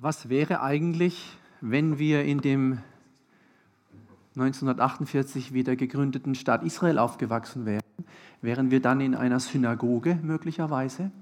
Was 0.00 0.28
wäre 0.28 0.60
eigentlich, 0.60 1.36
wenn 1.60 1.98
wir 1.98 2.24
in 2.24 2.40
dem 2.40 2.78
1948 4.34 5.54
wieder 5.54 5.76
gegründeten 5.76 6.34
Staat 6.34 6.64
Israel 6.64 6.98
aufgewachsen 6.98 7.64
wären? 7.64 7.80
Wären 8.42 8.72
wir 8.72 8.80
dann 8.80 9.00
in 9.00 9.14
einer 9.14 9.38
Synagoge 9.38 10.18
möglicherweise? 10.20 11.12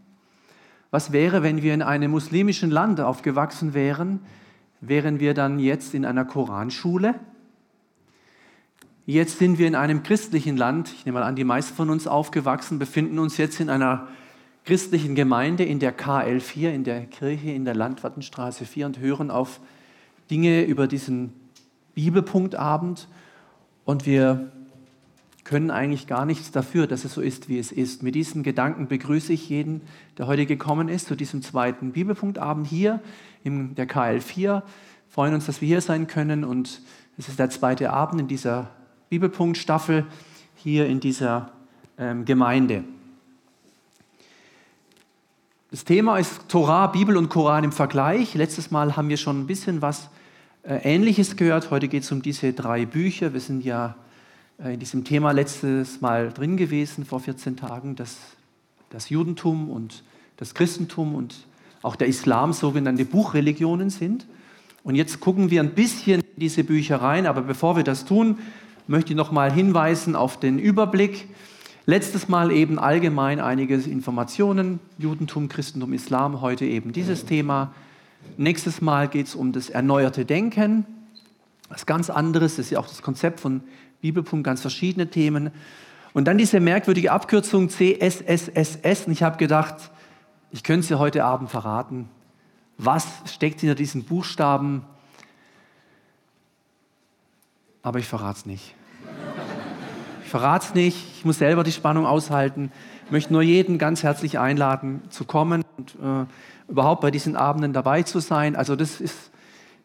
Was 0.90 1.12
wäre, 1.12 1.42
wenn 1.42 1.62
wir 1.62 1.74
in 1.74 1.82
einem 1.82 2.10
muslimischen 2.10 2.70
Land 2.70 3.00
aufgewachsen 3.00 3.74
wären? 3.74 4.20
Wären 4.80 5.20
wir 5.20 5.34
dann 5.34 5.58
jetzt 5.58 5.92
in 5.92 6.06
einer 6.06 6.24
Koranschule? 6.24 7.14
Jetzt 9.04 9.38
sind 9.38 9.58
wir 9.58 9.66
in 9.66 9.74
einem 9.74 10.02
christlichen 10.02 10.56
Land. 10.56 10.92
Ich 10.92 11.04
nehme 11.04 11.20
mal 11.20 11.26
an, 11.26 11.36
die 11.36 11.44
meisten 11.44 11.74
von 11.74 11.90
uns 11.90 12.06
aufgewachsen, 12.06 12.78
befinden 12.78 13.18
uns 13.18 13.36
jetzt 13.36 13.60
in 13.60 13.68
einer 13.68 14.08
christlichen 14.64 15.14
Gemeinde 15.14 15.64
in 15.64 15.78
der 15.78 15.96
KL4, 15.96 16.70
in 16.70 16.84
der 16.84 17.06
Kirche 17.06 17.50
in 17.50 17.64
der 17.64 17.74
Landwirtenstraße 17.74 18.64
4 18.64 18.86
und 18.86 18.98
hören 18.98 19.30
auf 19.30 19.60
Dinge 20.30 20.62
über 20.62 20.86
diesen 20.86 21.32
Bibelpunktabend 21.94 23.08
und 23.84 24.06
wir 24.06 24.52
können 25.44 25.72
eigentlich 25.72 26.06
gar 26.06 26.24
nichts 26.24 26.52
dafür, 26.52 26.86
dass 26.86 27.04
es 27.04 27.14
so 27.14 27.20
ist, 27.20 27.48
wie 27.48 27.58
es 27.58 27.72
ist. 27.72 28.04
Mit 28.04 28.14
diesen 28.14 28.44
Gedanken 28.44 28.86
begrüße 28.86 29.32
ich 29.32 29.48
jeden, 29.48 29.80
der 30.16 30.28
heute 30.28 30.46
gekommen 30.46 30.88
ist, 30.88 31.08
zu 31.08 31.16
diesem 31.16 31.42
zweiten 31.42 31.92
Bibelpunktabend 31.92 32.66
hier 32.66 33.00
in 33.42 33.74
der 33.74 33.88
KL4. 33.88 34.36
Wir 34.36 34.62
freuen 35.08 35.34
uns, 35.34 35.46
dass 35.46 35.60
wir 35.60 35.66
hier 35.66 35.80
sein 35.80 36.06
können 36.06 36.44
und 36.44 36.80
es 37.18 37.28
ist 37.28 37.38
der 37.38 37.50
zweite 37.50 37.92
Abend 37.92 38.20
in 38.20 38.28
dieser 38.28 38.70
Bibelpunktstaffel 39.10 40.06
hier 40.54 40.86
in 40.86 41.00
dieser 41.00 41.50
ähm, 41.98 42.24
Gemeinde. 42.24 42.84
Das 45.72 45.86
Thema 45.86 46.18
ist 46.18 46.50
Torah, 46.50 46.88
Bibel 46.88 47.16
und 47.16 47.30
Koran 47.30 47.64
im 47.64 47.72
Vergleich. 47.72 48.34
Letztes 48.34 48.70
Mal 48.70 48.94
haben 48.94 49.08
wir 49.08 49.16
schon 49.16 49.40
ein 49.40 49.46
bisschen 49.46 49.80
was 49.80 50.10
äh, 50.64 50.74
Ähnliches 50.82 51.34
gehört. 51.34 51.70
Heute 51.70 51.88
geht 51.88 52.02
es 52.02 52.12
um 52.12 52.20
diese 52.20 52.52
drei 52.52 52.84
Bücher. 52.84 53.32
Wir 53.32 53.40
sind 53.40 53.64
ja 53.64 53.96
äh, 54.62 54.74
in 54.74 54.80
diesem 54.80 55.02
Thema 55.04 55.30
letztes 55.30 56.02
Mal 56.02 56.30
drin 56.30 56.58
gewesen, 56.58 57.06
vor 57.06 57.20
14 57.20 57.56
Tagen, 57.56 57.96
dass 57.96 58.18
das 58.90 59.08
Judentum 59.08 59.70
und 59.70 60.04
das 60.36 60.52
Christentum 60.52 61.14
und 61.14 61.46
auch 61.80 61.96
der 61.96 62.08
Islam 62.08 62.52
sogenannte 62.52 63.06
Buchreligionen 63.06 63.88
sind. 63.88 64.26
Und 64.84 64.94
jetzt 64.94 65.20
gucken 65.20 65.50
wir 65.50 65.62
ein 65.62 65.70
bisschen 65.70 66.20
in 66.20 66.40
diese 66.40 66.64
Bücher 66.64 67.00
rein. 67.00 67.24
Aber 67.24 67.40
bevor 67.40 67.76
wir 67.76 67.82
das 67.82 68.04
tun, 68.04 68.40
möchte 68.86 69.14
ich 69.14 69.16
noch 69.16 69.32
mal 69.32 69.50
hinweisen 69.50 70.16
auf 70.16 70.38
den 70.38 70.58
Überblick. 70.58 71.30
Letztes 71.84 72.28
Mal 72.28 72.52
eben 72.52 72.78
allgemein 72.78 73.40
einige 73.40 73.74
Informationen, 73.74 74.78
Judentum, 74.98 75.48
Christentum, 75.48 75.92
Islam, 75.92 76.40
heute 76.40 76.64
eben 76.64 76.92
dieses 76.92 77.24
Thema. 77.24 77.74
Nächstes 78.36 78.80
Mal 78.80 79.08
geht 79.08 79.26
es 79.26 79.34
um 79.34 79.50
das 79.50 79.68
erneuerte 79.68 80.24
Denken, 80.24 80.86
was 81.68 81.84
ganz 81.84 82.08
anderes, 82.08 82.54
das 82.54 82.66
ist 82.66 82.70
ja 82.70 82.78
auch 82.78 82.86
das 82.86 83.02
Konzept 83.02 83.40
von 83.40 83.62
Bibelpunkt, 84.00 84.44
ganz 84.44 84.60
verschiedene 84.60 85.08
Themen. 85.08 85.50
Und 86.12 86.26
dann 86.26 86.38
diese 86.38 86.60
merkwürdige 86.60 87.10
Abkürzung 87.10 87.68
CSSSS. 87.68 89.06
Und 89.06 89.12
ich 89.12 89.24
habe 89.24 89.36
gedacht, 89.38 89.90
ich 90.52 90.62
könnte 90.62 90.80
es 90.80 90.88
dir 90.88 91.00
heute 91.00 91.24
Abend 91.24 91.50
verraten. 91.50 92.08
Was 92.78 93.08
steckt 93.24 93.60
hinter 93.60 93.74
diesen 93.74 94.04
Buchstaben? 94.04 94.84
Aber 97.82 97.98
ich 97.98 98.06
verrate 98.06 98.38
es 98.38 98.46
nicht 98.46 98.74
verrate 100.32 100.68
es 100.68 100.74
nicht, 100.74 100.96
ich 101.18 101.26
muss 101.26 101.36
selber 101.36 101.62
die 101.62 101.72
Spannung 101.72 102.06
aushalten. 102.06 102.72
Ich 103.04 103.10
möchte 103.10 103.34
nur 103.34 103.42
jeden 103.42 103.76
ganz 103.76 104.02
herzlich 104.02 104.38
einladen, 104.38 105.02
zu 105.10 105.26
kommen 105.26 105.62
und 105.76 105.94
äh, 106.02 106.24
überhaupt 106.70 107.02
bei 107.02 107.10
diesen 107.10 107.36
Abenden 107.36 107.74
dabei 107.74 108.02
zu 108.02 108.18
sein. 108.18 108.56
Also 108.56 108.74
das 108.74 109.02
ist, 109.02 109.30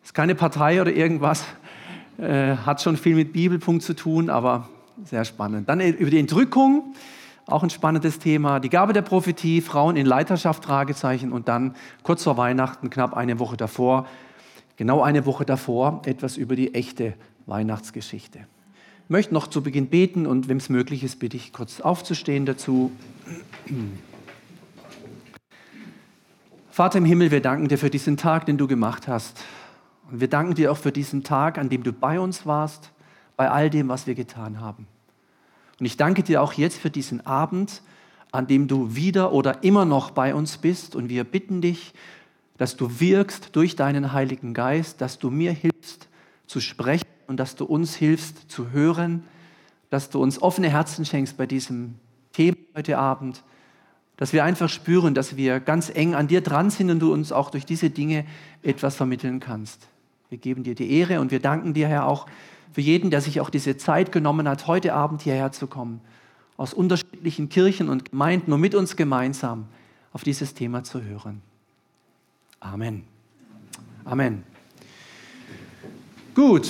ist 0.02 0.14
keine 0.14 0.36
Partei 0.36 0.82
oder 0.82 0.94
irgendwas, 0.94 1.44
äh, 2.18 2.56
hat 2.56 2.82
schon 2.82 2.96
viel 2.96 3.16
mit 3.16 3.34
Bibelpunkt 3.34 3.84
zu 3.84 3.94
tun, 3.94 4.30
aber 4.30 4.70
sehr 5.04 5.26
spannend. 5.26 5.68
Dann 5.68 5.82
über 5.82 6.12
die 6.12 6.20
Entrückung, 6.20 6.96
auch 7.46 7.64
ein 7.64 7.70
spannendes 7.70 8.18
Thema. 8.18 8.62
Die 8.62 8.70
Gabe 8.70 8.94
der 8.94 9.02
Prophetie, 9.02 9.60
Frauen 9.60 9.98
in 9.98 10.06
Leiterschaft, 10.06 10.64
Fragezeichen 10.64 11.34
und 11.34 11.50
dann 11.50 11.76
kurz 12.04 12.24
vor 12.24 12.38
Weihnachten, 12.38 12.90
knapp 12.90 13.18
eine 13.18 13.38
Woche 13.40 13.58
davor, 13.58 14.08
genau 14.78 15.02
eine 15.02 15.26
Woche 15.26 15.44
davor, 15.44 16.04
etwas 16.06 16.38
über 16.38 16.56
die 16.56 16.74
echte 16.74 17.16
Weihnachtsgeschichte. 17.48 18.48
Möchte 19.10 19.34
noch 19.34 19.48
zu 19.48 19.64
Beginn 19.64 19.88
beten 19.88 20.28
und 20.28 20.50
wenn 20.50 20.58
es 20.58 20.68
möglich 20.68 21.02
ist, 21.02 21.20
bitte 21.20 21.38
ich 21.38 21.54
kurz 21.54 21.80
aufzustehen 21.80 22.46
dazu. 22.46 22.92
Vater 26.70 26.98
im 26.98 27.06
Himmel, 27.06 27.32
wir 27.32 27.42
danken 27.42 27.70
dir 27.70 27.78
für 27.78 27.90
diesen 27.90 28.18
Tag, 28.18 28.46
den 28.48 28.58
du 28.58 28.68
gemacht 28.68 29.08
hast. 29.08 29.42
Und 30.12 30.20
wir 30.20 30.28
danken 30.28 30.56
dir 30.56 30.74
auch 30.74 30.78
für 30.78 30.92
diesen 30.92 31.24
Tag, 31.24 31.58
an 31.58 31.70
dem 31.70 31.84
du 31.84 31.94
bei 31.94 32.20
uns 32.20 32.46
warst, 32.46 32.92
bei 33.38 33.50
all 33.50 33.70
dem, 33.70 33.88
was 33.88 34.08
wir 34.08 34.16
getan 34.16 34.60
haben. 34.60 34.88
Und 35.80 35.86
ich 35.86 35.96
danke 35.96 36.22
dir 36.22 36.42
auch 36.42 36.54
jetzt 36.54 36.78
für 36.78 36.90
diesen 36.90 37.26
Abend, 37.26 37.84
an 38.34 38.46
dem 38.48 38.68
du 38.68 38.94
wieder 38.94 39.32
oder 39.32 39.64
immer 39.64 39.86
noch 39.86 40.12
bei 40.12 40.36
uns 40.36 40.58
bist. 40.58 40.98
Und 40.98 41.08
wir 41.08 41.24
bitten 41.24 41.62
dich, 41.62 41.94
dass 42.58 42.76
du 42.76 43.00
wirkst 43.00 43.56
durch 43.56 43.78
deinen 43.78 44.12
Heiligen 44.12 44.54
Geist, 44.54 45.00
dass 45.00 45.18
du 45.18 45.30
mir 45.30 45.54
hilfst 45.54 46.10
zu 46.46 46.60
sprechen 46.60 47.08
und 47.28 47.38
dass 47.38 47.56
du 47.56 47.66
uns 47.66 47.96
hilfst 47.96 48.50
zu 48.50 48.72
hören, 48.72 49.24
dass 49.90 50.10
du 50.10 50.22
uns 50.22 50.42
offene 50.42 50.70
Herzen 50.70 51.06
schenkst 51.06 51.38
bei 51.38 51.46
diesem 51.46 51.96
Thema 52.34 52.58
heute 52.76 52.98
Abend, 52.98 53.44
dass 54.18 54.34
wir 54.34 54.44
einfach 54.44 54.70
spüren, 54.70 55.14
dass 55.14 55.38
wir 55.38 55.60
ganz 55.60 55.90
eng 55.94 56.16
an 56.16 56.28
dir 56.28 56.42
dran 56.42 56.70
sind 56.70 56.90
und 56.90 57.00
du 57.00 57.14
uns 57.14 57.32
auch 57.32 57.52
durch 57.52 57.66
diese 57.66 57.90
Dinge 57.90 58.26
etwas 58.64 58.96
vermitteln 58.96 59.40
kannst. 59.40 59.88
Wir 60.30 60.38
geben 60.38 60.64
dir 60.64 60.76
die 60.76 60.92
Ehre 60.92 61.22
und 61.22 61.32
wir 61.32 61.40
danken 61.40 61.74
dir, 61.74 61.88
Herr, 61.88 62.08
auch 62.08 62.26
für 62.74 62.82
jeden, 62.82 63.12
der 63.12 63.22
sich 63.22 63.40
auch 63.40 63.50
diese 63.50 63.78
Zeit 63.78 64.12
genommen 64.12 64.48
hat, 64.48 64.68
heute 64.68 64.94
Abend 64.94 65.22
hierher 65.22 65.52
zu 65.52 65.68
kommen, 65.68 66.02
aus 66.58 66.74
unterschiedlichen 66.74 67.50
Kirchen 67.50 67.90
und 67.90 68.12
Gemeinden, 68.12 68.52
um 68.52 68.60
mit 68.60 68.76
uns 68.76 68.96
gemeinsam 68.96 69.68
auf 70.12 70.24
dieses 70.24 70.54
Thema 70.54 70.84
zu 70.84 71.04
hören. 71.04 71.42
Amen. 72.60 73.04
Amen. 74.04 74.44
Gut, 76.34 76.70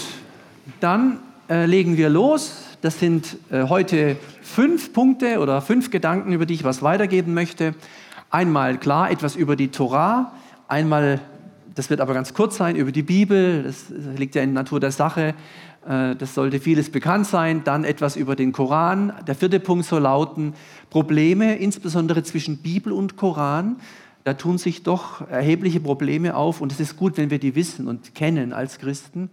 dann 0.79 1.19
äh, 1.49 1.65
legen 1.65 1.97
wir 1.97 2.09
los. 2.09 2.77
Das 2.81 2.99
sind 2.99 3.37
äh, 3.51 3.63
heute 3.63 4.17
fünf 4.41 4.93
Punkte 4.93 5.39
oder 5.39 5.61
fünf 5.61 5.91
Gedanken, 5.91 6.33
über 6.33 6.45
die 6.45 6.53
ich 6.53 6.63
was 6.63 6.81
weitergeben 6.81 7.33
möchte. 7.33 7.73
Einmal 8.29 8.77
klar 8.77 9.09
etwas 9.09 9.35
über 9.35 9.55
die 9.55 9.69
Torah, 9.69 10.33
einmal, 10.67 11.21
das 11.75 11.89
wird 11.89 12.01
aber 12.01 12.13
ganz 12.13 12.33
kurz 12.33 12.57
sein, 12.57 12.75
über 12.75 12.91
die 12.91 13.03
Bibel, 13.03 13.63
das, 13.63 13.85
liegt 14.17 14.35
ja 14.35 14.41
in 14.43 14.53
der 14.53 14.63
Natur 14.63 14.79
der 14.79 14.91
Sache, 14.91 15.33
äh, 15.87 16.15
das 16.15 16.33
sollte 16.33 16.59
vieles 16.59 16.91
bekannt 16.91 17.27
sein. 17.27 17.63
Dann 17.63 17.83
etwas 17.83 18.15
über 18.15 18.35
den 18.35 18.51
Koran. 18.51 19.13
Der 19.25 19.35
vierte 19.35 19.59
Punkt 19.59 19.85
soll 19.85 20.01
lauten, 20.01 20.53
Probleme, 20.89 21.55
insbesondere 21.55 22.23
zwischen 22.23 22.57
Bibel 22.57 22.91
und 22.91 23.15
Koran. 23.15 23.77
Da 24.23 24.33
tun 24.33 24.57
sich 24.57 24.83
doch 24.83 25.27
erhebliche 25.29 25.79
Probleme 25.79 26.35
auf 26.35 26.59
und 26.59 26.73
es 26.73 26.81
ist 26.81 26.97
gut, 26.97 27.15
wenn 27.15 27.29
wir 27.29 27.39
die 27.39 27.55
wissen 27.55 27.87
und 27.87 28.13
kennen 28.13 28.51
als 28.51 28.77
Christen. 28.77 29.29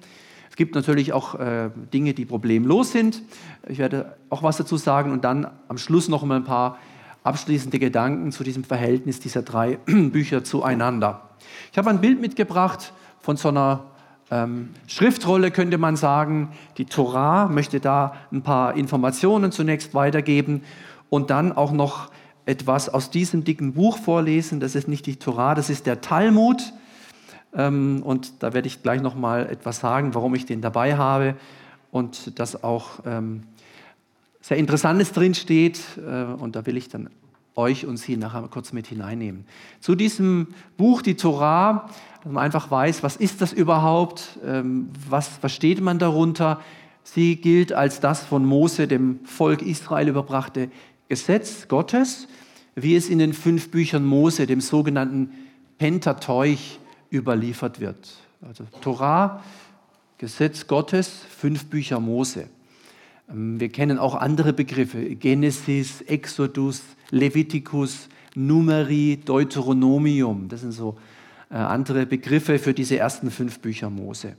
Es 0.55 0.57
gibt 0.57 0.77
natürlich 0.77 1.13
auch 1.13 1.35
äh, 1.35 1.71
Dinge, 1.93 2.15
die 2.15 2.25
problemlos 2.25 2.93
sind. 2.93 3.23
Ich 3.69 3.79
werde 3.79 4.15
auch 4.31 4.45
was 4.45 4.57
dazu 4.57 4.77
sagen 4.77 5.11
und 5.11 5.25
dann 5.25 5.49
am 5.67 5.79
Schluss 5.79 6.09
noch 6.09 6.23
mal 6.23 6.37
ein 6.37 6.45
paar 6.45 6.79
abschließende 7.25 7.81
Gedanken 7.81 8.31
zu 8.31 8.45
diesem 8.45 8.63
Verhältnis 8.63 9.19
dieser 9.19 9.43
drei 9.43 9.81
Bücher 9.87 10.45
zueinander. 10.45 11.31
Ich 11.73 11.77
habe 11.77 11.91
ein 11.91 12.01
Bild 12.01 12.21
mitgebracht 12.21 12.93
von 13.19 13.37
so 13.37 13.49
einer 13.49 13.87
ähm, 14.31 14.69
Schriftrolle, 14.87 15.51
könnte 15.51 15.77
man 15.77 15.97
sagen. 15.97 16.53
Die 16.79 16.85
Torah 16.85 17.49
möchte 17.49 17.81
da 17.81 18.15
ein 18.31 18.43
paar 18.43 18.77
Informationen 18.77 19.51
zunächst 19.51 19.93
weitergeben 19.93 20.63
und 21.11 21.31
dann 21.31 21.51
auch 21.51 21.73
noch 21.73 22.13
etwas 22.47 22.89
aus 22.89 23.11
diesem 23.11 23.43
dicken 23.43 23.73
Buch 23.73 23.99
vorlesen. 23.99 24.61
Das 24.61 24.77
ist 24.77 24.87
nicht 24.87 25.07
die 25.07 25.17
Torah, 25.17 25.57
das 25.57 25.69
ist 25.69 25.87
der 25.87 26.01
Talmud. 26.01 26.73
Ähm, 27.55 28.03
und 28.05 28.43
da 28.43 28.53
werde 28.53 28.67
ich 28.67 28.83
gleich 28.83 29.01
noch 29.01 29.15
mal 29.15 29.47
etwas 29.47 29.81
sagen, 29.81 30.15
warum 30.15 30.35
ich 30.35 30.47
den 30.47 30.61
dabei 30.61 30.97
habe 30.97 31.37
und 31.91 32.39
dass 32.39 32.65
auch 32.65 33.01
ähm, 33.07 33.45
sehr 34.41 34.57
Interessantes 34.57 35.13
drin 35.13 35.35
steht. 35.35 35.81
Äh, 35.99 36.25
und 36.25 36.57
da 36.57 36.67
will 36.67 36.77
ich 36.77 36.89
dann 36.89 37.11
euch 37.57 37.87
und 37.87 37.97
Sie 37.97 38.17
nachher 38.17 38.43
kurz 38.49 38.73
mit 38.73 38.87
hineinnehmen. 38.87 39.47
Zu 39.81 39.95
diesem 39.95 40.49
Buch, 40.77 41.03
die 41.03 41.15
Torah, 41.15 41.89
dass 42.23 42.33
man 42.33 42.43
einfach 42.43 42.71
weiß, 42.71 43.03
was 43.03 43.17
ist 43.17 43.41
das 43.41 43.53
überhaupt, 43.53 44.39
ähm, 44.45 44.91
was 45.09 45.29
versteht 45.29 45.81
man 45.81 45.99
darunter. 45.99 46.61
Sie 47.05 47.37
gilt 47.37 47.73
als 47.73 48.01
das 48.01 48.25
von 48.25 48.45
Mose, 48.45 48.89
dem 48.89 49.21
Volk 49.25 49.63
Israel 49.63 50.09
überbrachte 50.09 50.71
Gesetz 51.09 51.69
Gottes, 51.69 52.27
wie 52.75 52.97
es 52.97 53.09
in 53.09 53.19
den 53.19 53.35
fünf 53.35 53.71
Büchern 53.71 54.05
Mose, 54.05 54.47
dem 54.47 54.61
sogenannten 54.61 55.31
Pentateuch, 55.79 56.79
überliefert 57.15 57.81
wird. 57.81 57.97
Also 58.43 58.65
Torah, 58.81 59.43
Gesetz 60.19 60.67
Gottes, 60.67 61.23
fünf 61.39 61.67
Bücher 61.67 62.01
Mose. 62.01 62.49
Ähm, 63.31 63.59
wir 63.61 63.69
kennen 63.71 63.99
auch 63.99 64.15
andere 64.15 64.53
Begriffe, 64.53 65.15
Genesis, 65.15 66.03
Exodus, 66.03 66.83
Leviticus, 67.11 68.09
Numeri, 68.35 69.21
Deuteronomium. 69.25 70.49
Das 70.49 70.61
sind 70.61 70.73
so 70.73 70.99
äh, 71.51 71.55
andere 71.55 72.07
Begriffe 72.07 72.59
für 72.59 72.75
diese 72.75 72.99
ersten 72.99 73.31
fünf 73.31 73.61
Bücher 73.61 73.91
Mose. 73.91 74.37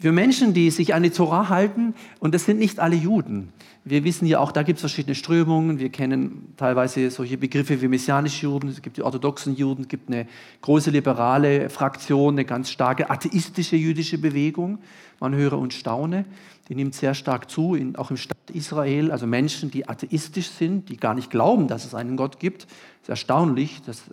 Für 0.00 0.12
Menschen, 0.12 0.54
die 0.54 0.70
sich 0.70 0.94
an 0.94 1.02
die 1.02 1.10
Torah 1.10 1.48
halten, 1.48 1.92
und 2.20 2.32
das 2.32 2.44
sind 2.44 2.60
nicht 2.60 2.78
alle 2.78 2.94
Juden. 2.94 3.52
Wir 3.84 4.04
wissen 4.04 4.26
ja 4.26 4.38
auch, 4.38 4.52
da 4.52 4.62
gibt 4.62 4.76
es 4.76 4.82
verschiedene 4.82 5.16
Strömungen. 5.16 5.80
Wir 5.80 5.88
kennen 5.88 6.52
teilweise 6.56 7.10
solche 7.10 7.36
Begriffe 7.36 7.82
wie 7.82 7.88
messianische 7.88 8.44
Juden, 8.44 8.68
es 8.68 8.80
gibt 8.80 8.96
die 8.98 9.02
orthodoxen 9.02 9.56
Juden, 9.56 9.82
es 9.82 9.88
gibt 9.88 10.08
eine 10.08 10.28
große 10.60 10.92
liberale 10.92 11.68
Fraktion, 11.68 12.34
eine 12.34 12.44
ganz 12.44 12.70
starke 12.70 13.10
atheistische 13.10 13.74
jüdische 13.74 14.18
Bewegung. 14.18 14.78
Man 15.18 15.34
höre 15.34 15.58
und 15.58 15.74
staune. 15.74 16.26
Die 16.68 16.76
nimmt 16.76 16.94
sehr 16.94 17.14
stark 17.14 17.50
zu, 17.50 17.74
in, 17.74 17.96
auch 17.96 18.12
im 18.12 18.18
Staat 18.18 18.50
Israel. 18.52 19.10
Also 19.10 19.26
Menschen, 19.26 19.72
die 19.72 19.88
atheistisch 19.88 20.50
sind, 20.50 20.90
die 20.90 20.96
gar 20.96 21.14
nicht 21.14 21.28
glauben, 21.28 21.66
dass 21.66 21.84
es 21.84 21.96
einen 21.96 22.16
Gott 22.16 22.38
gibt. 22.38 22.64
Es 22.64 23.02
ist 23.02 23.08
erstaunlich 23.08 23.82
dass 23.82 24.04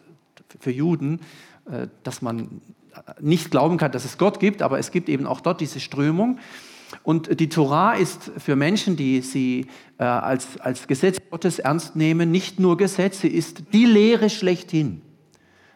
für 0.60 0.72
Juden, 0.72 1.20
äh, 1.70 1.88
dass 2.02 2.24
man 2.24 2.62
nicht 3.20 3.52
glauben 3.52 3.78
kann, 3.78 3.92
dass 3.92 4.06
es 4.06 4.18
Gott 4.18 4.40
gibt, 4.40 4.62
aber 4.62 4.80
es 4.80 4.92
gibt 4.92 5.10
eben 5.10 5.26
auch 5.26 5.42
dort 5.42 5.62
diese 5.62 5.80
Strömung. 5.80 6.40
Und 7.04 7.40
die 7.40 7.50
Torah 7.50 7.94
ist 7.94 8.32
für 8.38 8.56
Menschen, 8.56 8.96
die 8.96 9.22
sie 9.22 9.68
äh, 9.98 10.04
als, 10.04 10.60
als 10.60 10.88
Gesetz 10.88 11.18
Gottes 11.30 11.60
ernst 11.60 11.96
nehmen, 11.96 12.32
nicht 12.32 12.60
nur 12.60 12.78
Gesetz, 12.78 13.22
sie 13.22 13.28
ist 13.28 13.74
die 13.74 13.86
Lehre 13.86 14.30
schlechthin. 14.30 15.02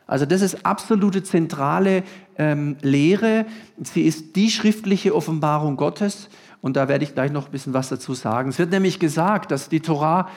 Also 0.07 0.25
das 0.25 0.41
ist 0.41 0.65
absolute 0.65 1.21
zentrale 1.21 2.03
ähm, 2.35 2.77
Lehre. 2.81 3.45
Sie 3.77 4.01
ist 4.01 4.35
die 4.35 4.49
schriftliche 4.49 5.13
Offenbarung 5.13 5.77
Gottes. 5.77 6.29
Und 6.61 6.75
da 6.75 6.87
werde 6.87 7.03
ich 7.03 7.13
gleich 7.13 7.31
noch 7.31 7.45
ein 7.45 7.51
bisschen 7.51 7.73
was 7.73 7.89
dazu 7.89 8.15
sagen. 8.15 8.49
Es 8.49 8.57
wird 8.57 8.71
nämlich 8.71 8.99
gesagt, 8.99 9.51
dass 9.51 9.69
die 9.69 9.81
Torah 9.81 10.27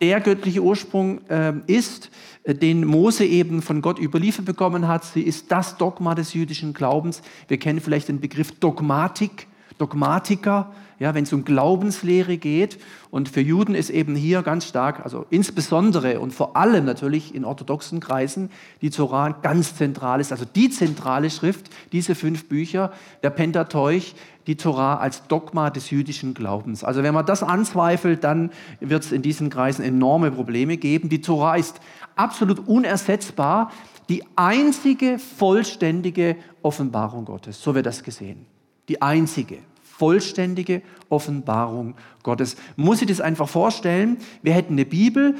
der 0.00 0.20
göttliche 0.20 0.62
Ursprung 0.62 1.26
äh, 1.28 1.52
ist, 1.66 2.10
den 2.46 2.86
Mose 2.86 3.24
eben 3.24 3.62
von 3.62 3.82
Gott 3.82 3.98
überliefert 3.98 4.46
bekommen 4.46 4.88
hat. 4.88 5.04
Sie 5.04 5.22
ist 5.22 5.52
das 5.52 5.76
Dogma 5.76 6.14
des 6.14 6.32
jüdischen 6.32 6.72
Glaubens. 6.72 7.22
Wir 7.48 7.58
kennen 7.58 7.80
vielleicht 7.80 8.08
den 8.08 8.20
Begriff 8.20 8.52
Dogmatik, 8.52 9.46
Dogmatiker, 9.78 10.72
ja, 11.00 11.14
wenn 11.14 11.24
es 11.24 11.32
um 11.32 11.44
Glaubenslehre 11.44 12.36
geht. 12.36 12.78
Und 13.10 13.28
für 13.28 13.40
Juden 13.40 13.74
ist 13.74 13.90
eben 13.90 14.14
hier 14.14 14.42
ganz 14.42 14.66
stark, 14.66 15.00
also 15.02 15.26
insbesondere 15.30 16.20
und 16.20 16.32
vor 16.32 16.56
allem 16.56 16.84
natürlich 16.84 17.34
in 17.34 17.44
orthodoxen 17.44 17.98
Kreisen, 18.00 18.50
die 18.82 18.90
Torah 18.90 19.30
ganz 19.30 19.74
zentral 19.74 20.20
ist, 20.20 20.30
also 20.30 20.44
die 20.44 20.70
zentrale 20.70 21.30
Schrift, 21.30 21.70
diese 21.90 22.14
fünf 22.14 22.48
Bücher, 22.48 22.92
der 23.22 23.30
Pentateuch, 23.30 24.14
die 24.46 24.56
Torah 24.56 24.98
als 24.98 25.26
Dogma 25.26 25.70
des 25.70 25.90
jüdischen 25.90 26.34
Glaubens. 26.34 26.84
Also 26.84 27.02
wenn 27.02 27.14
man 27.14 27.24
das 27.24 27.42
anzweifelt, 27.42 28.22
dann 28.22 28.50
wird 28.80 29.02
es 29.02 29.12
in 29.12 29.22
diesen 29.22 29.48
Kreisen 29.48 29.82
enorme 29.82 30.30
Probleme 30.30 30.76
geben. 30.76 31.08
Die 31.08 31.22
Torah 31.22 31.56
ist 31.56 31.80
absolut 32.14 32.68
unersetzbar, 32.68 33.70
die 34.10 34.22
einzige 34.36 35.18
vollständige 35.18 36.36
Offenbarung 36.62 37.24
Gottes. 37.24 37.62
So 37.62 37.74
wird 37.74 37.86
das 37.86 38.02
gesehen. 38.02 38.44
Die 38.88 39.00
einzige 39.00 39.58
vollständige 40.00 40.80
Offenbarung 41.10 41.94
Gottes. 42.22 42.56
Muss 42.76 43.02
ich 43.02 43.08
das 43.08 43.20
einfach 43.20 43.50
vorstellen? 43.50 44.16
Wir 44.40 44.54
hätten 44.54 44.72
eine 44.72 44.86
Bibel 44.86 45.34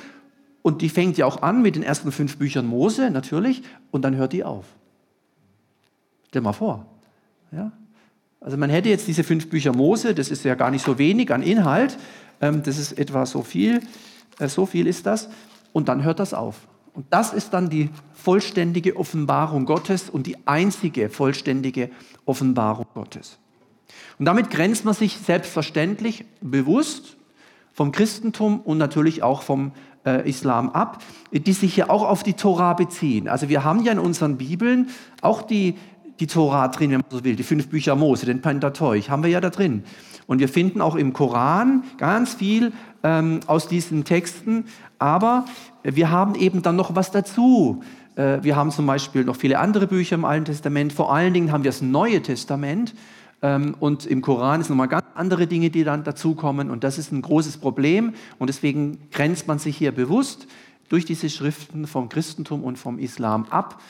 und 0.60 0.82
die 0.82 0.90
fängt 0.90 1.16
ja 1.16 1.24
auch 1.24 1.40
an 1.40 1.62
mit 1.62 1.76
den 1.76 1.82
ersten 1.82 2.12
fünf 2.12 2.36
Büchern 2.36 2.66
Mose, 2.66 3.10
natürlich, 3.10 3.62
und 3.90 4.02
dann 4.02 4.16
hört 4.16 4.34
die 4.34 4.44
auf. 4.44 4.66
Stell 6.28 6.42
mal 6.42 6.52
vor. 6.52 6.84
Ja? 7.52 7.72
Also 8.38 8.58
man 8.58 8.68
hätte 8.68 8.90
jetzt 8.90 9.08
diese 9.08 9.24
fünf 9.24 9.48
Bücher 9.48 9.72
Mose, 9.72 10.14
das 10.14 10.30
ist 10.30 10.44
ja 10.44 10.54
gar 10.56 10.70
nicht 10.70 10.84
so 10.84 10.98
wenig 10.98 11.32
an 11.32 11.42
Inhalt, 11.42 11.96
ähm, 12.42 12.62
das 12.62 12.76
ist 12.76 12.98
etwa 12.98 13.24
so 13.24 13.40
viel, 13.40 13.80
äh, 14.40 14.48
so 14.48 14.66
viel 14.66 14.86
ist 14.86 15.06
das, 15.06 15.30
und 15.72 15.88
dann 15.88 16.04
hört 16.04 16.20
das 16.20 16.34
auf. 16.34 16.68
Und 16.92 17.06
das 17.08 17.32
ist 17.32 17.54
dann 17.54 17.70
die 17.70 17.88
vollständige 18.12 18.96
Offenbarung 18.96 19.64
Gottes 19.64 20.10
und 20.10 20.26
die 20.26 20.36
einzige 20.46 21.08
vollständige 21.08 21.88
Offenbarung 22.26 22.86
Gottes. 22.92 23.38
Und 24.18 24.26
damit 24.26 24.50
grenzt 24.50 24.84
man 24.84 24.94
sich 24.94 25.18
selbstverständlich 25.18 26.24
bewusst 26.40 27.16
vom 27.72 27.92
Christentum 27.92 28.60
und 28.60 28.78
natürlich 28.78 29.22
auch 29.22 29.42
vom 29.42 29.72
äh, 30.04 30.28
Islam 30.28 30.70
ab, 30.70 31.02
die 31.32 31.52
sich 31.52 31.76
ja 31.76 31.90
auch 31.90 32.02
auf 32.02 32.22
die 32.22 32.34
Tora 32.34 32.74
beziehen. 32.74 33.28
Also 33.28 33.48
wir 33.48 33.64
haben 33.64 33.82
ja 33.82 33.92
in 33.92 33.98
unseren 33.98 34.36
Bibeln 34.36 34.88
auch 35.22 35.42
die, 35.42 35.76
die 36.18 36.26
Tora 36.26 36.68
drin, 36.68 36.90
wenn 36.90 37.00
man 37.00 37.10
so 37.10 37.24
will, 37.24 37.36
die 37.36 37.42
fünf 37.42 37.68
Bücher 37.68 37.96
Mose, 37.96 38.26
den 38.26 38.42
Pentateuch, 38.42 39.08
haben 39.08 39.22
wir 39.22 39.30
ja 39.30 39.40
da 39.40 39.50
drin. 39.50 39.84
Und 40.26 40.38
wir 40.38 40.48
finden 40.48 40.80
auch 40.80 40.94
im 40.94 41.12
Koran 41.12 41.82
ganz 41.98 42.34
viel 42.34 42.72
ähm, 43.02 43.40
aus 43.46 43.68
diesen 43.68 44.04
Texten, 44.04 44.66
aber 44.98 45.44
wir 45.82 46.10
haben 46.10 46.34
eben 46.34 46.62
dann 46.62 46.76
noch 46.76 46.94
was 46.94 47.10
dazu. 47.10 47.82
Äh, 48.16 48.38
wir 48.42 48.56
haben 48.56 48.70
zum 48.70 48.86
Beispiel 48.86 49.24
noch 49.24 49.36
viele 49.36 49.58
andere 49.58 49.86
Bücher 49.86 50.14
im 50.14 50.24
Alten 50.24 50.44
Testament, 50.44 50.92
vor 50.92 51.12
allen 51.12 51.34
Dingen 51.34 51.52
haben 51.52 51.64
wir 51.64 51.70
das 51.70 51.82
Neue 51.82 52.22
Testament. 52.22 52.94
Ähm, 53.42 53.74
und 53.80 54.06
im 54.06 54.22
Koran 54.22 54.62
sind 54.62 54.70
nochmal 54.70 54.88
ganz 54.88 55.06
andere 55.14 55.46
Dinge, 55.46 55.70
die 55.70 55.84
dann 55.84 56.04
dazukommen. 56.04 56.70
Und 56.70 56.84
das 56.84 56.98
ist 56.98 57.12
ein 57.12 57.22
großes 57.22 57.58
Problem. 57.58 58.14
Und 58.38 58.48
deswegen 58.48 58.98
grenzt 59.10 59.48
man 59.48 59.58
sich 59.58 59.76
hier 59.76 59.92
bewusst 59.92 60.46
durch 60.88 61.04
diese 61.04 61.30
Schriften 61.30 61.86
vom 61.86 62.08
Christentum 62.08 62.64
und 62.64 62.76
vom 62.76 62.98
Islam 62.98 63.46
ab, 63.46 63.80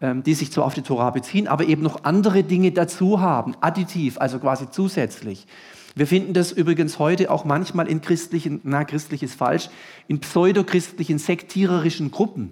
ähm, 0.00 0.22
die 0.22 0.34
sich 0.34 0.52
zwar 0.52 0.64
auf 0.64 0.74
die 0.74 0.82
Torah 0.82 1.10
beziehen, 1.10 1.48
aber 1.48 1.64
eben 1.64 1.82
noch 1.82 2.04
andere 2.04 2.42
Dinge 2.42 2.72
dazu 2.72 3.20
haben, 3.20 3.54
additiv, 3.60 4.18
also 4.18 4.38
quasi 4.38 4.70
zusätzlich. 4.70 5.46
Wir 5.94 6.06
finden 6.06 6.32
das 6.32 6.52
übrigens 6.52 6.98
heute 6.98 7.30
auch 7.30 7.44
manchmal 7.44 7.88
in 7.88 8.00
christlichen, 8.00 8.60
na, 8.62 8.84
christlich 8.84 9.22
ist 9.22 9.34
falsch, 9.34 9.68
in 10.06 10.20
pseudochristlichen, 10.20 11.18
sektiererischen 11.18 12.10
Gruppen. 12.10 12.50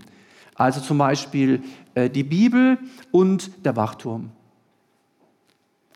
Also 0.55 0.81
zum 0.81 0.99
Beispiel 0.99 1.63
äh, 1.95 2.09
die 2.09 2.25
Bibel 2.25 2.79
und 3.13 3.65
der 3.65 3.77
Wachturm. 3.77 4.31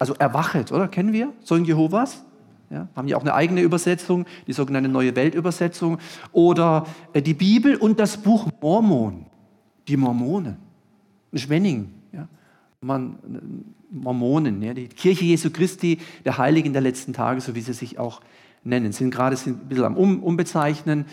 Also 0.00 0.14
erwachet, 0.14 0.72
oder? 0.72 0.88
Kennen 0.88 1.12
wir 1.12 1.32
Zeugen 1.44 1.64
Jehovas? 1.64 2.24
Ja, 2.70 2.88
haben 2.96 3.06
ja 3.06 3.16
auch 3.16 3.22
eine 3.22 3.34
eigene 3.34 3.62
Übersetzung, 3.62 4.26
die 4.46 4.52
sogenannte 4.52 4.88
Neue 4.88 5.14
Weltübersetzung. 5.14 5.98
Oder 6.32 6.86
äh, 7.12 7.20
die 7.20 7.34
Bibel 7.34 7.76
und 7.76 8.00
das 8.00 8.16
Buch 8.16 8.48
Mormon, 8.62 9.26
die 9.88 9.96
Mormonen. 9.96 10.56
Schwenning, 11.34 11.90
ja. 12.12 12.28
Man, 12.80 13.12
äh, 13.12 13.94
Mormonen, 13.94 14.62
ja, 14.62 14.72
die 14.72 14.88
Kirche 14.88 15.24
Jesu 15.24 15.50
Christi, 15.50 15.98
der 16.24 16.38
Heiligen 16.38 16.72
der 16.72 16.82
letzten 16.82 17.12
Tage, 17.12 17.40
so 17.40 17.54
wie 17.54 17.60
sie 17.60 17.72
sich 17.72 17.98
auch 17.98 18.20
nennen, 18.64 18.92
sind 18.92 19.10
gerade 19.10 19.36
sind 19.36 19.64
ein 19.64 19.68
bisschen 19.68 19.84
am 19.84 19.96
um, 19.96 20.22
Umbezeichnen. 20.22 21.04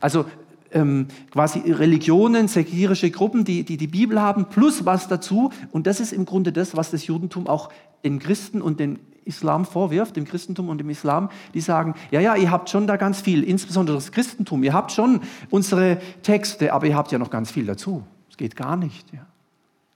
Also 0.00 0.26
ähm, 0.72 1.06
quasi 1.30 1.60
Religionen, 1.70 2.48
säkulärische 2.48 3.10
Gruppen, 3.10 3.44
die, 3.44 3.64
die 3.64 3.76
die 3.76 3.86
Bibel 3.86 4.20
haben, 4.20 4.46
plus 4.46 4.84
was 4.84 5.08
dazu. 5.08 5.50
Und 5.72 5.86
das 5.86 6.00
ist 6.00 6.12
im 6.12 6.24
Grunde 6.24 6.52
das, 6.52 6.76
was 6.76 6.90
das 6.90 7.06
Judentum 7.06 7.46
auch 7.46 7.70
den 8.04 8.18
Christen 8.18 8.62
und 8.62 8.80
den 8.80 8.98
Islam 9.24 9.64
vorwirft, 9.64 10.16
dem 10.16 10.24
Christentum 10.24 10.68
und 10.68 10.78
dem 10.78 10.88
Islam, 10.88 11.30
die 11.52 11.60
sagen, 11.60 11.94
ja, 12.10 12.20
ja, 12.20 12.36
ihr 12.36 12.50
habt 12.50 12.70
schon 12.70 12.86
da 12.86 12.96
ganz 12.96 13.20
viel, 13.20 13.42
insbesondere 13.42 13.96
das 13.96 14.12
Christentum, 14.12 14.62
ihr 14.62 14.72
habt 14.72 14.92
schon 14.92 15.20
unsere 15.50 15.98
Texte, 16.22 16.72
aber 16.72 16.86
ihr 16.86 16.96
habt 16.96 17.10
ja 17.10 17.18
noch 17.18 17.30
ganz 17.30 17.50
viel 17.50 17.66
dazu. 17.66 18.04
Es 18.30 18.36
geht 18.36 18.54
gar 18.54 18.76
nicht. 18.76 19.12
Ja. 19.12 19.26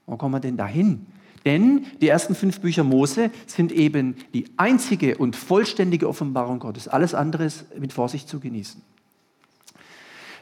Wo 0.05 0.17
kommen 0.17 0.35
wir 0.35 0.39
denn 0.39 0.57
dahin? 0.57 1.05
Denn 1.45 1.85
die 2.01 2.07
ersten 2.07 2.35
fünf 2.35 2.59
Bücher 2.59 2.83
Mose 2.83 3.31
sind 3.47 3.71
eben 3.71 4.15
die 4.33 4.45
einzige 4.57 5.17
und 5.17 5.35
vollständige 5.35 6.07
Offenbarung 6.07 6.59
Gottes. 6.59 6.87
Alles 6.87 7.15
andere 7.15 7.45
ist 7.45 7.79
mit 7.79 7.93
Vorsicht 7.93 8.27
zu 8.27 8.39
genießen. 8.39 8.81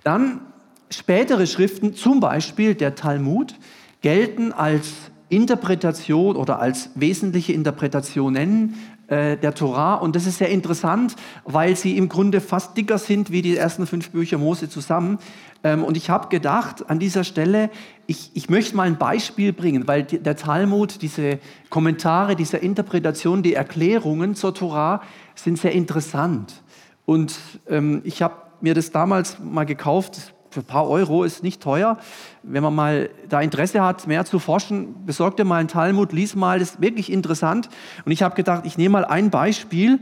Dann 0.04 0.42
spätere 0.90 1.48
Schriften, 1.48 1.94
zum 1.94 2.20
Beispiel 2.20 2.76
der 2.76 2.96
Talmud, 2.96 3.56
gelten 4.02 4.54
als 4.54 4.94
Interpretation 5.30 6.36
oder 6.36 6.60
als 6.60 6.90
wesentliche 6.96 7.54
Interpretationen 7.54 8.76
äh, 9.08 9.38
der 9.38 9.54
Torah. 9.54 9.96
Und 9.96 10.16
das 10.16 10.26
ist 10.26 10.40
sehr 10.40 10.50
interessant, 10.50 11.16
weil 11.46 11.76
sie 11.76 11.98
im 11.98 12.10
Grunde 12.10 12.42
fast 12.42 12.76
dicker 12.76 12.98
sind 12.98 13.32
wie 13.32 13.42
die 13.42 13.56
ersten 13.56 13.86
fünf 13.86 14.10
Bücher 14.10 14.38
Mose 14.38 14.70
zusammen. 14.70 15.20
Ähm, 15.64 15.84
und 15.84 15.98
ich 15.98 16.10
habe 16.10 16.30
gedacht, 16.30 16.90
an 16.90 17.00
dieser 17.00 17.24
Stelle, 17.24 17.70
ich, 18.08 18.32
ich 18.34 18.50
möchte 18.50 18.76
mal 18.76 18.88
ein 18.88 18.98
Beispiel 18.98 19.54
bringen, 19.54 19.88
weil 19.88 20.04
die, 20.04 20.20
der 20.20 20.36
Talmud, 20.36 21.02
diese 21.02 21.40
Kommentare, 21.70 22.36
diese 22.36 22.58
Interpretation, 22.58 23.44
die 23.44 23.54
Erklärungen 23.54 24.36
zur 24.36 24.56
Torah 24.56 25.02
sind 25.36 25.60
sehr 25.60 25.74
interessant. 25.74 26.64
Und 27.06 27.36
ähm, 27.68 28.02
ich 28.04 28.22
habe 28.22 28.49
mir 28.62 28.74
das 28.74 28.92
damals 28.92 29.38
mal 29.40 29.66
gekauft. 29.66 30.34
Für 30.52 30.62
ein 30.62 30.66
paar 30.66 30.90
Euro 30.90 31.24
ist 31.24 31.44
nicht 31.44 31.62
teuer. 31.62 31.98
Wenn 32.42 32.64
man 32.64 32.74
mal 32.74 33.10
da 33.28 33.40
Interesse 33.42 33.82
hat, 33.84 34.08
mehr 34.08 34.26
zu 34.26 34.40
forschen, 34.40 35.06
besorgt 35.06 35.38
dir 35.40 35.46
mal 35.46 35.58
einen 35.58 35.68
Talmud, 35.68 36.12
lies 36.12 36.36
mal, 36.36 36.60
das 36.60 36.72
ist 36.72 36.82
wirklich 36.82 37.12
interessant. 37.12 37.70
Und 38.06 38.12
ich 38.12 38.24
habe 38.24 38.36
gedacht, 38.36 38.66
ich 38.66 38.78
nehme 38.78 38.94
mal 38.94 39.06
ein 39.06 39.30
Beispiel, 39.30 40.00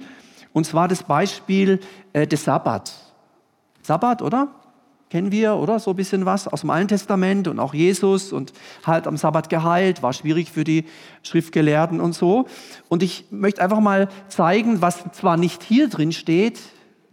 und 0.54 0.66
zwar 0.66 0.88
das 0.88 1.04
Beispiel 1.04 1.80
äh, 2.14 2.26
des 2.26 2.46
Sabbat. 2.46 2.94
Sabbat, 3.82 4.22
oder? 4.22 4.48
Kennen 5.10 5.32
wir, 5.32 5.56
oder? 5.56 5.80
So 5.80 5.92
ein 5.92 5.96
bisschen 5.96 6.26
was 6.26 6.50
aus 6.50 6.62
dem 6.62 6.70
Alten 6.70 6.90
Testament 6.90 7.48
und 7.48 7.60
auch 7.60 7.74
Jesus 7.74 8.34
und 8.34 8.52
halt 8.86 9.08
am 9.08 9.16
Sabbat 9.16 9.50
geheilt, 9.50 10.04
war 10.04 10.12
schwierig 10.12 10.52
für 10.52 10.66
die 10.66 10.84
Schriftgelehrten 11.24 12.02
und 12.02 12.14
so. 12.14 12.48
Und 12.90 13.04
ich 13.04 13.26
möchte 13.32 13.62
einfach 13.62 13.80
mal 13.80 14.10
zeigen, 14.28 14.82
was 14.82 15.04
zwar 15.14 15.38
nicht 15.38 15.64
hier 15.64 15.88
drin 15.88 16.12
steht, 16.12 16.60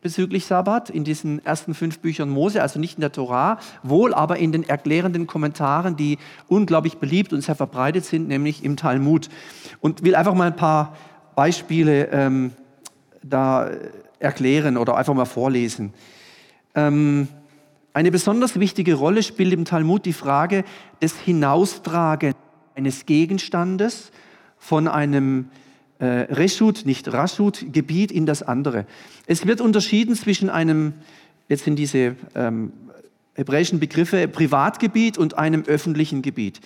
bezüglich 0.05 0.45
Sabbat 0.45 0.91
in 0.91 1.03
diesen 1.03 1.45
ersten 1.47 1.73
fünf 1.73 1.99
Büchern 1.99 2.29
Mose, 2.29 2.61
also 2.61 2.79
nicht 2.79 2.99
in 2.99 3.01
der 3.01 3.11
Torah, 3.11 3.59
wohl 3.83 4.13
aber 4.13 4.37
in 4.37 4.53
den 4.53 4.63
erklärenden 4.63 5.27
Kommentaren, 5.27 5.97
die 5.97 6.19
unglaublich 6.47 6.99
beliebt 6.99 7.33
und 7.33 7.41
sehr 7.41 7.55
verbreitet 7.55 8.05
sind, 8.05 8.29
nämlich 8.29 8.63
im 8.63 8.77
Talmud. 8.77 9.31
Und 9.81 10.05
will 10.05 10.15
einfach 10.15 10.35
mal 10.35 10.49
ein 10.49 10.57
paar 10.57 10.95
Beispiele 11.35 12.11
ähm, 12.13 12.53
da 13.23 13.71
erklären 14.19 14.77
oder 14.77 14.95
einfach 14.99 15.15
mal 15.15 15.25
vorlesen. 15.25 15.95
Ähm, 16.75 17.27
eine 17.95 18.11
besonders 18.11 18.61
wichtige 18.61 18.97
Rolle 18.97 19.23
spielt 19.23 19.55
im 19.55 19.65
Talmud 19.65 20.05
die 20.05 20.13
Frage 20.13 20.65
des 21.01 21.19
Hinaustragens 21.19 22.35
eines 22.75 23.07
Gegenstandes 23.07 24.13
von 24.59 24.87
einem 24.87 25.49
äh, 25.99 26.07
Reshut, 26.07 26.87
nicht 26.87 27.13
Rashut, 27.13 27.73
Gebiet 27.73 28.11
in 28.11 28.27
das 28.27 28.43
andere. 28.43 28.87
Es 29.27 29.47
wird 29.47 29.61
unterschieden 29.61 30.15
zwischen 30.17 30.51
einem, 30.51 30.95
jetzt 31.49 31.65
sind 31.65 31.77
diese 31.77 32.17
ähm, 32.35 32.73
hebräischen 33.35 33.81
Begriffe, 33.81 34.29
Privatgebiet 34.29 35.19
und 35.19 35.39
einem 35.39 35.65
öffentlichen 35.65 36.23
Gebiet. 36.23 36.61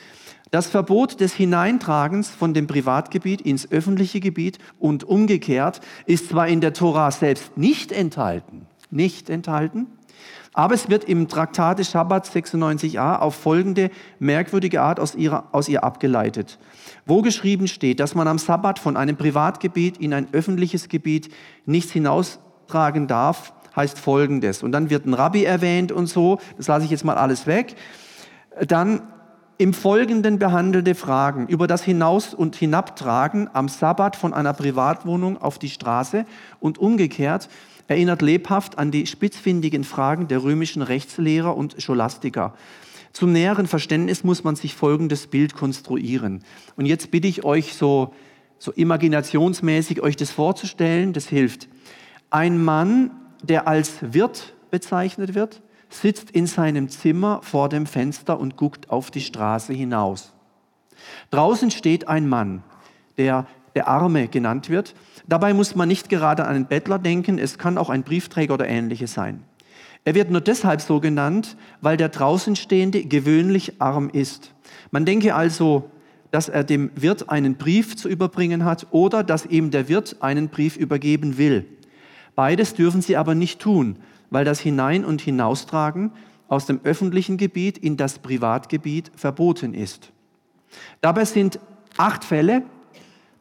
Das 0.51 0.69
Verbot 0.69 1.21
des 1.21 1.35
Hineintragens 1.35 2.31
von 2.31 2.55
dem 2.55 2.67
Privatgebiet 2.67 3.43
ins 3.43 3.71
öffentliche 3.71 4.21
Gebiet 4.21 4.59
und 4.79 5.05
umgekehrt 5.05 5.81
ist 6.07 6.31
zwar 6.31 6.49
in 6.49 6.63
der 6.63 6.73
Tora 6.73 7.11
selbst 7.11 7.59
nicht 7.59 7.93
enthalten, 7.93 8.67
nicht 8.91 9.29
enthalten, 9.29 9.87
aber 10.59 10.75
es 10.75 10.91
wird 10.91 11.05
im 11.05 11.29
Traktat 11.29 11.79
des 11.79 11.89
Schabbat 11.89 12.27
96a 12.27 13.21
auf 13.21 13.37
folgende 13.37 13.93
merkwürdige 14.19 14.83
Art 14.83 14.99
aus, 14.99 15.15
ihrer, 15.15 15.45
aus 15.53 15.69
ihr 15.69 15.85
abgeleitet. 15.85 16.59
Wo 17.07 17.23
geschrieben 17.23 17.69
steht, 17.69 18.01
dass 18.01 18.17
man 18.17 18.27
am 18.27 18.39
Sabbat 18.39 18.81
von 18.81 18.97
einem 18.97 19.17
Privatgebiet 19.17 19.99
in 19.99 20.13
ein 20.13 20.27
öffentliches 20.33 20.89
Gebiet 20.89 21.33
nichts 21.65 21.93
hinaustragen 21.93 23.07
darf, 23.07 23.53
heißt 23.77 24.01
folgendes. 24.01 24.65
Und 24.65 24.73
dann 24.73 24.91
wird 24.91 25.07
ein 25.07 25.15
Rabbi 25.15 25.45
erwähnt 25.45 25.93
und 25.93 26.09
so, 26.09 26.41
das 26.57 26.67
lasse 26.67 26.87
ich 26.87 26.91
jetzt 26.91 27.05
mal 27.05 27.19
alles 27.19 27.47
weg. 27.47 27.77
Dann 28.67 29.03
im 29.59 29.73
Folgenden 29.73 30.41
behandelte 30.41 30.97
Fragen 30.97 31.47
über 31.47 31.69
das 31.69 31.85
Hinaus- 31.85 32.35
und 32.35 32.57
Hinabtragen 32.57 33.49
am 33.53 33.69
Sabbat 33.69 34.17
von 34.17 34.35
einer 34.35 34.55
Privatwohnung 34.55 35.41
auf 35.41 35.61
die 35.61 35.71
Straße 35.71 36.27
und 36.59 36.79
umgekehrt 36.79 37.49
erinnert 37.89 38.23
lebhaft 38.23 38.79
an 38.79 38.91
die 38.91 39.07
spitzfindigen 39.07 39.83
Fragen 39.83 40.29
der 40.29 40.43
römischen 40.43 40.83
Rechtslehrer 40.83 41.57
und 41.57 41.83
Scholastiker. 41.83 42.55
Zum 43.13 43.33
näheren 43.33 43.67
Verständnis 43.67 44.23
muss 44.23 44.45
man 44.45 44.55
sich 44.55 44.75
folgendes 44.75 45.27
Bild 45.27 45.55
konstruieren. 45.55 46.45
Und 46.77 46.87
jetzt 46.87 47.11
bitte 47.11 47.27
ich 47.27 47.45
euch 47.45 47.75
so, 47.75 48.15
so 48.59 48.71
imaginationsmäßig 48.71 50.03
euch 50.03 50.15
das 50.15 50.31
vorzustellen, 50.31 51.13
das 51.13 51.27
hilft. 51.27 51.69
Ein 52.31 52.63
Mann, 52.63 53.11
der 53.43 53.67
als 53.67 53.97
Wirt 54.01 54.55
bezeichnet 54.71 55.35
wird, 55.35 55.63
sitzt 55.89 56.31
in 56.31 56.47
seinem 56.47 56.91
Zimmer 56.91 57.41
vor 57.43 57.71
dem 57.71 57.87
Fenster 57.87 58.39
und 58.39 58.57
guckt 58.57 58.91
auf 58.91 59.11
die 59.11 59.23
Straße 59.23 59.73
hinaus. 59.73 60.33
Draußen 61.31 61.71
steht 61.71 62.07
ein 62.07 62.29
Mann, 62.29 62.63
der 63.17 63.47
der 63.75 63.87
Arme 63.87 64.29
genannt 64.29 64.71
wird 64.71 64.95
Dabei 65.29 65.53
muss 65.53 65.77
man 65.77 65.89
nicht 65.89 66.09
gerade 66.09 66.45
an 66.47 66.57
einen 66.57 66.67
Bettler 66.67 66.99
denken, 66.99 67.39
es 67.39 67.59
kann 67.59 67.77
auch 67.77 67.91
ein 67.91 68.03
Briefträger 68.03 68.55
oder 68.55 68.67
ähnliches 68.67 69.13
sein. 69.13 69.45
Er 70.05 70.15
wird 70.15 70.31
nur 70.31 70.41
deshalb 70.41 70.81
so 70.81 71.01
genannt, 71.01 71.57
weil 71.83 71.99
der 71.99 72.09
Draußenstehende 72.09 73.05
gewöhnlich 73.05 73.75
arm 73.81 74.09
ist. 74.11 74.55
Man 74.91 75.05
denke 75.05 75.35
also, 75.35 75.91
dass 76.31 76.49
er 76.49 76.65
dem 76.65 76.91
Wirt 76.95 77.29
einen 77.29 77.57
Brief 77.57 77.95
zu 77.95 78.09
überbringen 78.09 78.65
hat 78.65 78.87
oder 78.91 79.23
dass 79.23 79.45
ihm 79.45 79.71
der 79.71 79.89
Wirt 79.89 80.17
einen 80.21 80.49
Brief 80.49 80.77
übergeben 80.77 81.37
will. 81.37 81.67
Beides 82.35 82.75
dürfen 82.75 83.03
sie 83.03 83.17
aber 83.17 83.35
nicht 83.35 83.61
tun, 83.61 83.97
weil 84.31 84.47
das 84.47 84.61
Hinein- 84.61 85.05
und 85.05 85.21
Hinaustragen 85.21 86.13
aus 86.49 86.65
dem 86.65 86.81
öffentlichen 86.85 87.37
Gebiet 87.37 87.77
in 87.77 87.99
das 87.99 88.19
Privatgebiet 88.19 89.11
verboten 89.15 89.75
ist. 89.75 90.11
Dabei 91.03 91.27
sind 91.27 91.59
acht 91.99 92.25
Fälle 92.25 92.63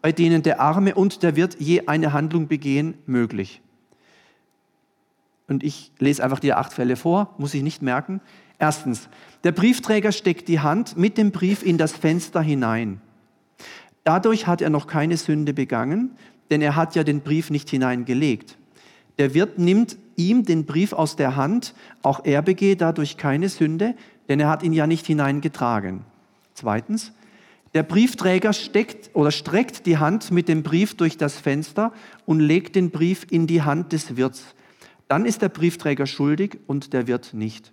bei 0.01 0.11
denen 0.11 0.43
der 0.43 0.59
Arme 0.59 0.95
und 0.95 1.23
der 1.23 1.35
Wirt 1.35 1.57
je 1.59 1.87
eine 1.87 2.13
Handlung 2.13 2.47
begehen, 2.47 2.95
möglich. 3.05 3.61
Und 5.47 5.63
ich 5.63 5.91
lese 5.99 6.23
einfach 6.23 6.39
die 6.39 6.53
acht 6.53 6.73
Fälle 6.73 6.95
vor, 6.95 7.33
muss 7.37 7.53
ich 7.53 7.63
nicht 7.63 7.81
merken. 7.81 8.21
Erstens, 8.59 9.07
der 9.43 9.51
Briefträger 9.51 10.11
steckt 10.11 10.47
die 10.47 10.59
Hand 10.59 10.97
mit 10.97 11.17
dem 11.17 11.31
Brief 11.31 11.63
in 11.63 11.77
das 11.77 11.93
Fenster 11.93 12.41
hinein. 12.41 13.01
Dadurch 14.03 14.47
hat 14.47 14.61
er 14.61 14.69
noch 14.69 14.87
keine 14.87 15.17
Sünde 15.17 15.53
begangen, 15.53 16.11
denn 16.49 16.61
er 16.61 16.75
hat 16.75 16.95
ja 16.95 17.03
den 17.03 17.21
Brief 17.21 17.49
nicht 17.49 17.69
hineingelegt. 17.69 18.57
Der 19.17 19.33
Wirt 19.33 19.57
nimmt 19.57 19.97
ihm 20.15 20.45
den 20.45 20.65
Brief 20.65 20.93
aus 20.93 21.15
der 21.15 21.35
Hand, 21.35 21.73
auch 22.03 22.21
er 22.23 22.41
begeht 22.41 22.81
dadurch 22.81 23.17
keine 23.17 23.49
Sünde, 23.49 23.95
denn 24.29 24.39
er 24.39 24.49
hat 24.49 24.63
ihn 24.63 24.73
ja 24.73 24.87
nicht 24.87 25.05
hineingetragen. 25.05 26.01
Zweitens, 26.53 27.13
der 27.77 27.83
Briefträger 27.83 28.53
steckt 28.53 29.11
oder 29.13 29.29
streckt 29.29 29.85
die 29.85 29.99
Hand 29.99 30.31
mit 30.31 30.47
dem 30.47 30.63
Brief 30.63 30.95
durch 30.95 31.15
das 31.15 31.37
Fenster 31.37 31.93
und 32.25 32.39
legt 32.39 32.75
den 32.75 32.89
Brief 32.89 33.27
in 33.29 33.45
die 33.45 33.61
Hand 33.61 33.93
des 33.93 34.17
Wirts. 34.17 34.55
Dann 35.07 35.27
ist 35.27 35.43
der 35.43 35.49
Briefträger 35.49 36.07
schuldig 36.07 36.57
und 36.65 36.91
der 36.91 37.05
Wirt 37.05 37.35
nicht. 37.35 37.71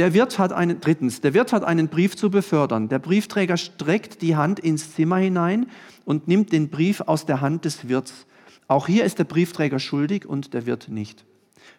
Der 0.00 0.12
Wirt 0.12 0.40
hat 0.40 0.52
einen, 0.52 0.80
drittens, 0.80 1.20
der 1.20 1.34
Wirt 1.34 1.52
hat 1.52 1.62
einen 1.62 1.86
Brief 1.86 2.16
zu 2.16 2.30
befördern. 2.30 2.88
Der 2.88 2.98
Briefträger 2.98 3.56
streckt 3.56 4.22
die 4.22 4.34
Hand 4.34 4.58
ins 4.58 4.96
Zimmer 4.96 5.18
hinein 5.18 5.66
und 6.04 6.26
nimmt 6.26 6.50
den 6.50 6.68
Brief 6.68 7.00
aus 7.02 7.26
der 7.26 7.40
Hand 7.40 7.64
des 7.64 7.88
Wirts. 7.88 8.26
Auch 8.66 8.88
hier 8.88 9.04
ist 9.04 9.20
der 9.20 9.24
Briefträger 9.24 9.78
schuldig 9.78 10.26
und 10.26 10.52
der 10.52 10.66
Wirt 10.66 10.88
nicht. 10.88 11.24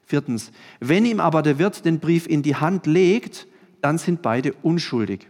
Viertens, 0.06 0.54
wenn 0.80 1.06
ihm 1.06 1.20
aber 1.20 1.42
der 1.42 1.60
Wirt 1.60 1.84
den 1.84 2.00
Brief 2.00 2.26
in 2.26 2.42
die 2.42 2.56
Hand 2.56 2.86
legt, 2.86 3.48
dann 3.82 3.98
sind 3.98 4.22
beide 4.22 4.54
unschuldig. 4.64 5.28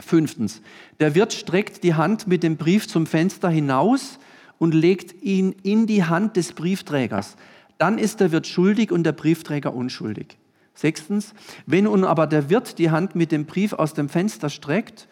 Fünftens, 0.00 0.62
der 1.00 1.14
Wirt 1.14 1.32
streckt 1.32 1.82
die 1.82 1.94
Hand 1.94 2.26
mit 2.26 2.42
dem 2.42 2.56
Brief 2.56 2.86
zum 2.88 3.06
Fenster 3.06 3.48
hinaus 3.48 4.18
und 4.58 4.74
legt 4.74 5.22
ihn 5.22 5.54
in 5.62 5.86
die 5.86 6.04
Hand 6.04 6.36
des 6.36 6.52
Briefträgers. 6.52 7.36
Dann 7.78 7.98
ist 7.98 8.20
der 8.20 8.32
Wirt 8.32 8.46
schuldig 8.46 8.90
und 8.92 9.04
der 9.04 9.12
Briefträger 9.12 9.74
unschuldig. 9.74 10.36
Sechstens, 10.74 11.34
wenn 11.66 11.84
nun 11.84 12.04
aber 12.04 12.26
der 12.26 12.50
Wirt 12.50 12.78
die 12.78 12.90
Hand 12.90 13.16
mit 13.16 13.32
dem 13.32 13.46
Brief 13.46 13.72
aus 13.72 13.94
dem 13.94 14.08
Fenster 14.08 14.48
streckt 14.50 15.08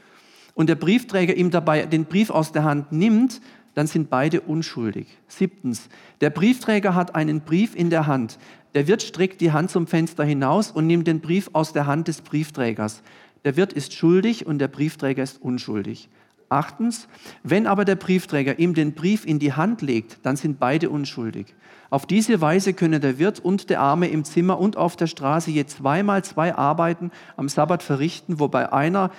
und 0.55 0.69
der 0.69 0.77
Briefträger 0.77 1.35
ihm 1.35 1.51
dabei 1.51 1.87
den 1.87 2.05
Brief 2.05 2.31
aus 2.31 2.53
der 2.53 2.65
Hand 2.65 2.93
nimmt, 2.93 3.41
dann 3.75 3.87
sind 3.87 4.09
beide 4.09 4.41
unschuldig. 4.41 5.07
Siebtens, 5.29 5.89
der 6.21 6.31
Briefträger 6.31 6.95
hat 6.95 7.15
einen 7.15 7.43
Brief 7.43 7.75
in 7.75 7.91
der 7.91 8.07
Hand. 8.07 8.39
Der 8.75 8.89
Wirt 8.89 9.03
streckt 9.03 9.41
die 9.41 9.53
Hand 9.53 9.71
zum 9.71 9.87
Fenster 9.87 10.25
hinaus 10.25 10.71
und 10.71 10.87
nimmt 10.87 11.07
den 11.07 11.21
Brief 11.21 11.51
aus 11.53 11.73
der 11.73 11.87
Hand 11.87 12.09
des 12.09 12.23
Briefträgers. 12.23 13.03
Der 13.47 13.57
Wirt 13.57 13.73
ist 13.73 13.95
schuldig 13.95 14.45
und 14.45 14.59
der 14.59 14.67
Briefträger 14.67 15.23
ist 15.23 15.41
unschuldig. 15.41 16.09
Achtens, 16.49 17.07
wenn 17.45 17.69
aber 17.69 17.85
der 17.85 17.95
Briefträger 17.95 18.59
ihm 18.59 18.75
den 18.75 18.93
Brief 18.93 19.25
in 19.25 19.39
die 19.39 19.53
Hand 19.53 19.83
legt, 19.83 20.19
dann 20.25 20.35
sind 20.35 20.59
beide 20.59 20.91
unschuldig. 20.91 21.55
Auf 21.89 22.07
diese 22.07 22.41
Weise 22.41 22.75
können 22.75 23.01
der 23.01 23.21
Wirt 23.21 23.39
und 23.39 23.71
der 23.71 23.81
Arme 23.81 24.09
im 24.09 24.25
Zimmer 24.25 24.59
und 24.59 24.77
auf 24.77 24.97
der 24.97 25.07
Straße 25.07 25.53
je 25.53 25.65
zweimal 25.65 26.25
zwei 26.25 26.57
Arbeiten 26.57 27.13
am 27.37 27.49
Sabbat 27.49 27.85
verrichten, 27.85 28.41
wobei, 28.41 28.73
einer, 28.73 29.13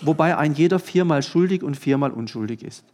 wobei 0.00 0.36
ein 0.36 0.54
jeder 0.54 0.78
viermal 0.78 1.24
schuldig 1.24 1.64
und 1.64 1.76
viermal 1.76 2.12
unschuldig 2.12 2.62
ist. 2.62 2.84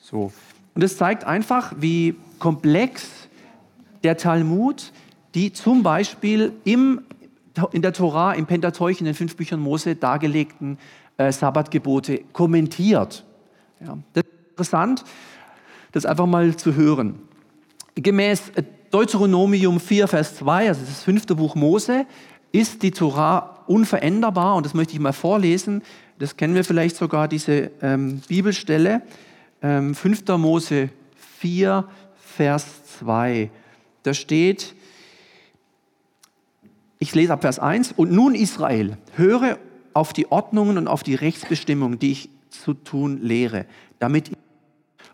So. 0.00 0.32
Und 0.74 0.82
es 0.82 0.96
zeigt 0.96 1.22
einfach, 1.22 1.72
wie 1.78 2.16
komplex 2.40 3.28
der 4.02 4.16
Talmud, 4.16 4.92
die 5.36 5.52
zum 5.52 5.84
Beispiel 5.84 6.52
im 6.64 7.02
in 7.72 7.82
der 7.82 7.92
Tora, 7.92 8.32
im 8.32 8.46
Pentateuch, 8.46 9.00
in 9.00 9.06
den 9.06 9.14
fünf 9.14 9.36
Büchern 9.36 9.60
Mose 9.60 9.96
dargelegten 9.96 10.78
äh, 11.16 11.32
Sabbatgebote 11.32 12.22
kommentiert. 12.32 13.24
Ja, 13.80 13.98
das 14.12 14.24
ist 14.24 14.50
interessant, 14.50 15.04
das 15.92 16.06
einfach 16.06 16.26
mal 16.26 16.56
zu 16.56 16.74
hören. 16.74 17.20
Gemäß 17.94 18.50
äh, 18.54 18.62
Deuteronomium 18.90 19.80
4, 19.80 20.08
Vers 20.08 20.36
2, 20.36 20.68
also 20.68 20.82
das 20.84 21.02
fünfte 21.02 21.34
Buch 21.34 21.54
Mose, 21.54 22.06
ist 22.52 22.82
die 22.82 22.90
Tora 22.90 23.62
unveränderbar 23.66 24.56
und 24.56 24.66
das 24.66 24.74
möchte 24.74 24.92
ich 24.92 25.00
mal 25.00 25.12
vorlesen. 25.12 25.82
Das 26.18 26.36
kennen 26.36 26.54
wir 26.54 26.64
vielleicht 26.64 26.96
sogar, 26.96 27.26
diese 27.26 27.70
ähm, 27.80 28.20
Bibelstelle, 28.28 29.02
ähm, 29.62 29.94
5. 29.94 30.28
Mose 30.36 30.90
4, 31.38 31.84
Vers 32.16 32.66
2. 32.98 33.50
Da 34.02 34.14
steht, 34.14 34.74
ich 37.02 37.16
lese 37.16 37.32
ab 37.32 37.40
Vers 37.40 37.58
1. 37.58 37.94
Und 37.96 38.12
nun 38.12 38.36
Israel, 38.36 38.96
höre 39.16 39.58
auf 39.92 40.12
die 40.12 40.30
Ordnungen 40.30 40.78
und 40.78 40.86
auf 40.86 41.02
die 41.02 41.16
Rechtsbestimmungen, 41.16 41.98
die 41.98 42.12
ich 42.12 42.30
zu 42.48 42.74
tun 42.74 43.20
lehre, 43.20 43.66
damit 43.98 44.28
ihr 44.30 44.36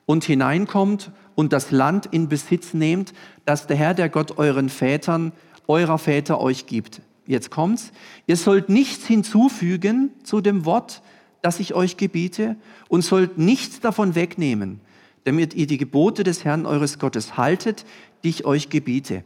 und 0.04 0.22
hineinkommt 0.22 1.10
und 1.34 1.54
das 1.54 1.70
Land 1.70 2.04
in 2.04 2.28
Besitz 2.28 2.74
nehmt, 2.74 3.14
das 3.46 3.66
der 3.66 3.76
Herr, 3.76 3.94
der 3.94 4.10
Gott 4.10 4.36
euren 4.36 4.68
Vätern, 4.68 5.32
eurer 5.66 5.96
Väter 5.96 6.42
euch 6.42 6.66
gibt. 6.66 7.00
Jetzt 7.26 7.50
kommt's. 7.50 7.92
Ihr 8.26 8.36
sollt 8.36 8.68
nichts 8.68 9.06
hinzufügen 9.06 10.10
zu 10.24 10.42
dem 10.42 10.66
Wort, 10.66 11.00
das 11.40 11.58
ich 11.58 11.72
euch 11.72 11.96
gebiete, 11.96 12.56
und 12.88 13.00
sollt 13.02 13.38
nichts 13.38 13.80
davon 13.80 14.14
wegnehmen, 14.14 14.80
damit 15.24 15.54
ihr 15.54 15.66
die 15.66 15.78
Gebote 15.78 16.22
des 16.22 16.44
Herrn 16.44 16.66
eures 16.66 16.98
Gottes 16.98 17.38
haltet, 17.38 17.86
die 18.24 18.28
ich 18.28 18.44
euch 18.44 18.68
gebiete. 18.68 19.24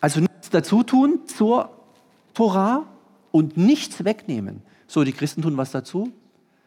Also 0.00 0.20
nichts 0.20 0.31
dazu 0.54 0.82
tun 0.82 1.20
zur 1.26 1.70
Torah 2.34 2.86
und 3.30 3.56
nichts 3.56 4.04
wegnehmen. 4.04 4.62
So, 4.86 5.04
die 5.04 5.12
Christen 5.12 5.42
tun 5.42 5.56
was 5.56 5.70
dazu. 5.70 6.12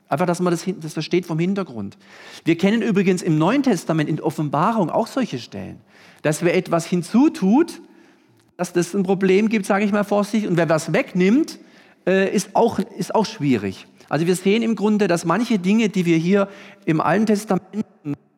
Einfach, 0.07 0.25
dass 0.27 0.39
man 0.39 0.51
das, 0.51 0.65
das 0.81 0.93
versteht 0.93 1.25
vom 1.25 1.39
Hintergrund. 1.39 1.97
Wir 2.43 2.57
kennen 2.57 2.81
übrigens 2.81 3.21
im 3.21 3.37
Neuen 3.37 3.63
Testament 3.63 4.09
in 4.09 4.21
Offenbarung 4.21 4.89
auch 4.89 5.07
solche 5.07 5.39
Stellen, 5.39 5.81
dass 6.21 6.43
wer 6.43 6.55
etwas 6.55 6.85
hinzutut, 6.85 7.81
dass 8.57 8.71
das 8.71 8.93
ein 8.93 9.03
Problem 9.03 9.49
gibt, 9.49 9.65
sage 9.65 9.85
ich 9.85 9.91
mal 9.91 10.03
vorsichtig, 10.03 10.49
und 10.49 10.57
wer 10.57 10.69
was 10.69 10.93
wegnimmt, 10.93 11.59
äh, 12.05 12.33
ist, 12.33 12.55
auch, 12.55 12.79
ist 12.79 13.15
auch 13.15 13.25
schwierig. 13.25 13.87
Also 14.07 14.27
wir 14.27 14.35
sehen 14.35 14.61
im 14.61 14.75
Grunde, 14.75 15.07
dass 15.07 15.25
manche 15.25 15.57
Dinge, 15.57 15.89
die 15.89 16.05
wir 16.05 16.17
hier 16.17 16.47
im 16.85 17.01
Alten 17.01 17.25
Testament, 17.25 17.85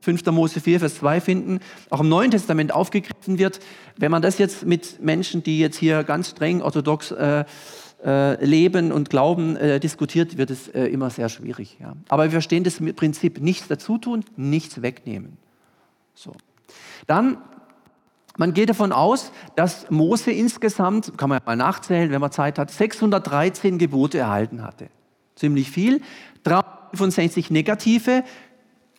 5. 0.08 0.26
Mose 0.28 0.62
4, 0.62 0.80
Vers 0.80 0.96
2 1.00 1.20
finden, 1.20 1.60
auch 1.90 2.00
im 2.00 2.08
Neuen 2.08 2.32
Testament 2.32 2.72
aufgegriffen 2.72 3.40
wird. 3.40 3.60
Wenn 3.98 4.10
man 4.10 4.22
das 4.22 4.38
jetzt 4.38 4.66
mit 4.66 5.04
Menschen, 5.04 5.44
die 5.44 5.60
jetzt 5.60 5.76
hier 5.76 6.06
ganz 6.06 6.30
streng 6.30 6.62
orthodox 6.62 7.12
äh, 7.12 7.44
äh, 8.06 8.46
leben 8.46 8.94
und 8.94 9.10
glauben, 9.10 9.58
äh, 9.58 9.82
diskutiert, 9.82 10.38
wird 10.38 10.50
es 10.50 10.70
äh, 10.70 10.86
immer 10.86 11.10
sehr 11.10 11.28
schwierig. 11.28 11.76
Ja. 11.82 11.92
Aber 12.08 12.24
wir 12.24 12.32
verstehen 12.32 12.64
das 12.64 12.80
Prinzip, 12.96 13.42
nichts 13.42 13.68
dazu 13.68 13.98
tun, 13.98 14.24
nichts 14.38 14.82
wegnehmen. 14.82 15.36
So. 16.16 16.34
Dann 17.06 17.40
man 18.38 18.54
geht 18.54 18.70
davon 18.70 18.94
aus, 18.94 19.34
dass 19.58 19.90
Mose 19.90 20.32
insgesamt, 20.32 21.18
kann 21.18 21.28
man 21.28 21.42
mal 21.46 21.58
nachzählen, 21.58 22.12
wenn 22.12 22.22
man 22.22 22.32
Zeit 22.32 22.58
hat, 22.60 22.72
613 22.72 23.78
Gebote 23.78 24.20
erhalten 24.20 24.64
hatte 24.64 24.88
ziemlich 25.38 25.72
viel. 25.72 26.02
365 26.44 27.52
negative. 27.52 28.24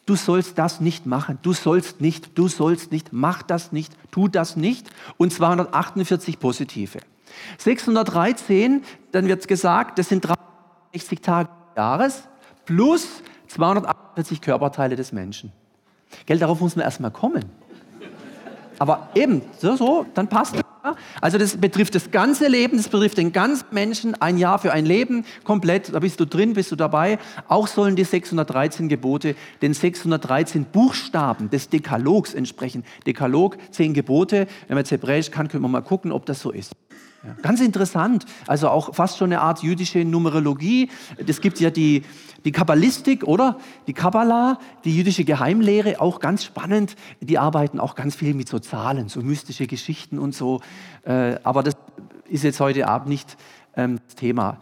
Du 0.08 0.16
sollst 0.16 0.56
das 0.56 0.80
nicht 0.80 1.04
machen. 1.04 1.38
Du 1.42 1.52
sollst 1.52 2.00
nicht. 2.00 2.38
Du 2.38 2.48
sollst 2.48 2.92
nicht. 2.92 3.08
Mach 3.12 3.42
das 3.42 3.72
nicht. 3.72 3.92
Tu 4.10 4.26
das 4.26 4.56
nicht. 4.56 4.88
Und 5.18 5.34
248 5.34 6.38
positive. 6.38 7.00
613, 7.58 8.84
dann 9.12 9.28
wird 9.28 9.46
gesagt, 9.46 9.98
das 9.98 10.08
sind 10.08 10.24
360 10.24 11.20
Tage 11.20 11.50
Jahres 11.76 12.22
plus 12.64 13.22
248 13.48 14.40
Körperteile 14.40 14.96
des 14.96 15.12
Menschen. 15.12 15.52
Gell, 16.24 16.38
darauf 16.38 16.58
muss 16.60 16.74
man 16.74 16.86
erstmal 16.86 17.10
kommen. 17.10 17.44
Aber 18.78 19.10
eben, 19.14 19.42
so, 19.58 19.76
so, 19.76 20.06
dann 20.14 20.26
passt 20.26 20.56
es. 20.56 20.62
Also 21.20 21.38
das 21.38 21.56
betrifft 21.56 21.94
das 21.94 22.10
ganze 22.10 22.48
Leben, 22.48 22.76
das 22.76 22.88
betrifft 22.88 23.18
den 23.18 23.32
ganzen 23.32 23.66
Menschen, 23.70 24.14
ein 24.20 24.38
Jahr 24.38 24.58
für 24.58 24.72
ein 24.72 24.86
Leben, 24.86 25.24
komplett, 25.44 25.94
da 25.94 25.98
bist 25.98 26.20
du 26.20 26.26
drin, 26.26 26.54
bist 26.54 26.70
du 26.72 26.76
dabei. 26.76 27.18
Auch 27.48 27.66
sollen 27.66 27.96
die 27.96 28.04
613 28.04 28.88
Gebote 28.88 29.34
den 29.62 29.74
613 29.74 30.64
Buchstaben 30.64 31.50
des 31.50 31.68
Dekalogs 31.68 32.34
entsprechen. 32.34 32.84
Dekalog, 33.06 33.56
zehn 33.70 33.94
Gebote. 33.94 34.46
Wenn 34.66 34.74
man 34.74 34.78
jetzt 34.78 34.90
Hebräisch 34.90 35.30
kann, 35.30 35.48
können 35.48 35.62
wir 35.62 35.68
mal 35.68 35.82
gucken, 35.82 36.12
ob 36.12 36.26
das 36.26 36.40
so 36.40 36.50
ist. 36.50 36.72
Ja, 37.24 37.34
ganz 37.42 37.60
interessant, 37.60 38.26
also 38.46 38.68
auch 38.68 38.94
fast 38.94 39.18
schon 39.18 39.32
eine 39.32 39.40
Art 39.40 39.62
jüdische 39.62 40.04
Numerologie. 40.04 40.88
Es 41.26 41.40
gibt 41.40 41.58
ja 41.58 41.70
die, 41.70 42.04
die 42.44 42.52
Kabbalistik, 42.52 43.24
oder? 43.24 43.58
Die 43.88 43.92
Kabbalah, 43.92 44.60
die 44.84 44.96
jüdische 44.96 45.24
Geheimlehre, 45.24 46.00
auch 46.00 46.20
ganz 46.20 46.44
spannend. 46.44 46.94
Die 47.20 47.36
arbeiten 47.36 47.80
auch 47.80 47.96
ganz 47.96 48.14
viel 48.14 48.34
mit 48.34 48.48
so 48.48 48.60
Zahlen, 48.60 49.08
so 49.08 49.20
mystische 49.20 49.66
Geschichten 49.66 50.20
und 50.20 50.32
so. 50.32 50.60
Äh, 51.02 51.40
aber 51.42 51.64
das 51.64 51.76
ist 52.28 52.44
jetzt 52.44 52.60
heute 52.60 52.86
Abend 52.86 53.08
nicht 53.08 53.36
ähm, 53.74 53.98
das 54.06 54.14
Thema. 54.14 54.58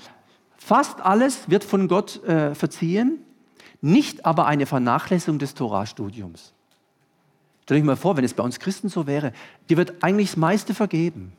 Fast 0.56 1.00
alles 1.02 1.50
wird 1.50 1.62
von 1.62 1.88
Gott 1.88 2.24
äh, 2.24 2.54
verziehen, 2.54 3.18
nicht 3.82 4.24
aber 4.24 4.46
eine 4.46 4.64
Vernachlässigung 4.64 5.38
des 5.38 5.52
Torahstudiums. 5.54 6.54
Stell 7.64 7.76
euch 7.76 7.84
mal 7.84 7.96
vor, 7.96 8.16
wenn 8.16 8.24
es 8.24 8.32
bei 8.32 8.42
uns 8.42 8.58
Christen 8.60 8.88
so 8.88 9.06
wäre, 9.06 9.32
dir 9.68 9.76
wird 9.76 10.02
eigentlich 10.02 10.30
das 10.30 10.36
meiste 10.38 10.72
vergeben. 10.72 11.32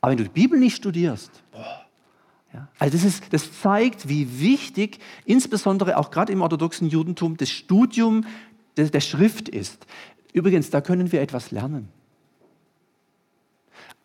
Aber 0.00 0.10
wenn 0.10 0.18
du 0.18 0.24
die 0.24 0.30
Bibel 0.30 0.58
nicht 0.58 0.76
studierst, 0.76 1.30
boah, 1.52 1.86
ja, 2.52 2.68
also 2.78 2.96
das, 2.96 3.04
ist, 3.04 3.32
das 3.32 3.60
zeigt, 3.60 4.08
wie 4.08 4.40
wichtig, 4.40 4.98
insbesondere 5.24 5.98
auch 5.98 6.10
gerade 6.10 6.32
im 6.32 6.42
orthodoxen 6.42 6.88
Judentum, 6.88 7.36
das 7.36 7.50
Studium 7.50 8.24
der, 8.76 8.88
der 8.88 9.00
Schrift 9.00 9.48
ist. 9.48 9.86
Übrigens, 10.32 10.70
da 10.70 10.80
können 10.80 11.12
wir 11.12 11.20
etwas 11.20 11.50
lernen. 11.50 11.88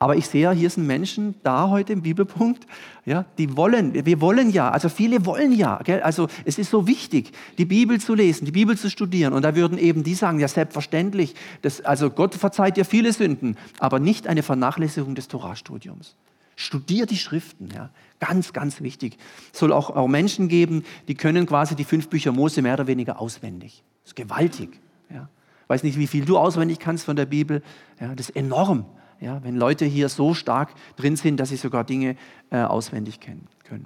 Aber 0.01 0.15
ich 0.15 0.25
sehe, 0.25 0.51
hier 0.53 0.71
sind 0.71 0.87
Menschen 0.87 1.35
da 1.43 1.69
heute 1.69 1.93
im 1.93 2.01
Bibelpunkt, 2.01 2.65
ja, 3.05 3.23
die 3.37 3.55
wollen, 3.55 3.93
wir 3.93 4.19
wollen 4.19 4.49
ja, 4.49 4.71
also 4.71 4.89
viele 4.89 5.27
wollen 5.27 5.51
ja. 5.51 5.79
Gell? 5.83 6.01
Also 6.01 6.27
es 6.43 6.57
ist 6.57 6.71
so 6.71 6.87
wichtig, 6.87 7.31
die 7.59 7.65
Bibel 7.65 8.01
zu 8.01 8.15
lesen, 8.15 8.45
die 8.45 8.51
Bibel 8.51 8.75
zu 8.75 8.89
studieren. 8.89 9.31
Und 9.31 9.43
da 9.43 9.55
würden 9.55 9.77
eben 9.77 10.03
die 10.03 10.15
sagen, 10.15 10.39
ja 10.39 10.47
selbstverständlich, 10.47 11.35
das, 11.61 11.81
also 11.81 12.09
Gott 12.09 12.33
verzeiht 12.33 12.77
dir 12.77 12.85
viele 12.85 13.13
Sünden, 13.13 13.57
aber 13.77 13.99
nicht 13.99 14.25
eine 14.25 14.41
Vernachlässigung 14.41 15.13
des 15.13 15.27
Torahstudiums. 15.27 16.15
Studier 16.55 17.05
die 17.05 17.17
Schriften, 17.17 17.69
ja. 17.71 17.91
ganz, 18.19 18.53
ganz 18.53 18.81
wichtig. 18.81 19.19
Es 19.53 19.59
soll 19.59 19.71
auch, 19.71 19.91
auch 19.91 20.07
Menschen 20.07 20.47
geben, 20.47 20.83
die 21.09 21.13
können 21.13 21.45
quasi 21.45 21.75
die 21.75 21.83
fünf 21.83 22.09
Bücher 22.09 22.31
Mose 22.31 22.63
mehr 22.63 22.73
oder 22.73 22.87
weniger 22.87 23.21
auswendig. 23.21 23.83
Das 24.01 24.13
ist 24.13 24.15
gewaltig. 24.15 24.79
Ja. 25.13 25.29
Ich 25.63 25.69
weiß 25.69 25.83
nicht, 25.83 25.99
wie 25.99 26.07
viel 26.07 26.25
du 26.25 26.39
auswendig 26.39 26.79
kannst 26.79 27.05
von 27.05 27.15
der 27.15 27.27
Bibel. 27.27 27.61
Ja, 27.99 28.15
das 28.15 28.29
ist 28.29 28.35
enorm. 28.35 28.85
Ja, 29.21 29.39
wenn 29.43 29.55
Leute 29.55 29.85
hier 29.85 30.09
so 30.09 30.33
stark 30.33 30.69
drin 30.95 31.15
sind, 31.15 31.39
dass 31.39 31.49
sie 31.49 31.55
sogar 31.55 31.83
Dinge 31.83 32.15
äh, 32.49 32.57
auswendig 32.57 33.19
kennen 33.19 33.47
können. 33.63 33.85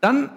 Dann 0.00 0.30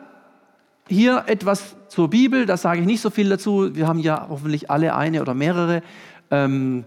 hier 0.89 1.23
etwas 1.27 1.77
zur 1.87 2.09
Bibel, 2.09 2.45
da 2.45 2.57
sage 2.57 2.81
ich 2.81 2.85
nicht 2.85 2.99
so 2.99 3.09
viel 3.09 3.29
dazu. 3.29 3.73
Wir 3.73 3.87
haben 3.87 3.99
ja 3.99 4.27
hoffentlich 4.29 4.69
alle 4.69 4.95
eine 4.95 5.21
oder 5.21 5.33
mehrere. 5.33 5.81
Ähm, 6.29 6.83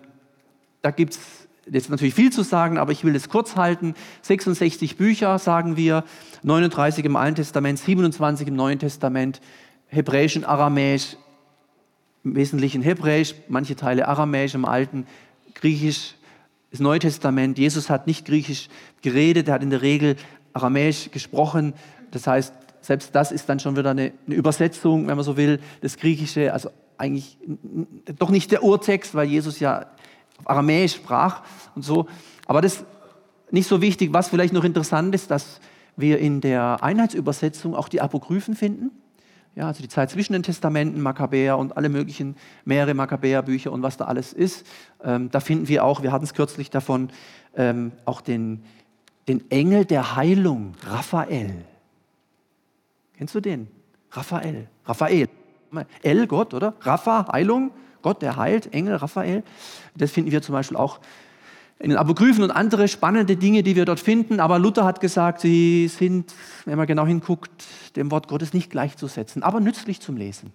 da 0.82 0.90
gibt 0.90 1.14
es 1.14 1.48
jetzt 1.70 1.88
natürlich 1.88 2.14
viel 2.14 2.30
zu 2.30 2.42
sagen, 2.42 2.76
aber 2.76 2.92
ich 2.92 3.04
will 3.04 3.16
es 3.16 3.30
kurz 3.30 3.56
halten. 3.56 3.94
66 4.20 4.98
Bücher, 4.98 5.38
sagen 5.38 5.78
wir, 5.78 6.04
39 6.42 7.06
im 7.06 7.16
Alten 7.16 7.36
Testament, 7.36 7.78
27 7.78 8.48
im 8.48 8.54
Neuen 8.54 8.78
Testament, 8.78 9.40
Hebräisch 9.86 10.36
und 10.36 10.44
Aramäisch, 10.44 11.16
im 12.22 12.36
Wesentlichen 12.36 12.82
Hebräisch, 12.82 13.34
manche 13.48 13.76
Teile 13.76 14.08
Aramäisch 14.08 14.54
im 14.54 14.66
Alten, 14.66 15.06
Griechisch, 15.54 16.16
das 16.74 16.80
Neue 16.80 16.98
Testament, 16.98 17.56
Jesus 17.56 17.88
hat 17.88 18.08
nicht 18.08 18.26
griechisch 18.26 18.68
geredet, 19.00 19.46
er 19.46 19.54
hat 19.54 19.62
in 19.62 19.70
der 19.70 19.80
Regel 19.80 20.16
aramäisch 20.54 21.08
gesprochen. 21.12 21.72
Das 22.10 22.26
heißt, 22.26 22.52
selbst 22.80 23.14
das 23.14 23.30
ist 23.30 23.48
dann 23.48 23.60
schon 23.60 23.76
wieder 23.76 23.92
eine, 23.92 24.10
eine 24.26 24.34
Übersetzung, 24.34 25.06
wenn 25.06 25.14
man 25.14 25.24
so 25.24 25.36
will, 25.36 25.60
das 25.82 25.98
Griechische, 25.98 26.52
also 26.52 26.70
eigentlich 26.98 27.38
doch 28.18 28.30
nicht 28.30 28.50
der 28.50 28.64
Urtext, 28.64 29.14
weil 29.14 29.28
Jesus 29.28 29.60
ja 29.60 29.86
Aramäisch 30.44 30.96
sprach 30.96 31.42
und 31.76 31.82
so. 31.82 32.08
Aber 32.46 32.60
das 32.60 32.78
ist 32.78 32.86
nicht 33.52 33.68
so 33.68 33.80
wichtig. 33.80 34.12
Was 34.12 34.30
vielleicht 34.30 34.52
noch 34.52 34.64
interessant 34.64 35.14
ist, 35.14 35.30
dass 35.30 35.60
wir 35.94 36.18
in 36.18 36.40
der 36.40 36.82
Einheitsübersetzung 36.82 37.76
auch 37.76 37.88
die 37.88 38.00
Apokryphen 38.00 38.56
finden. 38.56 38.90
Ja, 39.56 39.68
also 39.68 39.82
die 39.82 39.88
Zeit 39.88 40.10
zwischen 40.10 40.32
den 40.32 40.42
Testamenten, 40.42 41.00
Makkabäer 41.00 41.56
und 41.56 41.76
alle 41.76 41.88
möglichen, 41.88 42.36
mehrere 42.64 42.94
Makkabäerbücher 42.94 43.70
und 43.70 43.82
was 43.82 43.96
da 43.96 44.06
alles 44.06 44.32
ist. 44.32 44.66
Ähm, 45.02 45.30
da 45.30 45.38
finden 45.38 45.68
wir 45.68 45.84
auch, 45.84 46.02
wir 46.02 46.10
hatten 46.10 46.24
es 46.24 46.34
kürzlich 46.34 46.70
davon, 46.70 47.10
ähm, 47.56 47.92
auch 48.04 48.20
den, 48.20 48.64
den 49.28 49.48
Engel 49.50 49.84
der 49.84 50.16
Heilung, 50.16 50.74
Raphael. 50.84 51.64
Kennst 53.16 53.34
du 53.34 53.40
den? 53.40 53.68
Raphael. 54.10 54.66
Raphael. 54.84 55.28
El, 56.02 56.26
Gott, 56.26 56.54
oder? 56.54 56.74
Rapha, 56.80 57.32
Heilung, 57.32 57.70
Gott, 58.02 58.22
der 58.22 58.36
heilt, 58.36 58.72
Engel, 58.72 58.96
Raphael. 58.96 59.42
Das 59.96 60.10
finden 60.12 60.30
wir 60.30 60.42
zum 60.42 60.52
Beispiel 60.52 60.76
auch 60.76 61.00
in 61.78 61.90
den 61.90 61.98
Apokryphen 61.98 62.42
und 62.42 62.50
andere 62.50 62.88
spannende 62.88 63.36
Dinge, 63.36 63.62
die 63.62 63.76
wir 63.76 63.84
dort 63.84 64.00
finden. 64.00 64.40
Aber 64.40 64.58
Luther 64.58 64.84
hat 64.84 65.00
gesagt, 65.00 65.40
sie 65.40 65.88
sind, 65.88 66.34
wenn 66.64 66.78
man 66.78 66.86
genau 66.86 67.06
hinguckt, 67.06 67.50
dem 67.96 68.10
Wort 68.10 68.28
Gottes 68.28 68.54
nicht 68.54 68.70
gleichzusetzen, 68.70 69.42
aber 69.42 69.60
nützlich 69.60 70.00
zum 70.00 70.16
Lesen. 70.16 70.52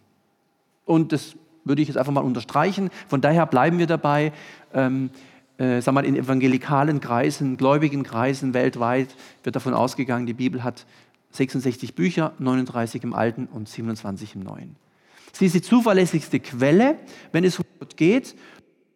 Und 0.85 1.11
das 1.11 1.35
würde 1.65 1.81
ich 1.81 1.87
jetzt 1.87 1.97
einfach 1.97 2.13
mal 2.13 2.21
unterstreichen. 2.21 2.89
Von 3.07 3.21
daher 3.21 3.45
bleiben 3.45 3.77
wir 3.77 3.87
dabei. 3.87 4.31
Ähm, 4.73 5.11
äh, 5.57 5.81
sag 5.81 5.93
mal, 5.93 6.05
in 6.05 6.15
evangelikalen 6.15 7.01
Kreisen, 7.01 7.57
gläubigen 7.57 8.03
Kreisen 8.03 8.53
weltweit 8.53 9.09
wird 9.43 9.55
davon 9.55 9.73
ausgegangen, 9.73 10.25
die 10.25 10.33
Bibel 10.33 10.63
hat 10.63 10.85
66 11.31 11.95
Bücher, 11.95 12.31
39 12.39 13.03
im 13.03 13.13
Alten 13.13 13.45
und 13.45 13.67
27 13.67 14.35
im 14.35 14.41
Neuen. 14.43 14.77
Sie 15.33 15.45
ist 15.45 15.55
die 15.55 15.61
zuverlässigste 15.61 16.39
Quelle, 16.39 16.97
wenn 17.31 17.43
es 17.43 17.59
um 17.59 17.65
Gott 17.77 17.97
geht 17.97 18.35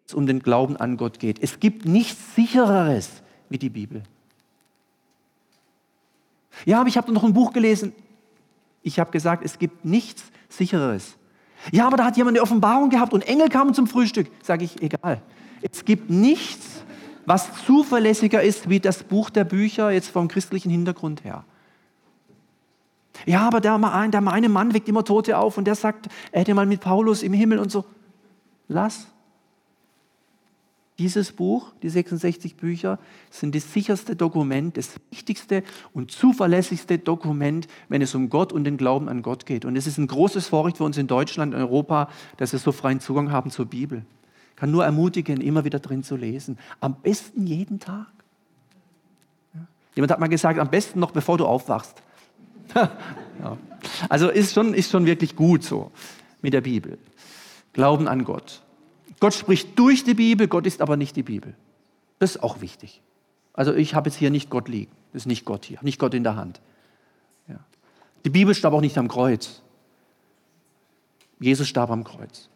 es 0.06 0.14
um 0.14 0.26
den 0.28 0.40
Glauben 0.40 0.78
an 0.78 0.98
Gott 0.98 1.20
geht. 1.20 1.42
Es 1.42 1.60
gibt 1.60 1.86
nichts 1.86 2.36
sichereres 2.36 3.10
wie 3.50 3.58
die 3.58 3.70
Bibel. 3.70 4.04
Ja, 6.66 6.80
aber 6.80 6.90
ich 6.90 6.98
habe 6.98 7.12
noch 7.12 7.24
ein 7.24 7.34
Buch 7.34 7.54
gelesen. 7.54 7.94
Ich 8.82 9.00
habe 9.00 9.12
gesagt, 9.12 9.44
es 9.44 9.60
gibt 9.60 9.86
nichts 9.86 10.24
sichereres. 10.50 11.16
Ja, 11.72 11.88
aber 11.88 11.98
da 11.98 12.06
hat 12.06 12.18
jemand 12.18 12.38
eine 12.38 12.44
Offenbarung 12.44 12.90
gehabt 12.90 13.14
und 13.14 13.22
Engel 13.22 13.50
kamen 13.50 13.74
zum 13.74 13.88
Frühstück. 13.88 14.30
Sage 14.42 14.66
ich, 14.66 14.82
egal. 14.82 15.22
Es 15.62 15.86
gibt 15.86 16.10
nichts, 16.10 16.84
was 17.26 17.50
zuverlässiger 17.66 18.42
ist 18.42 18.70
wie 18.70 18.80
das 18.80 19.04
Buch 19.04 19.30
der 19.30 19.46
Bücher 19.46 19.92
jetzt 19.92 20.10
vom 20.10 20.28
christlichen 20.28 20.70
Hintergrund 20.70 21.24
her. 21.24 21.46
Ja, 23.26 23.48
aber 23.48 23.62
der, 23.62 23.78
der 23.78 24.28
eine 24.28 24.50
Mann 24.50 24.74
weckt 24.74 24.90
immer 24.90 25.06
Tote 25.06 25.38
auf 25.38 25.58
und 25.58 25.66
der 25.66 25.76
sagt, 25.76 26.08
er 26.32 26.42
hätte 26.42 26.54
mal 26.54 26.66
mit 26.66 26.82
Paulus 26.82 27.24
im 27.24 27.32
Himmel 27.32 27.60
und 27.60 27.72
so. 27.72 27.86
Lass. 28.68 29.08
Dieses 31.00 31.32
Buch, 31.32 31.74
die 31.82 31.90
66 31.90 32.56
Bücher, 32.56 33.00
sind 33.32 33.56
das 33.56 33.74
sicherste 33.74 34.16
Dokument, 34.16 34.78
das 34.78 34.92
wichtigste 35.10 35.64
und 35.92 36.12
zuverlässigste 36.12 37.00
Dokument, 37.00 37.68
wenn 37.90 38.04
es 38.04 38.14
um 38.14 38.30
Gott 38.30 38.54
und 38.54 38.64
den 38.64 38.78
Glauben 38.78 39.10
an 39.10 39.24
Gott 39.24 39.48
geht. 39.48 39.66
Und 39.66 39.76
es 39.76 39.88
ist 39.88 39.98
ein 39.98 40.06
großes 40.06 40.48
Vorrecht 40.48 40.78
für 40.78 40.84
uns 40.84 40.98
in 40.98 41.08
Deutschland 41.08 41.56
und 41.56 41.60
Europa, 41.60 42.10
dass 42.38 42.52
wir 42.52 42.60
so 42.60 42.72
freien 42.72 43.00
Zugang 43.00 43.32
haben 43.32 43.50
zur 43.50 43.66
Bibel. 43.66 44.06
Ich 44.52 44.56
kann 44.56 44.70
nur 44.70 44.86
ermutigen, 44.86 45.42
immer 45.42 45.66
wieder 45.66 45.80
drin 45.80 46.04
zu 46.04 46.16
lesen. 46.16 46.60
Am 46.80 46.96
besten 47.02 47.48
jeden 47.48 47.80
Tag. 47.80 48.08
Jemand 49.96 50.12
hat 50.12 50.20
mal 50.20 50.28
gesagt, 50.28 50.60
am 50.60 50.70
besten 50.70 51.00
noch 51.00 51.12
bevor 51.12 51.40
du 51.40 51.46
aufwachst. 51.46 52.02
ja. 52.76 53.58
Also 54.10 54.30
ist 54.30 54.54
schon, 54.54 54.76
ist 54.76 54.92
schon 54.92 55.06
wirklich 55.06 55.36
gut 55.36 55.64
so 55.64 55.92
mit 56.42 56.54
der 56.54 56.62
Bibel. 56.62 57.00
Glauben 57.74 58.08
an 58.08 58.24
Gott. 58.24 58.62
Gott 59.24 59.36
spricht 59.36 59.80
durch 59.80 60.04
die 60.04 60.16
Bibel, 60.16 60.50
Gott 60.50 60.66
ist 60.66 60.82
aber 60.82 60.98
nicht 60.98 61.16
die 61.16 61.24
Bibel. 61.24 61.56
Das 62.20 62.32
ist 62.32 62.44
auch 62.44 62.60
wichtig. 62.60 63.02
Also 63.54 63.74
ich 63.74 63.96
habe 63.96 64.10
jetzt 64.10 64.18
hier 64.18 64.30
nicht 64.30 64.50
Gott 64.50 64.68
liegen. 64.68 64.92
Das 65.14 65.22
ist 65.22 65.28
nicht 65.28 65.46
Gott 65.46 65.64
hier, 65.64 65.80
nicht 65.82 65.98
Gott 65.98 66.14
in 66.14 66.24
der 66.24 66.36
Hand. 66.36 66.60
Ja. 67.48 67.56
Die 68.26 68.30
Bibel 68.30 68.54
starb 68.54 68.74
auch 68.74 68.82
nicht 68.82 68.98
am 68.98 69.08
Kreuz. 69.08 69.62
Jesus 71.40 71.70
starb 71.70 71.90
am 71.90 72.04
Kreuz. 72.04 72.50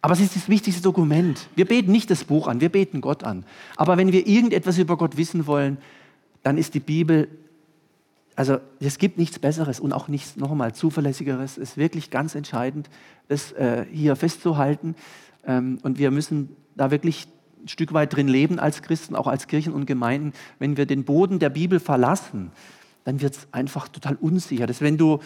Aber 0.00 0.14
es 0.14 0.20
ist 0.20 0.34
das 0.34 0.48
wichtigste 0.48 0.80
Dokument. 0.80 1.46
Wir 1.56 1.66
beten 1.66 1.92
nicht 1.92 2.10
das 2.10 2.24
Buch 2.24 2.48
an, 2.48 2.62
wir 2.62 2.70
beten 2.70 3.02
Gott 3.02 3.22
an. 3.22 3.44
Aber 3.76 3.98
wenn 3.98 4.12
wir 4.12 4.26
irgendetwas 4.26 4.78
über 4.78 4.96
Gott 4.96 5.18
wissen 5.18 5.46
wollen, 5.46 5.76
dann 6.42 6.56
ist 6.56 6.72
die 6.72 6.80
Bibel, 6.80 7.28
also 8.34 8.60
es 8.78 8.96
gibt 8.96 9.18
nichts 9.18 9.38
Besseres 9.38 9.78
und 9.78 9.92
auch 9.92 10.08
nichts 10.08 10.36
nochmal 10.36 10.74
zuverlässigeres. 10.74 11.58
Es 11.58 11.72
ist 11.72 11.76
wirklich 11.76 12.08
ganz 12.08 12.34
entscheidend, 12.34 12.88
das 13.28 13.52
äh, 13.52 13.84
hier 13.92 14.16
festzuhalten. 14.16 14.94
Ähm, 15.50 15.78
und 15.82 15.98
wir 15.98 16.10
müssen 16.10 16.56
da 16.76 16.90
wirklich 16.90 17.26
ein 17.62 17.68
Stück 17.68 17.92
weit 17.92 18.14
drin 18.14 18.28
leben 18.28 18.58
als 18.58 18.82
Christen, 18.82 19.14
auch 19.16 19.26
als 19.26 19.48
Kirchen 19.48 19.72
und 19.72 19.86
Gemeinden. 19.86 20.32
Wenn 20.58 20.76
wir 20.76 20.86
den 20.86 21.04
Boden 21.04 21.38
der 21.38 21.50
Bibel 21.50 21.80
verlassen, 21.80 22.52
dann 23.04 23.20
wird 23.20 23.34
es 23.34 23.48
einfach 23.52 23.88
total 23.88 24.16
unsicher. 24.16 24.66
Das, 24.66 24.80
wenn 24.80 24.96
du 24.96 25.18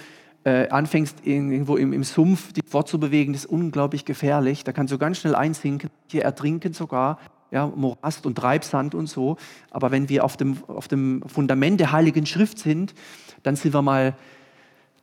äh, 0.45 0.69
anfängst, 0.69 1.27
irgendwo 1.27 1.77
im, 1.77 1.93
im 1.93 2.05
Sumpf 2.05 2.53
dich 2.53 2.65
fortzubewegen, 2.67 3.35
das 3.35 3.45
ist 3.45 3.51
unglaublich 3.51 4.05
gefährlich. 4.05 4.65
Da 4.65 4.73
kannst 4.73 4.93
du 4.93 4.99
ganz 4.99 5.19
schnell 5.19 5.35
einsinken, 5.35 5.91
hier 6.07 6.23
ertrinken 6.23 6.73
sogar, 6.73 7.19
ja, 7.51 7.67
Morast 7.67 8.27
und 8.27 8.37
Treibsand 8.37 8.95
und 8.95 9.07
so. 9.07 9.37
Aber 9.71 9.91
wenn 9.91 10.09
wir 10.09 10.25
auf 10.25 10.37
dem, 10.37 10.65
auf 10.67 10.89
dem 10.89 11.23
Fundament 11.27 11.81
der 11.81 11.93
Heiligen 11.93 12.27
Schrift 12.27 12.59
sind, 12.59 12.95
dann 13.43 13.57
sind 13.57 13.75
wir 13.75 13.83
mal 13.83 14.17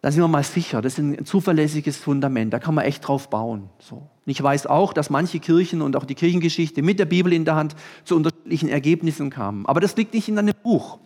da 0.01 0.11
sind 0.11 0.23
wir 0.23 0.27
mal 0.27 0.43
sicher, 0.43 0.81
das 0.81 0.93
ist 0.93 0.99
ein 0.99 1.25
zuverlässiges 1.25 1.97
Fundament, 1.97 2.51
da 2.51 2.59
kann 2.59 2.73
man 2.73 2.85
echt 2.85 3.07
drauf 3.07 3.29
bauen. 3.29 3.69
So. 3.77 4.09
Ich 4.25 4.41
weiß 4.41 4.65
auch, 4.65 4.93
dass 4.93 5.11
manche 5.11 5.39
Kirchen 5.39 5.81
und 5.83 5.95
auch 5.95 6.05
die 6.05 6.15
Kirchengeschichte 6.15 6.81
mit 6.81 6.97
der 6.97 7.05
Bibel 7.05 7.31
in 7.31 7.45
der 7.45 7.55
Hand 7.55 7.75
zu 8.03 8.15
unterschiedlichen 8.15 8.69
Ergebnissen 8.69 9.29
kamen. 9.29 9.65
Aber 9.67 9.79
das 9.79 9.95
liegt 9.95 10.15
nicht 10.15 10.27
an 10.35 10.47
dem 10.47 10.55
Buch. 10.63 10.97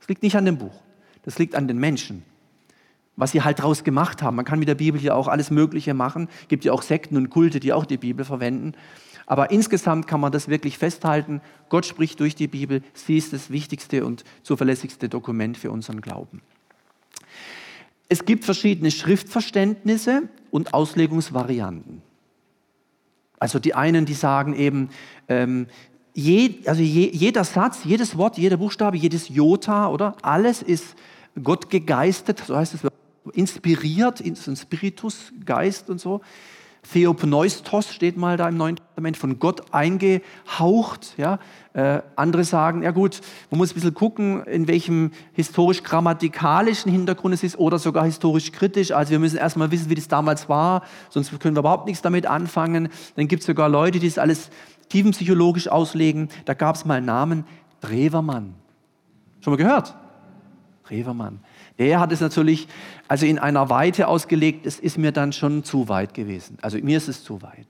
Das 0.00 0.08
liegt 0.08 0.22
nicht 0.22 0.36
an 0.36 0.44
dem 0.44 0.58
Buch. 0.58 0.82
Das 1.22 1.38
liegt 1.38 1.54
an 1.54 1.66
den 1.66 1.78
Menschen. 1.78 2.24
Was 3.16 3.32
sie 3.32 3.40
halt 3.40 3.60
daraus 3.60 3.84
gemacht 3.84 4.22
haben. 4.22 4.36
Man 4.36 4.44
kann 4.44 4.58
mit 4.58 4.68
der 4.68 4.74
Bibel 4.74 5.02
ja 5.02 5.14
auch 5.14 5.28
alles 5.28 5.50
Mögliche 5.50 5.94
machen. 5.94 6.28
Es 6.42 6.48
gibt 6.48 6.66
ja 6.66 6.72
auch 6.72 6.82
Sekten 6.82 7.16
und 7.16 7.30
Kulte, 7.30 7.58
die 7.58 7.72
auch 7.72 7.86
die 7.86 7.96
Bibel 7.96 8.26
verwenden. 8.26 8.74
Aber 9.24 9.50
insgesamt 9.50 10.06
kann 10.06 10.20
man 10.20 10.30
das 10.30 10.48
wirklich 10.48 10.76
festhalten. 10.76 11.40
Gott 11.70 11.86
spricht 11.86 12.20
durch 12.20 12.34
die 12.34 12.48
Bibel. 12.48 12.82
Sie 12.92 13.16
ist 13.16 13.32
das 13.32 13.50
wichtigste 13.50 14.04
und 14.04 14.24
zuverlässigste 14.42 15.08
Dokument 15.08 15.56
für 15.56 15.70
unseren 15.70 16.02
Glauben. 16.02 16.42
Es 18.08 18.24
gibt 18.24 18.44
verschiedene 18.44 18.90
Schriftverständnisse 18.90 20.28
und 20.50 20.74
Auslegungsvarianten. 20.74 22.02
Also 23.38 23.58
die 23.58 23.74
einen, 23.74 24.06
die 24.06 24.14
sagen 24.14 24.54
eben, 24.54 24.90
ähm, 25.28 25.66
je, 26.14 26.54
also 26.66 26.82
je, 26.82 27.10
jeder 27.12 27.44
Satz, 27.44 27.80
jedes 27.84 28.16
Wort, 28.16 28.38
jeder 28.38 28.56
Buchstabe, 28.56 28.96
jedes 28.96 29.28
Jota, 29.28 29.88
oder? 29.88 30.16
Alles 30.22 30.62
ist 30.62 30.94
Gott 31.42 31.68
gegeistet, 31.68 32.42
so 32.46 32.56
heißt 32.56 32.74
es, 32.74 32.80
inspiriert, 33.34 34.20
ein 34.20 34.56
Spiritus, 34.56 35.32
Geist 35.44 35.90
und 35.90 36.00
so. 36.00 36.20
Theopneustos 36.92 37.92
steht 37.92 38.16
mal 38.16 38.36
da 38.36 38.48
im 38.48 38.56
Neuen 38.56 38.76
Testament, 38.76 39.16
von 39.16 39.38
Gott 39.38 39.74
eingehaucht. 39.74 41.14
Ja? 41.18 41.38
Äh, 41.74 42.00
andere 42.16 42.44
sagen, 42.44 42.82
ja 42.82 42.90
gut, 42.90 43.20
man 43.50 43.58
muss 43.58 43.72
ein 43.72 43.74
bisschen 43.74 43.92
gucken, 43.92 44.42
in 44.44 44.66
welchem 44.66 45.10
historisch-grammatikalischen 45.34 46.90
Hintergrund 46.90 47.34
es 47.34 47.42
ist 47.42 47.58
oder 47.58 47.78
sogar 47.78 48.04
historisch-kritisch. 48.04 48.92
Also 48.92 49.10
wir 49.10 49.18
müssen 49.18 49.36
erstmal 49.36 49.70
wissen, 49.70 49.90
wie 49.90 49.94
das 49.94 50.08
damals 50.08 50.48
war, 50.48 50.82
sonst 51.10 51.38
können 51.40 51.54
wir 51.54 51.60
überhaupt 51.60 51.86
nichts 51.86 52.00
damit 52.00 52.26
anfangen. 52.26 52.88
Dann 53.16 53.28
gibt 53.28 53.40
es 53.40 53.46
sogar 53.46 53.68
Leute, 53.68 53.98
die 53.98 54.06
es 54.06 54.18
alles 54.18 54.50
tiefenpsychologisch 54.88 55.68
auslegen. 55.68 56.28
Da 56.46 56.54
gab 56.54 56.76
es 56.76 56.84
mal 56.84 56.94
einen 56.94 57.06
Namen, 57.06 57.44
Drewermann. 57.80 58.54
Schon 59.40 59.52
mal 59.52 59.58
gehört? 59.58 59.94
Drewermann. 60.88 61.40
Der 61.78 62.00
hat 62.00 62.12
es 62.12 62.20
natürlich 62.20 62.68
also 63.06 63.26
in 63.26 63.38
einer 63.38 63.68
Weite 63.68 64.08
ausgelegt, 64.08 64.66
es 64.66 64.80
ist 64.80 64.98
mir 64.98 65.12
dann 65.12 65.32
schon 65.32 65.62
zu 65.62 65.88
weit 65.88 66.14
gewesen. 66.14 66.58
Also 66.62 66.78
mir 66.78 66.96
ist 66.96 67.08
es 67.08 67.22
zu 67.22 67.42
weit. 67.42 67.66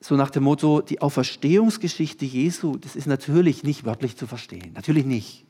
So 0.00 0.16
nach 0.16 0.30
dem 0.30 0.44
Motto, 0.44 0.80
die 0.80 1.02
Auferstehungsgeschichte 1.02 2.24
Jesu, 2.24 2.76
das 2.76 2.96
ist 2.96 3.06
natürlich 3.06 3.62
nicht 3.62 3.84
wörtlich 3.84 4.16
zu 4.16 4.26
verstehen. 4.26 4.72
Natürlich 4.74 5.04
nicht. 5.04 5.44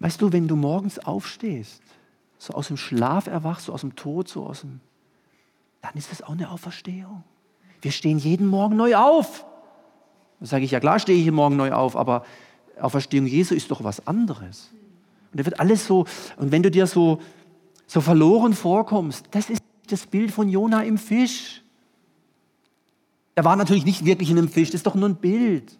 Weißt 0.00 0.20
du, 0.20 0.32
wenn 0.32 0.48
du 0.48 0.56
morgens 0.56 0.98
aufstehst, 0.98 1.80
so 2.38 2.52
aus 2.52 2.68
dem 2.68 2.76
Schlaf 2.76 3.26
erwachst, 3.26 3.66
so 3.66 3.72
aus 3.72 3.80
dem 3.80 3.96
Tod, 3.96 4.28
so 4.28 4.46
aus 4.46 4.60
dem, 4.60 4.80
dann 5.80 5.94
ist 5.94 6.10
das 6.10 6.22
auch 6.22 6.32
eine 6.32 6.50
Auferstehung. 6.50 7.22
Wir 7.80 7.92
stehen 7.92 8.18
jeden 8.18 8.46
Morgen 8.46 8.76
neu 8.76 8.96
auf. 8.96 9.46
Da 10.40 10.46
sage 10.46 10.64
ich, 10.64 10.72
ja 10.72 10.80
klar 10.80 10.98
stehe 10.98 11.18
ich 11.18 11.30
Morgen 11.30 11.56
neu 11.56 11.72
auf, 11.72 11.96
aber 11.96 12.24
Auferstehung 12.80 13.26
Jesu 13.26 13.54
ist 13.54 13.70
doch 13.70 13.84
was 13.84 14.06
anderes. 14.06 14.70
Und 15.32 15.40
da 15.40 15.44
wird 15.44 15.60
alles 15.60 15.86
so, 15.86 16.06
und 16.36 16.52
wenn 16.52 16.62
du 16.62 16.70
dir 16.70 16.86
so, 16.86 17.20
so 17.86 18.00
verloren 18.00 18.54
vorkommst, 18.54 19.26
das 19.30 19.50
ist 19.50 19.62
das 19.88 20.06
Bild 20.06 20.30
von 20.30 20.48
Jona 20.48 20.82
im 20.82 20.98
Fisch. 20.98 21.62
Er 23.34 23.44
war 23.44 23.56
natürlich 23.56 23.84
nicht 23.84 24.04
wirklich 24.04 24.30
in 24.30 24.38
einem 24.38 24.48
Fisch, 24.48 24.68
das 24.68 24.76
ist 24.76 24.86
doch 24.86 24.94
nur 24.94 25.08
ein 25.08 25.16
Bild. 25.16 25.76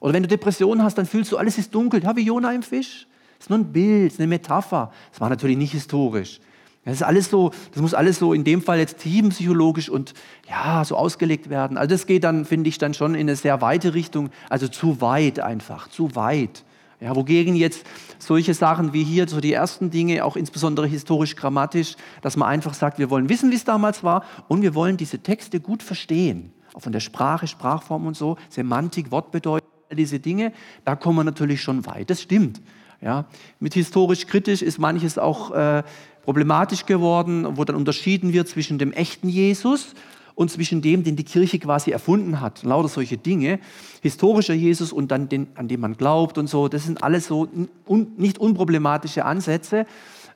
Oder 0.00 0.12
wenn 0.12 0.22
du 0.22 0.28
Depressionen 0.28 0.84
hast, 0.84 0.98
dann 0.98 1.06
fühlst 1.06 1.32
du, 1.32 1.38
alles 1.38 1.56
ist 1.56 1.74
dunkel. 1.74 2.02
Ja, 2.02 2.14
wie 2.14 2.22
Jona 2.22 2.52
im 2.52 2.62
Fisch. 2.62 3.06
Das 3.38 3.46
ist 3.46 3.50
nur 3.50 3.58
ein 3.58 3.72
Bild, 3.72 4.18
eine 4.18 4.26
Metapher. 4.26 4.92
Das 5.10 5.20
war 5.20 5.30
natürlich 5.30 5.56
nicht 5.56 5.72
historisch. 5.72 6.40
Das 6.84 6.96
ist 6.96 7.02
alles 7.02 7.30
so, 7.30 7.50
das 7.72 7.80
muss 7.80 7.94
alles 7.94 8.18
so 8.18 8.34
in 8.34 8.44
dem 8.44 8.60
Fall 8.60 8.78
jetzt 8.78 8.98
tiefenpsychologisch 8.98 9.88
und 9.88 10.12
ja, 10.48 10.84
so 10.84 10.96
ausgelegt 10.96 11.48
werden. 11.48 11.78
Also 11.78 11.94
das 11.94 12.06
geht 12.06 12.24
dann, 12.24 12.44
finde 12.44 12.68
ich, 12.68 12.76
dann 12.76 12.92
schon 12.92 13.14
in 13.14 13.22
eine 13.22 13.36
sehr 13.36 13.62
weite 13.62 13.94
Richtung, 13.94 14.30
also 14.50 14.68
zu 14.68 15.00
weit 15.00 15.40
einfach, 15.40 15.88
zu 15.88 16.14
weit. 16.14 16.64
Ja, 17.00 17.16
wogegen 17.16 17.56
jetzt 17.56 17.84
solche 18.18 18.54
Sachen 18.54 18.92
wie 18.92 19.02
hier, 19.02 19.28
so 19.28 19.40
die 19.40 19.52
ersten 19.52 19.90
Dinge, 19.90 20.24
auch 20.24 20.36
insbesondere 20.36 20.86
historisch-grammatisch, 20.86 21.96
dass 22.22 22.36
man 22.36 22.48
einfach 22.48 22.74
sagt, 22.74 22.98
wir 22.98 23.10
wollen 23.10 23.28
wissen, 23.28 23.50
wie 23.50 23.56
es 23.56 23.64
damals 23.64 24.04
war 24.04 24.24
und 24.48 24.62
wir 24.62 24.74
wollen 24.74 24.96
diese 24.96 25.18
Texte 25.18 25.60
gut 25.60 25.82
verstehen. 25.82 26.52
Auch 26.74 26.80
von 26.80 26.92
der 26.92 27.00
Sprache, 27.00 27.46
Sprachform 27.46 28.06
und 28.06 28.16
so, 28.16 28.36
Semantik, 28.48 29.10
Wortbedeutung, 29.10 29.68
all 29.90 29.96
diese 29.96 30.18
Dinge, 30.18 30.52
da 30.84 30.96
kommen 30.96 31.18
wir 31.18 31.24
natürlich 31.24 31.62
schon 31.62 31.84
weit. 31.86 32.10
Das 32.10 32.22
stimmt. 32.22 32.60
Ja, 33.00 33.26
mit 33.60 33.74
historisch 33.74 34.26
kritisch 34.26 34.62
ist 34.62 34.78
manches 34.78 35.18
auch 35.18 35.50
äh, 35.50 35.82
problematisch 36.24 36.86
geworden, 36.86 37.56
wo 37.56 37.64
dann 37.64 37.76
unterschieden 37.76 38.32
wird 38.32 38.48
zwischen 38.48 38.78
dem 38.78 38.92
echten 38.92 39.28
Jesus 39.28 39.94
und 40.34 40.50
zwischen 40.50 40.82
dem, 40.82 41.04
den 41.04 41.16
die 41.16 41.24
Kirche 41.24 41.58
quasi 41.58 41.90
erfunden 41.90 42.40
hat. 42.40 42.62
Lauter 42.62 42.88
solche 42.88 43.18
Dinge. 43.18 43.60
Historischer 44.02 44.54
Jesus 44.54 44.92
und 44.92 45.10
dann 45.10 45.28
den, 45.28 45.48
an 45.54 45.68
dem 45.68 45.80
man 45.80 45.96
glaubt 45.96 46.38
und 46.38 46.48
so. 46.48 46.68
Das 46.68 46.84
sind 46.84 47.04
alles 47.04 47.26
so 47.26 47.48
un, 47.86 48.08
nicht 48.16 48.38
unproblematische 48.38 49.24
Ansätze. 49.24 49.86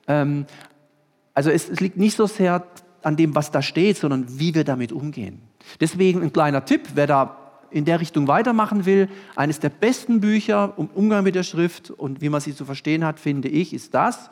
Ähm, 0.07 0.45
also 1.33 1.49
es, 1.49 1.69
es 1.69 1.79
liegt 1.79 1.97
nicht 1.97 2.15
so 2.15 2.27
sehr 2.27 2.65
an 3.01 3.17
dem, 3.17 3.35
was 3.35 3.51
da 3.51 3.61
steht, 3.61 3.97
sondern 3.97 4.39
wie 4.39 4.53
wir 4.53 4.63
damit 4.63 4.91
umgehen. 4.91 5.41
Deswegen 5.79 6.21
ein 6.21 6.33
kleiner 6.33 6.65
Tipp, 6.65 6.89
wer 6.95 7.07
da 7.07 7.35
in 7.71 7.85
der 7.85 7.99
Richtung 7.99 8.27
weitermachen 8.27 8.85
will, 8.85 9.09
eines 9.35 9.59
der 9.59 9.69
besten 9.69 10.21
Bücher 10.21 10.73
um 10.77 10.89
Umgang 10.93 11.23
mit 11.23 11.35
der 11.35 11.43
Schrift 11.43 11.91
und 11.91 12.21
wie 12.21 12.29
man 12.29 12.41
sie 12.41 12.55
zu 12.55 12.65
verstehen 12.65 13.05
hat, 13.05 13.19
finde 13.19 13.47
ich, 13.47 13.73
ist 13.73 13.93
das 13.93 14.29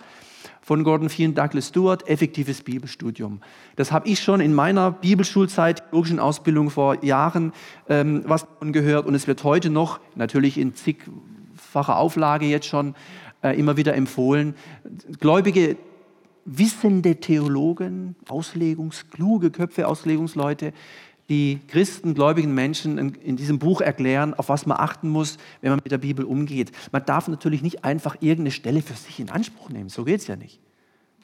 von 0.67 0.83
Gordon 0.83 1.07
Fee 1.07 1.25
und 1.25 1.37
Douglas 1.37 1.69
Stewart, 1.69 2.09
effektives 2.09 2.61
Bibelstudium. 2.61 3.39
Das 3.77 3.93
habe 3.93 4.09
ich 4.09 4.19
schon 4.19 4.41
in 4.41 4.53
meiner 4.53 4.91
Bibelschulzeit, 4.91 5.81
theologischen 5.89 6.19
Ausbildung 6.19 6.69
vor 6.69 7.01
Jahren 7.05 7.53
ähm, 7.87 8.23
was 8.25 8.41
davon 8.41 8.73
gehört 8.73 9.05
und 9.05 9.15
es 9.15 9.27
wird 9.27 9.45
heute 9.45 9.69
noch, 9.69 10.01
natürlich 10.15 10.57
in 10.57 10.75
zigfacher 10.75 11.97
Auflage 11.97 12.47
jetzt 12.47 12.65
schon, 12.65 12.95
äh, 13.43 13.57
immer 13.57 13.77
wieder 13.77 13.95
empfohlen. 13.95 14.55
Gläubige, 15.21 15.77
wissende 16.43 17.15
Theologen, 17.15 18.17
Auslegungskluge 18.27 19.51
Köpfe, 19.51 19.87
Auslegungsleute, 19.87 20.73
die 21.29 21.59
Christen, 21.67 22.13
gläubigen 22.13 22.53
Menschen 22.53 22.97
in, 22.97 23.15
in, 23.15 23.35
diesem 23.35 23.59
Buch 23.59 23.81
erklären, 23.81 24.33
auf 24.33 24.47
was 24.49 24.65
man 24.65 24.77
achten 24.77 25.09
muss, 25.09 25.37
wenn 25.61 25.71
man 25.71 25.79
mit 25.83 25.91
der 25.91 25.97
Bibel 25.97 26.23
umgeht. 26.23 26.71
Man 26.91 27.05
darf 27.05 27.27
natürlich 27.27 27.61
nicht 27.61 27.83
einfach 27.83 28.15
irgendeine 28.21 28.51
Stelle 28.51 28.81
für 28.81 28.93
sich 28.93 29.19
in 29.19 29.29
Anspruch 29.29 29.69
nehmen. 29.69 29.89
So 29.89 30.05
geht 30.05 30.21
es 30.21 30.27
ja 30.27 30.37
nicht. 30.37 30.59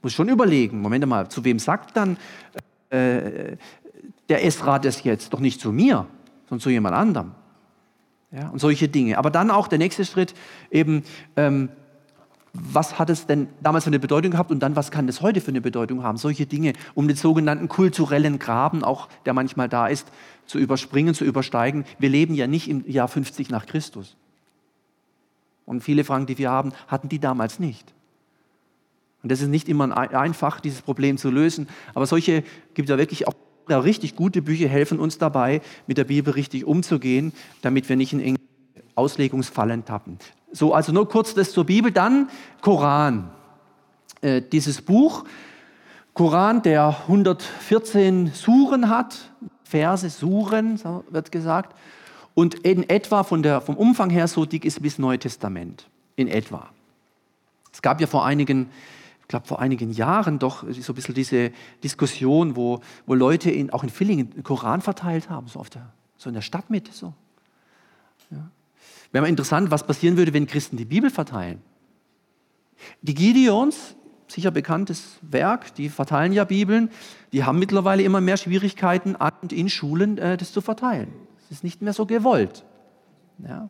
Muss 0.02 0.14
schon 0.14 0.28
überlegen, 0.28 0.82
Moment 0.82 1.06
mal, 1.08 1.30
zu 1.30 1.46
wem 1.46 1.60
sagt 1.60 1.96
dann 1.96 2.18
äh, 2.90 3.56
der 4.28 4.46
Esra 4.46 4.80
das 4.80 5.04
jetzt? 5.04 5.32
Doch 5.32 5.40
nicht 5.40 5.62
zu 5.62 5.72
mir, 5.72 6.06
sondern 6.50 6.62
zu 6.62 6.70
jemand 6.70 6.96
anderem. 6.96 7.32
Ja, 8.32 8.50
und 8.50 8.60
solche 8.60 8.90
Dinge. 8.90 9.18
Aber 9.18 9.30
dann 9.30 9.52
auch 9.52 9.68
der 9.68 9.78
nächste 9.78 10.04
Schritt 10.04 10.34
eben, 10.72 11.04
ähm, 11.38 11.70
was 12.54 13.00
hat 13.00 13.10
es 13.10 13.26
denn 13.26 13.48
damals 13.62 13.84
für 13.84 13.90
eine 13.90 14.00
Bedeutung 14.00 14.32
gehabt 14.32 14.52
und 14.52 14.60
dann, 14.60 14.76
was 14.76 14.92
kann 14.92 15.10
es 15.10 15.22
heute 15.22 15.42
für 15.42 15.50
eine 15.50 15.62
Bedeutung 15.62 16.04
haben? 16.04 16.18
Solche 16.18 16.46
Dinge, 16.46 16.74
um 16.94 17.08
den 17.08 17.18
sogenannten 17.18 17.68
kulturellen 17.68 18.38
Graben, 18.38 18.84
auch 18.84 19.10
der 19.26 19.34
manchmal 19.34 19.68
da 19.68 19.88
ist, 19.88 20.08
zu 20.46 20.60
überspringen, 20.60 21.16
zu 21.16 21.26
übersteigen. 21.26 21.84
Wir 21.98 22.10
leben 22.10 22.36
ja 22.36 22.46
nicht 22.46 22.70
im 22.70 22.88
Jahr 22.88 23.08
50 23.08 23.50
nach 23.50 23.66
Christus. 23.66 24.16
Und 25.66 25.82
viele 25.82 26.04
Fragen, 26.04 26.28
die 26.28 26.38
wir 26.38 26.52
haben, 26.52 26.74
hatten 26.88 27.10
die 27.10 27.20
damals 27.20 27.60
nicht. 27.60 27.92
Und 29.24 29.32
das 29.32 29.42
ist 29.42 29.48
nicht 29.48 29.68
immer 29.68 29.98
einfach, 29.98 30.60
dieses 30.60 30.82
Problem 30.82 31.18
zu 31.18 31.32
lösen. 31.32 31.68
Aber 31.96 32.06
solche 32.06 32.44
gibt 32.76 32.90
es 32.90 32.92
ja 32.92 32.98
wirklich 32.98 33.28
auch 33.28 33.34
richtig 33.70 34.16
gute 34.16 34.42
Bücher, 34.42 34.68
helfen 34.68 35.00
uns 35.00 35.18
dabei, 35.18 35.62
mit 35.88 35.98
der 35.98 36.04
Bibel 36.04 36.34
richtig 36.34 36.66
umzugehen, 36.66 37.32
damit 37.62 37.90
wir 37.90 37.96
nicht 37.96 38.14
in 38.14 38.38
Auslegungsfallen 38.96 39.86
tappen. 39.86 40.20
So, 40.54 40.74
also 40.74 40.92
nur 40.92 41.10
kurz 41.10 41.34
das 41.34 41.52
zur 41.52 41.66
Bibel. 41.66 41.92
Dann 41.92 42.30
Koran. 42.62 43.30
Äh, 44.22 44.42
dieses 44.42 44.82
Buch, 44.82 45.26
Koran, 46.14 46.62
der 46.62 47.02
114 47.08 48.32
Suren 48.34 48.90
hat, 48.90 49.32
Verse, 49.64 50.08
Suren, 50.10 50.78
so 50.78 51.04
wird 51.10 51.32
gesagt, 51.32 51.76
und 52.36 52.56
in 52.56 52.88
etwa 52.90 53.24
von 53.24 53.44
der, 53.44 53.62
vom 53.62 53.76
Umfang 53.76 54.10
her 54.10 54.28
so 54.28 54.46
dick 54.46 54.66
ist 54.66 54.84
das 54.84 55.00
Neue 55.00 55.20
Testament. 55.20 55.88
In 56.16 56.28
etwa. 56.28 56.70
Es 57.72 57.82
gab 57.82 58.00
ja 58.00 58.06
vor 58.06 58.24
einigen, 58.24 58.70
ich 59.22 59.28
glaube 59.28 59.48
vor 59.48 59.60
einigen 59.60 59.92
Jahren 59.92 60.38
doch 60.38 60.64
so 60.70 60.94
ein 60.94 60.96
bisschen 60.96 61.16
diese 61.16 61.52
Diskussion, 61.84 62.56
wo, 62.56 62.82
wo 63.08 63.16
Leute 63.16 63.50
in, 63.50 63.72
auch 63.72 63.84
in 63.84 63.90
Villingen 63.90 64.44
Koran 64.44 64.82
verteilt 64.82 65.30
haben, 65.30 65.48
so, 65.48 65.60
auf 65.60 65.72
der, 65.72 65.90
so 66.18 66.30
in 66.30 66.36
der 66.36 66.42
Stadtmitte. 66.42 66.92
So. 66.92 67.14
Ja. 68.30 68.50
Wäre 69.14 69.22
mal 69.22 69.30
interessant, 69.30 69.72
was 69.72 69.86
passieren 69.86 70.18
würde, 70.18 70.34
wenn 70.34 70.48
Christen 70.48 70.76
die 70.76 70.86
Bibel 70.86 71.10
verteilen. 71.10 71.62
Die 73.04 73.14
Gideons, 73.14 73.96
sicher 74.28 74.52
bekanntes 74.52 75.20
Werk, 75.22 75.76
die 75.76 75.90
verteilen 75.90 76.34
ja 76.34 76.44
Bibeln, 76.44 76.90
die 77.32 77.44
haben 77.44 77.60
mittlerweile 77.60 78.04
immer 78.04 78.20
mehr 78.20 78.38
Schwierigkeiten 78.38 79.16
an 79.16 79.32
und 79.42 79.54
in 79.54 79.70
Schulen 79.70 80.18
äh, 80.18 80.36
das 80.36 80.52
zu 80.52 80.62
verteilen. 80.62 81.14
Es 81.46 81.52
ist 81.52 81.64
nicht 81.64 81.82
mehr 81.82 81.94
so 81.94 82.08
gewollt. 82.08 82.66
Ja. 83.48 83.70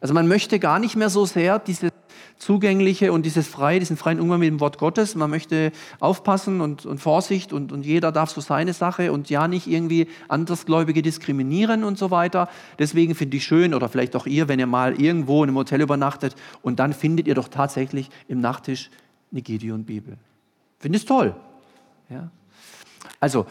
Also 0.00 0.12
man 0.12 0.28
möchte 0.28 0.58
gar 0.58 0.78
nicht 0.78 0.94
mehr 0.94 1.08
so 1.08 1.24
sehr 1.24 1.58
dieses 1.58 1.90
zugängliche 2.38 3.12
und 3.12 3.24
dieses 3.24 3.48
freie, 3.48 3.78
diesen 3.78 3.96
freien 3.96 4.20
Umgang 4.20 4.40
mit 4.40 4.48
dem 4.48 4.60
Wort 4.60 4.78
Gottes. 4.78 5.14
Man 5.14 5.30
möchte 5.30 5.72
aufpassen 6.00 6.60
und, 6.60 6.84
und 6.86 6.98
Vorsicht 6.98 7.52
und, 7.52 7.72
und 7.72 7.84
jeder 7.84 8.12
darf 8.12 8.30
so 8.30 8.40
seine 8.40 8.72
Sache 8.72 9.12
und 9.12 9.30
ja 9.30 9.48
nicht 9.48 9.66
irgendwie 9.66 10.08
Andersgläubige 10.28 11.02
diskriminieren 11.02 11.84
und 11.84 11.98
so 11.98 12.10
weiter. 12.10 12.48
Deswegen 12.78 13.14
finde 13.14 13.38
ich 13.38 13.44
schön 13.44 13.74
oder 13.74 13.88
vielleicht 13.88 14.16
auch 14.16 14.26
ihr, 14.26 14.48
wenn 14.48 14.58
ihr 14.58 14.66
mal 14.66 15.00
irgendwo 15.00 15.42
in 15.42 15.50
einem 15.50 15.58
Hotel 15.58 15.80
übernachtet 15.80 16.34
und 16.62 16.78
dann 16.78 16.92
findet 16.92 17.26
ihr 17.26 17.34
doch 17.34 17.48
tatsächlich 17.48 18.10
im 18.28 18.40
Nachttisch 18.40 18.90
eine 19.32 19.42
Gideon-Bibel. 19.42 20.16
Finde 20.78 20.98
ich 20.98 21.04
toll. 21.04 21.34
Ja. 22.10 22.30
Also 23.18 23.46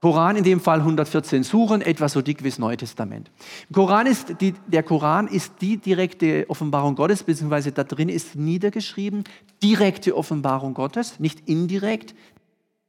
Koran 0.00 0.36
in 0.36 0.44
dem 0.44 0.60
Fall 0.60 0.78
114 0.78 1.42
Suren, 1.42 1.80
etwa 1.80 2.08
so 2.08 2.22
dick 2.22 2.44
wie 2.44 2.48
das 2.50 2.58
Neue 2.58 2.76
Testament. 2.76 3.30
Koran 3.72 4.06
ist 4.06 4.40
die, 4.40 4.54
der 4.68 4.84
Koran 4.84 5.26
ist 5.26 5.54
die 5.60 5.76
direkte 5.76 6.48
Offenbarung 6.48 6.94
Gottes, 6.94 7.24
beziehungsweise 7.24 7.72
da 7.72 7.82
drin 7.82 8.08
ist 8.08 8.36
niedergeschrieben, 8.36 9.24
direkte 9.62 10.16
Offenbarung 10.16 10.74
Gottes, 10.74 11.18
nicht 11.18 11.48
indirekt, 11.48 12.14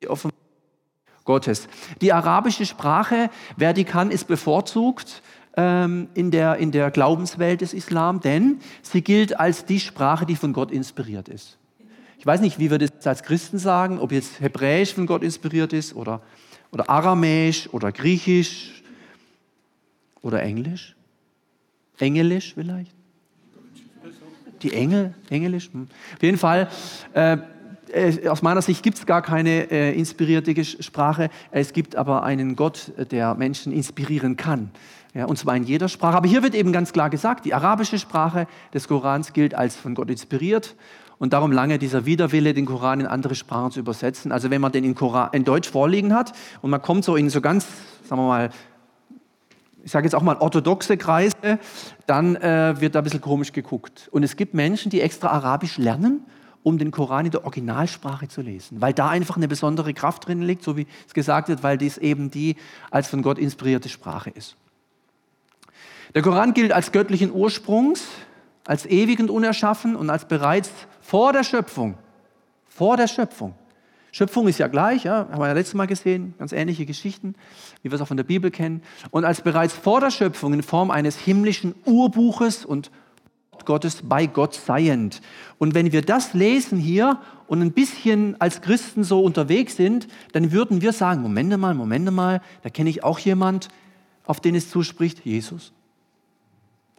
die 0.04 0.10
Offenbarung 0.10 0.38
Gottes. 1.26 1.68
Die 2.02 2.14
arabische 2.14 2.66
Sprache, 2.66 3.30
wer 3.58 3.74
die 3.74 3.86
kann, 3.86 4.12
ist 4.12 4.28
bevorzugt 4.28 5.24
ähm, 5.58 6.10
in, 6.14 6.30
der, 6.30 6.58
in 6.58 6.72
der 6.72 6.92
Glaubenswelt 6.92 7.62
des 7.62 7.74
Islam, 7.74 8.20
denn 8.20 8.60
sie 8.84 9.02
gilt 9.02 9.40
als 9.40 9.66
die 9.66 9.80
Sprache, 9.80 10.28
die 10.28 10.36
von 10.36 10.54
Gott 10.54 10.72
inspiriert 10.72 11.28
ist. 11.28 11.58
Ich 12.20 12.26
weiß 12.26 12.42
nicht, 12.42 12.60
wie 12.60 12.70
wir 12.70 12.78
das 12.78 13.08
als 13.08 13.24
Christen 13.24 13.58
sagen, 13.58 13.98
ob 13.98 14.12
jetzt 14.12 14.42
Hebräisch 14.42 14.94
von 14.94 15.08
Gott 15.08 15.24
inspiriert 15.24 15.74
ist 15.74 15.96
oder 15.96 16.22
oder 16.72 16.90
Aramäisch 16.90 17.70
oder 17.72 17.92
Griechisch 17.92 18.84
oder 20.22 20.42
Englisch? 20.42 20.96
Engelisch 21.98 22.54
vielleicht? 22.54 22.92
Die 24.62 24.74
Engel, 24.74 25.14
Engelisch? 25.30 25.70
Hm. 25.72 25.88
Auf 26.16 26.24
jeden 26.24 26.38
Fall, 26.38 26.70
äh, 27.14 27.38
äh 27.92 28.28
aus 28.28 28.42
meiner 28.42 28.62
Sicht 28.62 28.84
gibt 28.84 28.98
es 28.98 29.06
gar 29.06 29.22
keine 29.22 29.72
äh, 29.72 29.98
inspirierte 29.98 30.64
Sprache. 30.66 31.30
Es 31.52 31.74
gibt 31.74 31.96
aber 31.96 32.24
einen 32.24 32.56
Gott, 32.56 32.92
der 33.12 33.36
Menschen 33.36 33.72
inspirieren 33.72 34.36
kann. 34.36 34.72
Ja, 35.14 35.26
und 35.26 35.38
zwar 35.38 35.56
in 35.56 35.64
jeder 35.64 35.90
Sprache. 35.90 36.18
Aber 36.18 36.28
hier 36.28 36.44
wird 36.44 36.54
eben 36.54 36.72
ganz 36.72 36.94
klar 36.94 37.10
gesagt, 37.10 37.46
die 37.46 37.54
arabische 37.54 37.98
Sprache 37.98 38.48
des 38.74 38.88
Korans 38.88 39.34
gilt 39.34 39.56
als 39.56 39.76
von 39.76 39.96
Gott 39.96 40.10
inspiriert 40.10 40.76
und 41.20 41.34
darum 41.34 41.52
lange 41.52 41.78
dieser 41.78 42.06
Widerwille, 42.06 42.54
den 42.54 42.66
Koran 42.66 43.02
in 43.02 43.06
andere 43.06 43.36
Sprachen 43.36 43.72
zu 43.72 43.80
übersetzen. 43.82 44.32
Also 44.32 44.50
wenn 44.50 44.62
man 44.62 44.72
den 44.72 44.86
in, 44.86 44.96
Koran, 44.96 45.30
in 45.34 45.44
Deutsch 45.44 45.70
vorliegen 45.70 46.16
hat 46.16 46.32
und 46.62 46.72
man 46.72 46.82
kommt 46.82 47.04
so 47.04 47.16
in 47.16 47.30
so 47.30 47.42
ganz, 47.42 47.68
sagen 48.08 48.22
wir 48.22 48.28
mal, 48.28 48.50
ich 49.84 49.92
sage 49.92 50.06
jetzt 50.06 50.16
auch 50.16 50.22
mal 50.22 50.38
orthodoxe 50.38 50.98
Kreise, 50.98 51.60
dann 52.06 52.36
äh, 52.38 52.80
wird 52.80 52.96
da 52.96 53.00
ein 53.00 53.04
bisschen 53.04 53.22
komisch 53.22 53.54
geguckt. 53.54 54.10
Und 54.12 54.24
es 54.24 54.36
gibt 54.36 54.54
Menschen, 54.54 54.90
die 54.90 55.02
extra 55.02 55.30
Arabisch 55.30 55.78
lernen, 55.78 56.26
um 56.64 56.78
den 56.78 56.92
Koran 56.92 57.26
in 57.26 57.32
der 57.32 57.44
Originalsprache 57.44 58.28
zu 58.28 58.42
lesen, 58.42 58.82
weil 58.82 58.94
da 58.94 59.10
einfach 59.10 59.38
eine 59.38 59.48
besondere 59.48 59.94
Kraft 59.94 60.28
drin 60.28 60.42
liegt, 60.42 60.64
so 60.64 60.76
wie 60.76 60.88
es 61.08 61.14
gesagt 61.14 61.48
wird, 61.48 61.64
weil 61.64 61.78
dies 61.78 61.98
eben 61.98 62.32
die 62.32 62.56
als 62.92 63.08
von 63.08 63.22
Gott 63.22 63.40
inspirierte 63.40 63.90
Sprache 63.90 64.30
ist. 64.30 64.56
Der 66.16 66.22
Koran 66.22 66.54
gilt 66.54 66.74
als 66.74 66.92
göttlichen 66.92 67.32
Ursprungs, 67.32 68.04
als 68.66 68.86
ewig 68.86 69.20
und 69.20 69.30
unerschaffen 69.30 69.96
und 69.96 70.10
als 70.10 70.26
bereits 70.26 70.72
vor 71.10 71.34
der 71.34 71.44
Schöpfung. 71.44 71.96
Vor 72.68 72.96
der 72.96 73.08
Schöpfung. 73.08 73.56
Schöpfung 74.12 74.48
ist 74.48 74.60
ja 74.60 74.68
gleich, 74.68 75.06
ja, 75.06 75.28
haben 75.32 75.40
wir 75.40 75.48
ja 75.48 75.54
letztes 75.54 75.74
Mal 75.74 75.88
gesehen, 75.88 76.36
ganz 76.38 76.52
ähnliche 76.52 76.86
Geschichten, 76.86 77.34
wie 77.82 77.90
wir 77.90 77.96
es 77.96 78.02
auch 78.02 78.08
von 78.08 78.18
der 78.18 78.24
Bibel 78.24 78.52
kennen. 78.52 78.84
Und 79.10 79.26
als 79.26 79.42
bereits 79.42 79.74
vor 79.74 80.02
der 80.02 80.12
Schöpfung 80.12 80.54
in 80.54 80.62
Form 80.62 80.92
eines 80.92 81.18
himmlischen 81.18 81.74
Urbuches 81.86 82.64
und 82.64 82.92
Gottes 83.66 84.04
bei 84.04 84.28
Gott 84.28 84.54
seiend. 84.54 85.22
Und 85.58 85.74
wenn 85.74 85.92
wir 85.92 86.04
das 86.04 86.36
lesen 86.36 86.78
hier 86.78 87.20
und 87.48 87.64
ein 87.64 87.72
bisschen 87.72 88.40
als 88.40 88.62
Christen 88.62 89.04
so 89.04 89.24
unterwegs 89.24 89.78
sind, 89.78 90.08
dann 90.34 90.52
würden 90.52 90.82
wir 90.82 90.94
sagen, 90.94 91.24
Moment 91.24 91.58
mal, 91.58 91.74
Moment 91.74 92.12
mal, 92.12 92.40
da 92.62 92.70
kenne 92.70 92.92
ich 92.92 93.04
auch 93.04 93.18
jemand, 93.18 93.70
auf 94.26 94.40
den 94.40 94.54
es 94.54 94.70
zuspricht, 94.70 95.26
Jesus. 95.26 95.74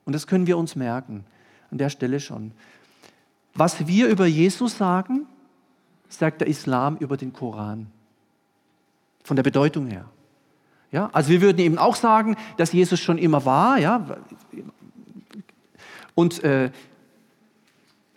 Und 0.04 0.14
das 0.14 0.26
können 0.26 0.48
wir 0.48 0.58
uns 0.58 0.74
merken, 0.74 1.24
an 1.70 1.78
der 1.78 1.90
Stelle 1.90 2.18
schon. 2.18 2.50
Was 3.54 3.86
wir 3.86 4.08
über 4.08 4.26
Jesus 4.26 4.78
sagen, 4.78 5.26
sagt 6.08 6.40
der 6.40 6.48
Islam 6.48 6.96
über 6.96 7.16
den 7.16 7.32
Koran. 7.32 7.86
Von 9.22 9.36
der 9.36 9.42
Bedeutung 9.42 9.86
her. 9.86 10.06
Ja, 10.92 11.08
also 11.12 11.30
wir 11.30 11.40
würden 11.40 11.58
eben 11.58 11.78
auch 11.78 11.94
sagen, 11.94 12.36
dass 12.56 12.72
Jesus 12.72 13.00
schon 13.00 13.18
immer 13.18 13.44
war, 13.44 13.78
ja, 13.78 14.04
und 16.16 16.42
äh, 16.42 16.70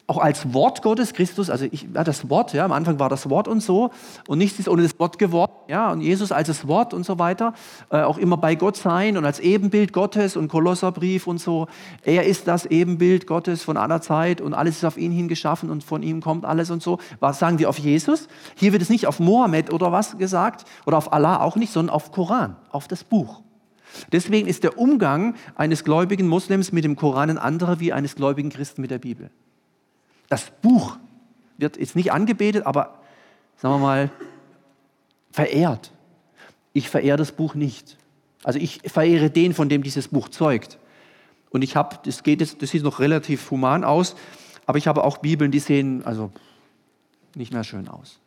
auch 0.06 0.18
als 0.18 0.54
Wort 0.54 0.82
Gottes, 0.82 1.14
Christus, 1.14 1.50
also 1.50 1.66
ich, 1.72 1.88
ja, 1.94 2.04
das 2.04 2.30
Wort, 2.30 2.54
ja, 2.54 2.66
am 2.66 2.74
Anfang 2.74 3.00
war 3.00 3.08
das 3.08 3.30
Wort 3.30 3.48
und 3.48 3.62
so, 3.64 3.90
und 4.28 4.38
nichts 4.38 4.60
ist 4.60 4.68
ohne 4.68 4.84
das 4.84 5.00
Wort 5.00 5.18
geworden, 5.18 5.54
ja, 5.70 5.92
und 5.92 6.02
Jesus 6.02 6.34
als 6.34 6.48
das 6.48 6.68
Wort 6.68 6.94
und 6.94 7.06
so 7.06 7.20
weiter, 7.20 7.54
äh, 7.90 8.02
auch 8.02 8.18
immer 8.18 8.36
bei 8.36 8.56
Gott 8.56 8.76
sein 8.76 9.18
und 9.18 9.24
als 9.24 9.40
Ebenbild 9.40 9.94
Gottes 9.94 10.36
und 10.36 10.50
Kolosserbrief 10.50 11.26
und 11.26 11.40
so. 11.40 11.68
Er 12.04 12.26
ist 12.26 12.48
das 12.48 12.66
Ebenbild 12.66 13.28
Gottes 13.28 13.64
von 13.64 13.78
aller 13.78 14.02
Zeit 14.02 14.42
und 14.42 14.54
alles 14.54 14.78
ist 14.78 14.86
auf 14.86 14.98
ihn 14.98 15.12
hin 15.12 15.30
geschaffen 15.30 15.70
und 15.70 15.84
von 15.86 16.04
ihm 16.04 16.20
kommt 16.22 16.44
alles 16.44 16.70
und 16.70 16.84
so. 16.84 17.00
Was 17.22 17.40
sagen 17.40 17.60
wir 17.60 17.70
auf 17.70 17.80
Jesus? 17.80 18.28
Hier 18.56 18.74
wird 18.74 18.82
es 18.82 18.90
nicht 18.90 19.08
auf 19.08 19.20
Mohammed 19.20 19.72
oder 19.72 19.94
was 19.94 20.18
gesagt 20.18 20.66
oder 20.86 20.98
auf 20.98 21.14
Allah 21.14 21.40
auch 21.42 21.56
nicht, 21.56 21.72
sondern 21.72 21.96
auf 21.96 22.12
Koran, 22.12 22.58
auf 22.72 22.90
das 22.90 23.06
Buch. 23.06 23.42
Deswegen 24.12 24.48
ist 24.48 24.64
der 24.64 24.78
Umgang 24.78 25.36
eines 25.56 25.84
gläubigen 25.84 26.28
Moslems 26.28 26.72
mit 26.72 26.84
dem 26.84 26.96
Koran 26.98 27.30
ein 27.30 27.38
anderer 27.38 27.80
wie 27.80 27.94
eines 27.94 28.16
gläubigen 28.16 28.50
Christen 28.50 28.82
mit 28.82 28.92
der 28.92 29.00
Bibel. 29.00 29.30
Das 30.34 30.50
Buch 30.64 30.98
wird 31.60 31.78
jetzt 31.78 31.96
nicht 31.96 32.12
angebetet, 32.12 32.66
aber 32.66 32.98
sagen 33.56 33.76
wir 33.76 33.78
mal, 33.78 34.10
verehrt. 35.30 35.92
Ich 36.74 36.90
verehre 36.90 37.18
das 37.18 37.34
Buch 37.34 37.54
nicht. 37.54 38.00
Also 38.44 38.58
ich 38.58 38.82
verehre 38.84 39.30
den, 39.30 39.54
von 39.54 39.70
dem 39.70 39.84
dieses 39.84 40.08
Buch 40.08 40.30
zeugt. 40.30 40.80
Und 41.52 41.62
ich 41.62 41.76
habe, 41.76 42.00
das 42.04 42.24
geht 42.24 42.42
jetzt, 42.42 42.64
das 42.64 42.72
sieht 42.72 42.82
noch 42.82 43.00
relativ 43.00 43.52
human 43.52 43.84
aus, 43.84 44.16
aber 44.66 44.80
ich 44.80 44.88
habe 44.88 45.04
auch 45.04 45.20
Bibeln, 45.20 45.52
die 45.52 45.60
sehen 45.60 46.04
also 46.04 46.32
nicht 47.36 47.54
mehr 47.54 47.64
schön 47.64 47.88
aus. 47.88 48.20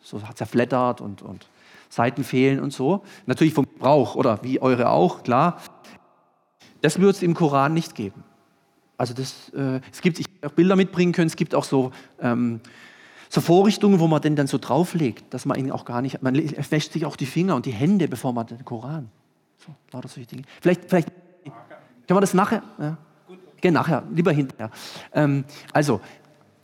So 0.00 0.22
zerflettert 0.36 1.00
und, 1.00 1.22
und 1.22 1.48
Seiten 1.88 2.22
fehlen 2.22 2.60
und 2.60 2.72
so. 2.72 3.02
Natürlich 3.26 3.54
vom 3.54 3.66
Brauch 3.66 4.14
oder 4.14 4.44
wie 4.44 4.62
eure 4.62 4.90
auch, 4.90 5.24
klar. 5.24 5.60
Das 6.82 7.00
wird 7.00 7.16
es 7.16 7.22
im 7.24 7.34
Koran 7.34 7.74
nicht 7.74 7.96
geben. 7.96 8.22
Also 8.98 9.14
das, 9.14 9.48
äh, 9.54 9.80
es 9.90 10.02
gibt, 10.02 10.18
ich 10.18 10.26
auch 10.44 10.50
Bilder 10.50 10.76
mitbringen 10.76 11.12
können, 11.12 11.28
es 11.28 11.36
gibt 11.36 11.54
auch 11.54 11.64
so, 11.64 11.92
ähm, 12.20 12.60
So 13.30 13.40
Vorrichtungen, 13.40 14.00
wo 14.00 14.08
man 14.08 14.22
den 14.22 14.36
dann 14.36 14.46
so 14.46 14.58
drauflegt, 14.58 15.32
dass 15.34 15.44
man 15.44 15.58
ihn 15.58 15.70
auch 15.70 15.84
gar 15.84 16.00
nicht, 16.02 16.22
man 16.22 16.34
wäscht 16.34 16.92
sich 16.92 17.04
auch 17.04 17.16
die 17.16 17.26
Finger 17.26 17.56
und 17.56 17.66
die 17.66 17.72
Hände, 17.72 18.08
bevor 18.08 18.32
man 18.32 18.46
den 18.46 18.64
Koran. 18.64 19.10
So, 19.58 19.74
lauter 19.92 20.08
solche 20.08 20.28
Dinge. 20.28 20.42
Vielleicht, 20.60 20.88
vielleicht, 20.88 21.08
können 22.06 22.16
wir 22.16 22.20
das 22.20 22.32
nachher? 22.32 22.62
Ja. 22.78 22.96
Geh 23.60 23.70
nachher, 23.70 24.04
lieber 24.14 24.32
hinterher. 24.32 24.70
Ähm, 25.12 25.44
also, 25.72 26.00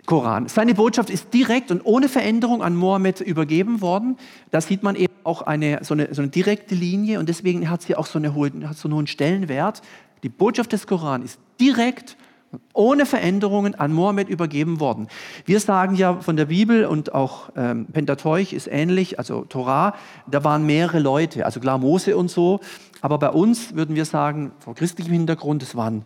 Koran. 0.06 0.48
Seine 0.48 0.74
Botschaft 0.74 1.10
ist 1.10 1.32
direkt 1.32 1.70
und 1.70 1.80
ohne 1.84 2.08
Veränderung 2.08 2.62
an 2.62 2.76
Mohammed 2.76 3.20
übergeben 3.20 3.80
worden. 3.80 4.16
Da 4.50 4.60
sieht 4.60 4.82
man 4.82 4.96
eben 4.96 5.14
auch 5.22 5.42
eine, 5.42 5.82
so, 5.82 5.94
eine, 5.94 6.14
so 6.14 6.22
eine 6.22 6.30
direkte 6.30 6.74
Linie 6.74 7.18
und 7.18 7.28
deswegen 7.28 7.68
hat 7.70 7.82
sie 7.82 7.96
auch 7.96 8.06
so, 8.06 8.18
eine 8.18 8.34
hohe, 8.34 8.50
hat 8.66 8.76
so 8.76 8.88
einen 8.88 8.94
hohen 8.94 9.06
Stellenwert. 9.06 9.82
Die 10.22 10.28
Botschaft 10.28 10.72
des 10.72 10.86
Koran 10.86 11.22
ist 11.22 11.38
direkt 11.60 12.16
ohne 12.72 13.06
Veränderungen 13.06 13.74
an 13.74 13.92
Mohammed 13.92 14.28
übergeben 14.28 14.80
worden. 14.80 15.08
Wir 15.44 15.60
sagen 15.60 15.94
ja 15.94 16.20
von 16.20 16.36
der 16.36 16.46
Bibel 16.46 16.86
und 16.86 17.14
auch 17.14 17.50
ähm, 17.56 17.86
Pentateuch 17.86 18.52
ist 18.52 18.66
ähnlich, 18.66 19.18
also 19.18 19.44
Torah, 19.44 19.94
da 20.26 20.44
waren 20.44 20.66
mehrere 20.66 20.98
Leute, 20.98 21.46
also 21.46 21.60
klar 21.60 21.78
Mose 21.78 22.16
und 22.16 22.30
so, 22.30 22.60
aber 23.00 23.18
bei 23.18 23.30
uns 23.30 23.74
würden 23.74 23.94
wir 23.94 24.04
sagen, 24.04 24.52
vor 24.58 24.74
christlichem 24.74 25.12
Hintergrund, 25.12 25.62
das 25.62 25.76
waren, 25.76 26.04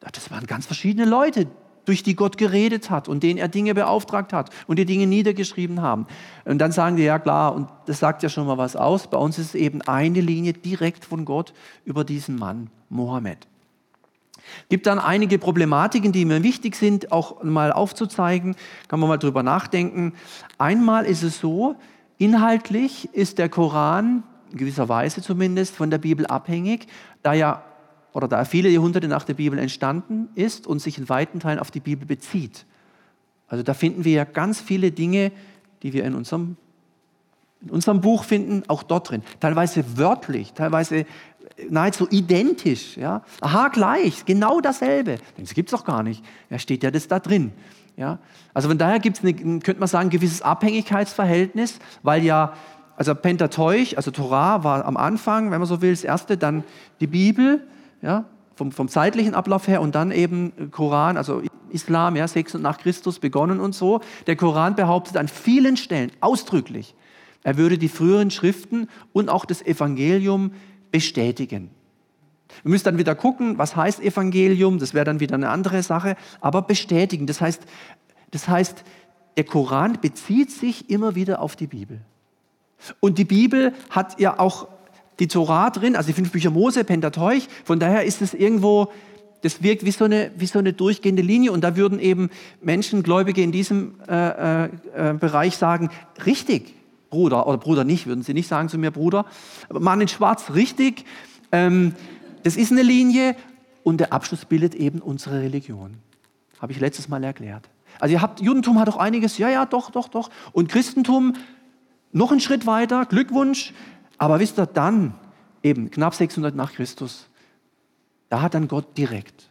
das 0.00 0.30
waren 0.30 0.46
ganz 0.46 0.66
verschiedene 0.66 1.04
Leute, 1.04 1.46
durch 1.84 2.02
die 2.02 2.16
Gott 2.16 2.38
geredet 2.38 2.90
hat 2.90 3.08
und 3.08 3.22
denen 3.22 3.38
er 3.38 3.48
Dinge 3.48 3.74
beauftragt 3.74 4.32
hat 4.32 4.50
und 4.66 4.78
die 4.78 4.86
Dinge 4.86 5.06
niedergeschrieben 5.06 5.82
haben. 5.82 6.06
Und 6.44 6.58
dann 6.58 6.72
sagen 6.72 6.96
die, 6.96 7.02
ja 7.02 7.18
klar, 7.18 7.54
und 7.54 7.68
das 7.86 7.98
sagt 7.98 8.22
ja 8.22 8.28
schon 8.28 8.46
mal 8.46 8.58
was 8.58 8.76
aus, 8.76 9.08
bei 9.08 9.18
uns 9.18 9.38
ist 9.38 9.48
es 9.48 9.54
eben 9.54 9.82
eine 9.82 10.20
Linie 10.20 10.52
direkt 10.52 11.04
von 11.04 11.24
Gott 11.24 11.52
über 11.84 12.04
diesen 12.04 12.36
Mann, 12.36 12.70
Mohammed. 12.88 13.46
Gibt 14.68 14.86
dann 14.86 14.98
einige 14.98 15.38
Problematiken, 15.38 16.12
die 16.12 16.24
mir 16.24 16.42
wichtig 16.42 16.76
sind, 16.76 17.12
auch 17.12 17.42
mal 17.42 17.72
aufzuzeigen, 17.72 18.56
kann 18.88 19.00
man 19.00 19.08
mal 19.08 19.18
drüber 19.18 19.42
nachdenken. 19.42 20.14
Einmal 20.58 21.04
ist 21.04 21.22
es 21.22 21.40
so, 21.40 21.76
inhaltlich 22.18 23.08
ist 23.12 23.38
der 23.38 23.48
Koran 23.48 24.22
in 24.52 24.58
gewisser 24.58 24.88
Weise 24.88 25.20
zumindest 25.20 25.74
von 25.74 25.90
der 25.90 25.98
Bibel 25.98 26.26
abhängig, 26.26 26.86
da 27.22 27.32
ja 27.32 27.64
oder 28.14 28.28
da 28.28 28.38
er 28.38 28.44
viele 28.44 28.68
Jahrhunderte 28.68 29.08
nach 29.08 29.24
der 29.24 29.34
Bibel 29.34 29.58
entstanden 29.58 30.28
ist 30.36 30.66
und 30.66 30.78
sich 30.78 30.98
in 30.98 31.08
weiten 31.08 31.40
Teilen 31.40 31.58
auf 31.58 31.72
die 31.72 31.80
Bibel 31.80 32.06
bezieht. 32.06 32.64
Also 33.48 33.62
da 33.64 33.74
finden 33.74 34.04
wir 34.04 34.12
ja 34.12 34.24
ganz 34.24 34.60
viele 34.60 34.92
Dinge, 34.92 35.32
die 35.82 35.92
wir 35.92 36.04
in 36.04 36.14
unserem, 36.14 36.56
in 37.60 37.70
unserem 37.70 38.00
Buch 38.00 38.24
finden, 38.24 38.62
auch 38.68 38.84
dort 38.84 39.10
drin. 39.10 39.22
Teilweise 39.40 39.98
wörtlich, 39.98 40.52
teilweise 40.52 41.06
nahezu 41.70 42.06
identisch. 42.10 42.96
Ja? 42.96 43.22
Aha, 43.40 43.68
gleich, 43.68 44.24
genau 44.24 44.60
dasselbe. 44.60 45.18
Das 45.38 45.54
gibt 45.54 45.72
es 45.72 45.78
doch 45.78 45.84
gar 45.84 46.02
nicht. 46.02 46.24
Ja, 46.50 46.58
steht 46.58 46.82
ja 46.82 46.90
das 46.90 47.08
da 47.08 47.18
drin. 47.18 47.52
Ja? 47.96 48.18
Also 48.52 48.68
von 48.68 48.78
daher 48.78 48.98
gibt 48.98 49.18
es, 49.18 49.22
könnte 49.22 49.76
man 49.78 49.88
sagen, 49.88 50.08
ein 50.08 50.10
gewisses 50.10 50.42
Abhängigkeitsverhältnis, 50.42 51.78
weil 52.02 52.22
ja, 52.22 52.54
also 52.96 53.14
Pentateuch, 53.14 53.96
also 53.96 54.10
Torah 54.10 54.62
war 54.64 54.84
am 54.84 54.96
Anfang, 54.96 55.50
wenn 55.50 55.58
man 55.58 55.68
so 55.68 55.82
will, 55.82 55.90
das 55.90 56.04
erste, 56.04 56.36
dann 56.36 56.64
die 57.00 57.06
Bibel, 57.06 57.66
ja, 58.02 58.24
vom, 58.54 58.70
vom 58.70 58.88
zeitlichen 58.88 59.34
Ablauf 59.34 59.66
her 59.66 59.80
und 59.80 59.94
dann 59.96 60.12
eben 60.12 60.70
Koran, 60.70 61.16
also 61.16 61.42
Islam, 61.70 62.14
ja, 62.14 62.28
6 62.28 62.54
und 62.54 62.62
nach 62.62 62.78
Christus 62.78 63.18
begonnen 63.18 63.58
und 63.58 63.74
so. 63.74 64.00
Der 64.28 64.36
Koran 64.36 64.76
behauptet 64.76 65.16
an 65.16 65.26
vielen 65.26 65.76
Stellen 65.76 66.12
ausdrücklich, 66.20 66.94
er 67.42 67.58
würde 67.58 67.76
die 67.76 67.90
früheren 67.90 68.30
Schriften 68.30 68.88
und 69.12 69.28
auch 69.28 69.44
das 69.44 69.60
Evangelium 69.60 70.52
bestätigen. 70.94 71.70
Wir 72.62 72.70
müssen 72.70 72.84
dann 72.84 72.98
wieder 72.98 73.16
gucken, 73.16 73.58
was 73.58 73.74
heißt 73.74 74.00
Evangelium, 74.00 74.78
das 74.78 74.94
wäre 74.94 75.04
dann 75.04 75.18
wieder 75.18 75.34
eine 75.34 75.48
andere 75.48 75.82
Sache, 75.82 76.14
aber 76.40 76.62
bestätigen. 76.62 77.26
Das 77.26 77.40
heißt, 77.40 77.62
das 78.30 78.46
heißt, 78.46 78.84
der 79.36 79.42
Koran 79.42 79.98
bezieht 80.00 80.52
sich 80.52 80.88
immer 80.90 81.16
wieder 81.16 81.42
auf 81.42 81.56
die 81.56 81.66
Bibel. 81.66 82.00
Und 83.00 83.18
die 83.18 83.24
Bibel 83.24 83.72
hat 83.90 84.20
ja 84.20 84.38
auch 84.38 84.68
die 85.18 85.26
Torah 85.26 85.70
drin, 85.70 85.96
also 85.96 86.06
die 86.06 86.12
fünf 86.12 86.30
Bücher 86.30 86.50
Mose, 86.50 86.84
Pentateuch. 86.84 87.48
Von 87.64 87.80
daher 87.80 88.04
ist 88.04 88.22
es 88.22 88.32
irgendwo, 88.32 88.92
das 89.42 89.64
wirkt 89.64 89.84
wie 89.84 89.90
so 89.90 90.04
eine, 90.04 90.30
wie 90.36 90.46
so 90.46 90.60
eine 90.60 90.74
durchgehende 90.74 91.22
Linie. 91.22 91.50
Und 91.50 91.62
da 91.62 91.74
würden 91.74 91.98
eben 91.98 92.30
Menschen, 92.62 93.02
Gläubige 93.02 93.42
in 93.42 93.50
diesem 93.50 93.96
äh, 94.08 94.12
äh, 94.14 94.68
äh, 94.94 95.14
Bereich 95.14 95.56
sagen, 95.56 95.90
richtig, 96.24 96.72
Bruder, 97.14 97.46
oder 97.46 97.58
Bruder 97.58 97.84
nicht, 97.84 98.08
würden 98.08 98.24
sie 98.24 98.34
nicht 98.34 98.48
sagen 98.48 98.68
zu 98.68 98.76
mir, 98.76 98.90
Bruder. 98.90 99.24
Aber 99.68 99.78
Mann 99.78 100.00
in 100.00 100.08
Schwarz, 100.08 100.50
richtig. 100.52 101.04
Ähm, 101.52 101.94
das 102.42 102.56
ist 102.56 102.72
eine 102.72 102.82
Linie 102.82 103.36
und 103.84 103.98
der 103.98 104.12
Abschluss 104.12 104.44
bildet 104.44 104.74
eben 104.74 104.98
unsere 104.98 105.40
Religion. 105.40 105.94
Habe 106.60 106.72
ich 106.72 106.80
letztes 106.80 107.08
Mal 107.08 107.22
erklärt. 107.22 107.68
Also 108.00 108.14
ihr 108.14 108.20
habt, 108.20 108.40
Judentum 108.40 108.80
hat 108.80 108.88
auch 108.88 108.96
einiges, 108.96 109.38
ja, 109.38 109.48
ja, 109.48 109.64
doch, 109.64 109.92
doch, 109.92 110.08
doch. 110.08 110.28
Und 110.50 110.68
Christentum 110.68 111.34
noch 112.10 112.32
einen 112.32 112.40
Schritt 112.40 112.66
weiter, 112.66 113.06
Glückwunsch. 113.06 113.72
Aber 114.18 114.40
wisst 114.40 114.58
ihr, 114.58 114.66
dann, 114.66 115.14
eben 115.62 115.92
knapp 115.92 116.14
600 116.14 116.56
nach 116.56 116.72
Christus, 116.72 117.28
da 118.28 118.42
hat 118.42 118.54
dann 118.54 118.66
Gott 118.66 118.98
direkt 118.98 119.50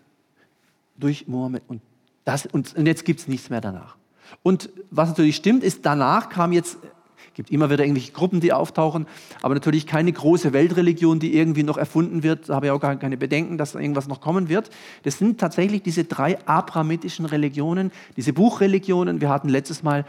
durch 0.97 1.29
Mohammed 1.29 1.63
und, 1.67 1.81
das, 2.25 2.45
und 2.45 2.75
jetzt 2.85 3.05
gibt 3.05 3.21
es 3.21 3.29
nichts 3.29 3.49
mehr 3.49 3.61
danach. 3.61 3.95
Und 4.41 4.69
was 4.89 5.09
natürlich 5.09 5.35
stimmt, 5.35 5.63
ist, 5.63 5.85
danach 5.85 6.29
kam 6.29 6.51
jetzt, 6.51 6.77
gibt 7.33 7.51
immer 7.51 7.69
wieder 7.69 7.83
irgendwelche 7.83 8.11
Gruppen, 8.11 8.39
die 8.39 8.53
auftauchen, 8.53 9.07
aber 9.41 9.53
natürlich 9.53 9.87
keine 9.87 10.11
große 10.11 10.53
Weltreligion, 10.53 11.19
die 11.19 11.35
irgendwie 11.35 11.63
noch 11.63 11.77
erfunden 11.77 12.23
wird. 12.23 12.49
Da 12.49 12.55
habe 12.55 12.67
ich 12.67 12.71
auch 12.71 12.79
gar 12.79 12.95
keine 12.95 13.17
Bedenken, 13.17 13.57
dass 13.57 13.75
irgendwas 13.75 14.07
noch 14.07 14.21
kommen 14.21 14.49
wird. 14.49 14.69
Das 15.03 15.17
sind 15.17 15.39
tatsächlich 15.39 15.83
diese 15.83 16.03
drei 16.03 16.37
abrahamitischen 16.45 17.25
Religionen, 17.25 17.91
diese 18.17 18.33
Buchreligionen. 18.33 19.21
Wir 19.21 19.29
hatten 19.29 19.49
letztes 19.49 19.83
Mal 19.83 20.05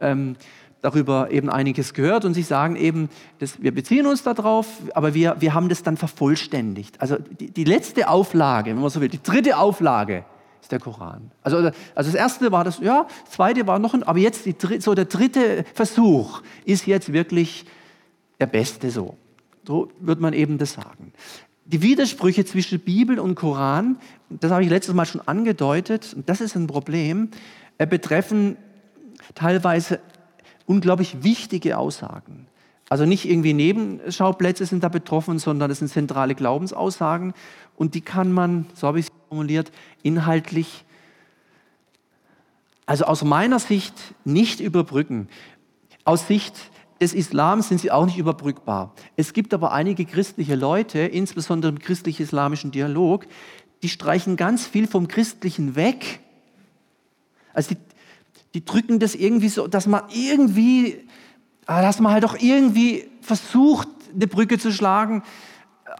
ähm, 0.00 0.36
darüber 0.82 1.30
eben 1.30 1.50
einiges 1.50 1.92
gehört 1.92 2.24
und 2.24 2.34
sie 2.34 2.42
sagen 2.42 2.76
eben, 2.76 3.08
dass 3.40 3.60
wir 3.62 3.74
beziehen 3.74 4.06
uns 4.06 4.22
darauf, 4.22 4.66
aber 4.94 5.14
wir, 5.14 5.36
wir 5.40 5.54
haben 5.54 5.68
das 5.68 5.82
dann 5.82 5.96
vervollständigt. 5.96 7.00
Also 7.00 7.16
die, 7.18 7.50
die 7.50 7.64
letzte 7.64 8.08
Auflage, 8.08 8.70
wenn 8.70 8.80
man 8.80 8.90
so 8.90 9.00
will, 9.00 9.08
die 9.08 9.22
dritte 9.22 9.58
Auflage 9.58 10.24
ist 10.68 10.72
der 10.72 10.80
Koran. 10.80 11.30
Also, 11.42 11.56
also 11.56 11.72
das 11.94 12.14
erste 12.14 12.52
war 12.52 12.62
das, 12.62 12.78
ja, 12.80 13.06
das 13.24 13.32
zweite 13.32 13.66
war 13.66 13.78
noch 13.78 13.94
ein, 13.94 14.02
aber 14.02 14.18
jetzt 14.18 14.44
die, 14.44 14.54
so 14.80 14.94
der 14.94 15.06
dritte 15.06 15.64
Versuch 15.72 16.42
ist 16.66 16.86
jetzt 16.86 17.10
wirklich 17.12 17.64
der 18.38 18.46
beste 18.46 18.90
so. 18.90 19.16
So 19.66 19.90
wird 20.00 20.20
man 20.20 20.34
eben 20.34 20.58
das 20.58 20.74
sagen. 20.74 21.12
Die 21.64 21.80
Widersprüche 21.80 22.44
zwischen 22.44 22.80
Bibel 22.80 23.18
und 23.18 23.34
Koran, 23.34 23.96
das 24.28 24.50
habe 24.50 24.62
ich 24.62 24.68
letztes 24.68 24.94
Mal 24.94 25.06
schon 25.06 25.22
angedeutet, 25.26 26.12
und 26.14 26.28
das 26.28 26.42
ist 26.42 26.54
ein 26.54 26.66
Problem, 26.66 27.30
äh, 27.78 27.86
betreffen 27.86 28.56
teilweise 29.34 30.00
unglaublich 30.66 31.22
wichtige 31.22 31.78
Aussagen. 31.78 32.46
Also 32.90 33.04
nicht 33.04 33.28
irgendwie 33.28 33.52
Nebenschauplätze 33.52 34.64
sind 34.64 34.82
da 34.82 34.88
betroffen, 34.88 35.38
sondern 35.38 35.70
es 35.70 35.78
sind 35.78 35.88
zentrale 35.88 36.34
Glaubensaussagen 36.34 37.34
und 37.76 37.94
die 37.94 38.00
kann 38.00 38.32
man, 38.32 38.66
so 38.74 38.86
habe 38.86 38.98
ich 38.98 39.07
formuliert, 39.28 39.70
inhaltlich, 40.02 40.84
also 42.86 43.04
aus 43.04 43.22
meiner 43.22 43.58
Sicht 43.58 43.94
nicht 44.24 44.60
überbrücken. 44.60 45.28
Aus 46.04 46.26
Sicht 46.26 46.54
des 47.00 47.12
Islams 47.14 47.68
sind 47.68 47.80
sie 47.80 47.90
auch 47.90 48.06
nicht 48.06 48.18
überbrückbar. 48.18 48.94
Es 49.16 49.32
gibt 49.32 49.52
aber 49.54 49.72
einige 49.72 50.04
christliche 50.04 50.54
Leute, 50.54 51.00
insbesondere 51.00 51.70
im 51.70 51.78
christlich-islamischen 51.78 52.70
Dialog, 52.70 53.26
die 53.82 53.88
streichen 53.88 54.36
ganz 54.36 54.66
viel 54.66 54.88
vom 54.88 55.06
Christlichen 55.06 55.76
weg. 55.76 56.20
Also 57.52 57.74
die, 57.74 57.80
die 58.54 58.64
drücken 58.64 58.98
das 58.98 59.14
irgendwie 59.14 59.48
so, 59.48 59.68
dass 59.68 59.86
man 59.86 60.04
irgendwie, 60.12 61.06
ah, 61.66 61.82
dass 61.82 62.00
man 62.00 62.12
halt 62.12 62.24
doch 62.24 62.38
irgendwie 62.40 63.06
versucht, 63.20 63.88
eine 64.14 64.26
Brücke 64.26 64.58
zu 64.58 64.72
schlagen. 64.72 65.22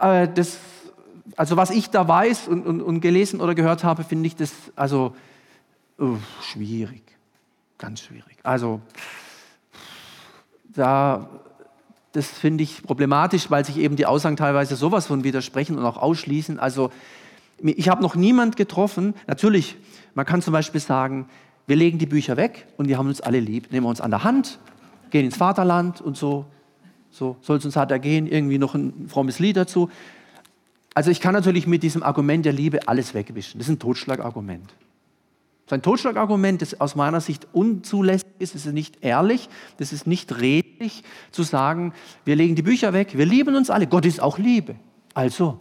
Äh, 0.01 0.29
das, 0.35 0.59
also 1.37 1.57
was 1.57 1.71
ich 1.71 1.91
da 1.91 2.07
weiß 2.07 2.49
und, 2.49 2.67
und, 2.67 2.81
und 2.81 3.01
gelesen 3.01 3.41
oder 3.41 3.55
gehört 3.55 3.85
habe, 3.85 4.05
finde 4.05 4.27
ich 4.27 4.37
das 4.37 4.53
also 4.77 5.15
uh, 5.99 6.17
schwierig, 6.43 7.03
ganz 7.79 8.01
schwierig. 8.01 8.39
Also 8.43 8.81
da, 10.69 11.29
das 12.13 12.27
finde 12.27 12.65
ich 12.65 12.83
problematisch, 12.83 13.51
weil 13.51 13.65
sich 13.65 13.79
eben 13.79 13.97
die 13.97 14.07
Aussagen 14.07 14.37
teilweise 14.37 14.77
sowas 14.77 15.07
von 15.07 15.25
widersprechen 15.25 15.79
und 15.79 15.85
auch 15.85 15.97
ausschließen. 15.97 16.59
Also 16.59 16.91
ich 17.63 17.89
habe 17.89 18.03
noch 18.03 18.15
niemand 18.15 18.57
getroffen. 18.57 19.15
Natürlich, 19.27 19.77
man 20.15 20.25
kann 20.25 20.43
zum 20.43 20.53
Beispiel 20.53 20.81
sagen, 20.81 21.29
wir 21.67 21.77
legen 21.77 21.99
die 21.99 22.07
Bücher 22.07 22.37
weg 22.37 22.67
und 22.77 22.89
wir 22.89 22.97
haben 22.97 23.09
uns 23.09 23.21
alle 23.21 23.41
lieb. 23.41 23.71
Nehmen 23.73 23.85
wir 23.85 23.91
uns 23.91 24.01
an 24.01 24.11
der 24.11 24.25
Hand, 24.25 24.59
gehen 25.11 25.25
ins 25.25 25.37
Vaterland 25.37 26.01
und 26.01 26.17
so. 26.17 26.47
So 27.11 27.37
soll 27.41 27.59
es 27.59 27.65
uns 27.65 27.77
halt 27.77 27.91
ergehen, 27.91 28.27
irgendwie 28.27 28.59
noch 28.59 28.75
ein 28.75 29.09
frommes 29.09 29.39
Lied 29.39 29.57
dazu. 29.57 29.91
Also 30.99 31.13
ich 31.13 31.21
kann 31.21 31.33
natürlich 31.33 31.69
mit 31.69 31.85
diesem 31.85 32.03
Argument 32.03 32.45
der 32.45 32.53
Liebe 32.53 32.89
alles 32.89 33.15
wegwischen. 33.15 33.59
Das 33.59 33.69
ist 33.69 33.75
ein 33.75 33.79
Totschlagargument. 33.79 34.67
Das 34.67 35.67
ist 35.67 35.73
ein 35.75 35.83
Totschlagargument, 35.83 36.61
das 36.61 36.81
aus 36.81 36.97
meiner 36.97 37.21
Sicht 37.21 37.47
unzulässig 37.53 38.27
ist. 38.41 38.57
Es 38.57 38.67
ist 38.67 38.73
nicht 38.73 39.05
ehrlich, 39.05 39.49
das 39.77 39.93
ist 39.93 40.09
nicht 40.09 40.41
redlich 40.41 41.05
zu 41.31 41.45
sagen, 41.45 41.93
wir 42.25 42.35
legen 42.35 42.57
die 42.57 42.63
Bücher 42.63 42.93
weg, 42.95 43.17
wir 43.17 43.27
lieben 43.27 43.55
uns 43.55 43.71
alle. 43.71 43.87
Gott 43.87 44.07
ist 44.07 44.21
auch 44.21 44.39
Liebe. 44.39 44.75
Also, 45.15 45.61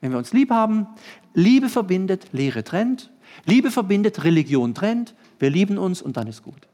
wenn 0.00 0.12
wir 0.12 0.18
uns 0.18 0.32
lieb 0.32 0.50
haben, 0.50 0.86
Liebe 1.34 1.68
verbindet, 1.68 2.28
Lehre 2.30 2.62
trennt, 2.62 3.10
Liebe 3.46 3.72
verbindet, 3.72 4.22
Religion 4.22 4.76
trennt, 4.76 5.16
wir 5.40 5.50
lieben 5.50 5.76
uns 5.76 6.00
und 6.02 6.16
dann 6.16 6.28
ist 6.28 6.44
gut. 6.44 6.68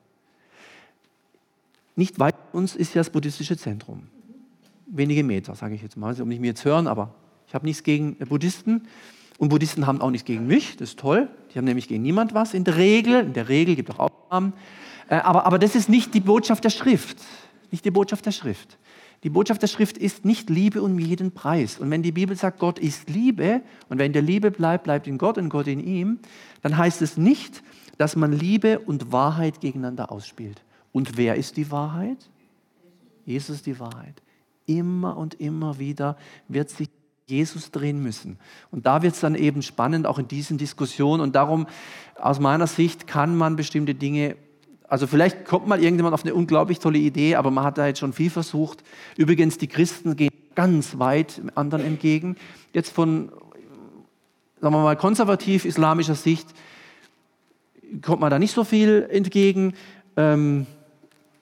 nicht 1.96 2.18
weit 2.18 2.34
von 2.50 2.60
uns 2.60 2.76
ist 2.76 2.92
ja 2.92 3.00
das 3.00 3.08
buddhistische 3.08 3.56
Zentrum. 3.56 4.08
Wenige 4.88 5.24
Meter, 5.24 5.54
sage 5.54 5.74
ich 5.74 5.80
jetzt 5.80 5.96
mal, 5.96 6.12
ob 6.20 6.28
nicht 6.28 6.42
mir 6.42 6.48
jetzt 6.48 6.66
hören, 6.66 6.86
aber 6.86 7.14
ich 7.53 7.55
habe 7.55 7.66
nichts 7.66 7.82
gegen 7.82 8.16
Buddhisten. 8.16 8.88
Und 9.36 9.50
Buddhisten 9.50 9.86
haben 9.86 10.00
auch 10.00 10.11
nichts 10.11 10.24
gegen 10.24 10.46
mich, 10.46 10.78
das 10.78 10.88
ist 10.88 10.98
toll. 10.98 11.28
Die 11.53 11.59
haben 11.59 11.66
nämlich 11.66 11.86
gegen 11.86 12.03
niemand 12.03 12.32
was 12.32 12.55
in 12.55 12.64
der 12.64 12.78
Regel. 12.78 13.20
In 13.20 13.34
der 13.34 13.50
Regel 13.50 13.76
gibt 13.76 13.90
es 13.90 13.98
auch 13.98 14.11
Ausnahmen. 14.11 14.55
Äh, 15.11 15.16
aber, 15.16 15.44
aber 15.44 15.59
das 15.59 15.74
ist 15.74 15.90
nicht 15.90 16.14
die 16.14 16.20
Botschaft 16.20 16.64
der 16.64 16.70
Schrift. 16.70 17.18
Nicht 17.70 17.84
die 17.84 17.90
Botschaft 17.90 18.24
der 18.24 18.30
Schrift. 18.30 18.78
Die 19.22 19.28
Botschaft 19.28 19.61
der 19.61 19.66
Schrift 19.66 19.98
ist 19.98 20.24
nicht 20.24 20.48
Liebe 20.48 20.80
um 20.80 20.98
jeden 20.98 21.32
Preis. 21.32 21.78
Und 21.78 21.90
wenn 21.90 22.03
die 22.03 22.11
Bibel 22.11 22.34
sagt, 22.38 22.59
Gott 22.59 22.78
ist 22.78 23.11
Liebe 23.11 23.61
und 23.90 23.98
wenn 23.98 24.14
der 24.14 24.22
Liebe 24.22 24.50
bleibt, 24.50 24.84
bleibt 24.84 25.07
in 25.07 25.18
Gott 25.18 25.36
und 25.36 25.50
Gott 25.50 25.66
in 25.66 25.86
ihm, 25.86 26.20
dann 26.62 26.78
heißt 26.78 27.03
es 27.03 27.18
nicht, 27.18 27.62
dass 27.98 28.16
man 28.16 28.32
Liebe 28.32 28.78
und 28.78 29.12
Wahrheit 29.12 29.61
gegeneinander 29.61 30.11
ausspielt. 30.11 30.62
Und 30.90 31.18
wer 31.18 31.34
ist 31.34 31.59
die 31.59 31.70
Wahrheit? 31.70 32.30
Jesus 33.26 33.57
ist 33.57 33.66
die 33.66 33.78
Wahrheit. 33.78 34.22
Immer 34.64 35.18
und 35.18 35.34
immer 35.34 35.78
wieder 35.78 36.16
wird 36.48 36.70
sich 36.70 36.88
Jesus 37.26 37.70
drehen 37.70 38.02
müssen. 38.02 38.38
Und 38.70 38.86
da 38.86 39.02
wird 39.02 39.14
es 39.14 39.20
dann 39.20 39.34
eben 39.34 39.62
spannend, 39.62 40.06
auch 40.06 40.18
in 40.18 40.28
diesen 40.28 40.58
Diskussionen. 40.58 41.22
Und 41.22 41.34
darum, 41.34 41.66
aus 42.20 42.40
meiner 42.40 42.66
Sicht, 42.66 43.06
kann 43.06 43.36
man 43.36 43.56
bestimmte 43.56 43.94
Dinge 43.94 44.36
also 44.92 45.06
vielleicht 45.06 45.46
kommt 45.46 45.66
mal 45.66 45.82
irgendjemand 45.82 46.12
auf 46.12 46.22
eine 46.22 46.34
unglaublich 46.34 46.78
tolle 46.78 46.98
Idee, 46.98 47.36
aber 47.36 47.50
man 47.50 47.64
hat 47.64 47.78
da 47.78 47.86
jetzt 47.86 47.98
schon 47.98 48.12
viel 48.12 48.28
versucht. 48.28 48.84
Übrigens, 49.16 49.56
die 49.56 49.66
Christen 49.66 50.16
gehen 50.16 50.28
ganz 50.54 50.98
weit 50.98 51.40
anderen 51.54 51.82
entgegen. 51.82 52.36
Jetzt 52.74 52.92
von, 52.92 53.30
sagen 54.60 54.74
wir 54.74 54.82
mal, 54.82 54.96
konservativ-islamischer 54.96 56.14
Sicht 56.14 56.46
kommt 58.02 58.20
man 58.20 58.30
da 58.30 58.38
nicht 58.38 58.52
so 58.52 58.64
viel 58.64 59.08
entgegen. 59.10 59.72
Ähm, 60.18 60.66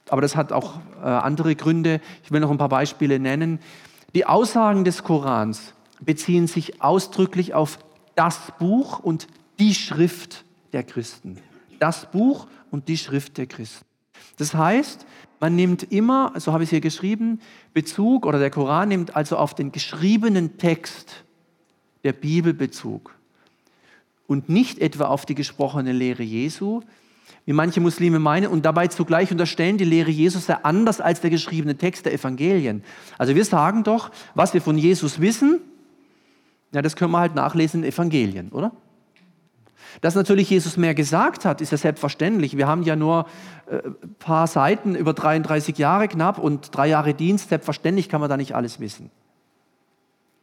aber 0.09 0.23
das 0.23 0.37
hat 0.37 0.53
auch 0.53 0.79
äh, 1.03 1.07
andere 1.07 1.57
Gründe. 1.57 2.01
Ich 2.23 2.31
will 2.31 2.39
noch 2.39 2.53
ein 2.53 2.59
paar 2.59 2.69
Beispiele 2.69 3.19
nennen. 3.19 3.59
Die 4.15 4.27
Aussagen 4.27 4.85
des 4.85 5.05
Korans 5.05 5.75
beziehen 6.01 6.47
sich 6.47 6.83
ausdrücklich 6.83 7.55
auf 7.55 7.79
das 8.17 8.53
Buch 8.59 8.99
und 8.99 9.29
die 9.59 9.75
Schrift 9.75 10.45
der 10.73 10.83
Christen. 10.83 11.39
Das 11.79 12.11
Buch 12.11 12.47
und 12.71 12.89
die 12.89 12.97
Schrift 12.97 13.39
der 13.39 13.47
Christen. 13.47 13.85
Das 14.37 14.55
heißt, 14.55 15.07
man 15.39 15.55
nimmt 15.55 15.85
immer, 15.93 16.33
so 16.37 16.53
habe 16.53 16.65
ich 16.65 16.69
es 16.69 16.71
hier 16.71 16.81
geschrieben, 16.81 17.41
Bezug 17.73 18.27
oder 18.27 18.39
der 18.39 18.51
Koran 18.51 18.89
nimmt 18.89 19.17
also 19.17 19.37
auf 19.37 19.55
den 19.55 19.71
geschriebenen 19.73 20.59
Text 20.59 21.25
der 22.05 22.13
Bibel 22.13 22.53
Bezug 22.53 23.15
und 24.27 24.49
nicht 24.49 24.79
etwa 24.79 25.07
auf 25.07 25.25
die 25.25 25.35
gesprochene 25.35 25.93
Lehre 25.93 26.23
Jesu, 26.23 26.83
wie 27.51 27.55
manche 27.55 27.81
Muslime 27.81 28.21
meinen, 28.21 28.47
und 28.47 28.65
dabei 28.65 28.87
zugleich 28.87 29.33
unterstellen, 29.33 29.77
die 29.77 29.85
Lehre 29.85 30.13
Jesus 30.13 30.47
sei 30.47 30.55
anders 30.63 31.01
als 31.01 31.21
der 31.21 31.31
geschriebene 31.31 31.77
Text 31.77 32.07
der 32.07 32.15
Evangelien. 32.15 32.85
Also 33.19 33.35
wir 33.35 33.45
sagen 33.45 33.83
doch, 33.83 34.13
was 34.37 34.55
wir 34.55 34.63
von 34.63 34.79
Jesus 34.79 35.21
wissen, 35.21 35.59
ja, 36.73 36.81
das 36.81 36.95
können 36.95 37.11
wir 37.11 37.19
halt 37.19 37.35
nachlesen 37.35 37.83
in 37.83 37.89
Evangelien, 37.89 38.51
oder? 38.51 38.71
Dass 40.01 40.15
natürlich 40.15 40.49
Jesus 40.49 40.77
mehr 40.77 40.95
gesagt 40.95 41.45
hat, 41.45 41.61
ist 41.61 41.73
ja 41.73 41.79
selbstverständlich. 41.79 42.57
Wir 42.57 42.69
haben 42.69 42.85
ja 42.85 42.95
nur 42.95 43.27
ein 43.69 43.79
äh, 43.79 44.07
paar 44.21 44.47
Seiten 44.47 44.95
über 44.95 45.13
33 45.13 45.77
Jahre 45.77 46.07
knapp 46.07 46.39
und 46.39 46.73
drei 46.73 46.87
Jahre 46.87 47.15
Dienst. 47.15 47.49
Selbstverständlich 47.49 48.09
kann 48.09 48.21
man 48.21 48.31
da 48.31 48.37
nicht 48.37 48.55
alles 48.55 48.79
wissen. 48.79 49.11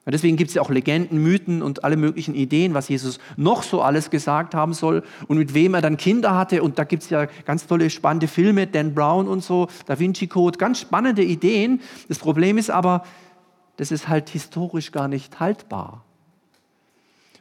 Und 0.07 0.13
deswegen 0.13 0.37
gibt 0.37 0.47
es 0.47 0.55
ja 0.55 0.61
auch 0.61 0.69
Legenden, 0.69 1.21
Mythen 1.21 1.61
und 1.61 1.83
alle 1.83 1.97
möglichen 1.97 2.33
Ideen, 2.33 2.73
was 2.73 2.87
Jesus 2.87 3.19
noch 3.35 3.61
so 3.61 3.81
alles 3.81 4.09
gesagt 4.09 4.55
haben 4.55 4.71
soll 4.73 5.03
und 5.27 5.37
mit 5.37 5.53
wem 5.53 5.73
er 5.73 5.81
dann 5.81 5.97
Kinder 5.97 6.33
hatte. 6.33 6.63
Und 6.63 6.79
da 6.79 6.85
gibt 6.85 7.03
es 7.03 7.09
ja 7.09 7.25
ganz 7.43 7.67
tolle, 7.67 7.89
spannende 7.89 8.29
Filme, 8.29 8.67
Dan 8.67 8.93
Brown 8.93 9.27
und 9.27 9.43
so, 9.43 9.67
Da 9.85 9.99
Vinci 9.99 10.27
Code, 10.27 10.57
ganz 10.57 10.79
spannende 10.79 11.25
Ideen. 11.25 11.81
Das 12.07 12.19
Problem 12.19 12.57
ist 12.57 12.69
aber, 12.69 13.03
das 13.75 13.91
ist 13.91 14.07
halt 14.07 14.29
historisch 14.29 14.93
gar 14.93 15.09
nicht 15.09 15.41
haltbar. 15.41 16.05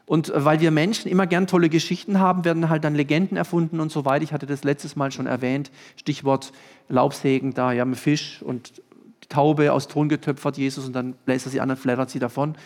Und 0.05 0.31
äh, 0.31 0.45
weil 0.45 0.59
wir 0.59 0.73
Menschen 0.73 1.09
immer 1.09 1.29
gern 1.29 1.47
tolle 1.47 1.69
Geschichten 1.69 2.19
haben, 2.19 2.45
werden 2.45 2.69
halt 2.69 2.83
dann 2.83 2.97
Legenden 2.97 3.37
erfunden 3.37 3.79
und 3.79 3.93
so 3.93 4.05
weiter. 4.05 4.25
Ich 4.25 4.33
hatte 4.33 4.47
das 4.47 4.65
letztes 4.65 4.97
Mal 4.97 5.13
schon 5.13 5.27
erwähnt. 5.27 5.71
Stichwort 5.95 6.53
Laubsägen, 6.89 7.55
da 7.55 7.71
ja 7.71 7.85
mit 7.85 8.01
Fisch 8.01 8.43
und 8.43 8.83
Taube 9.29 9.73
aus 9.73 9.89
Ton 9.89 10.09
getöpfert 10.09 10.57
Jesus 10.57 10.87
und 10.87 10.93
dann 10.93 11.15
bläst 11.25 11.47
er 11.47 11.51
sie 11.51 11.61
an 11.61 11.71
und 11.71 11.79
flattert 11.79 12.11
sie 12.11 12.19
davon. 12.19 12.57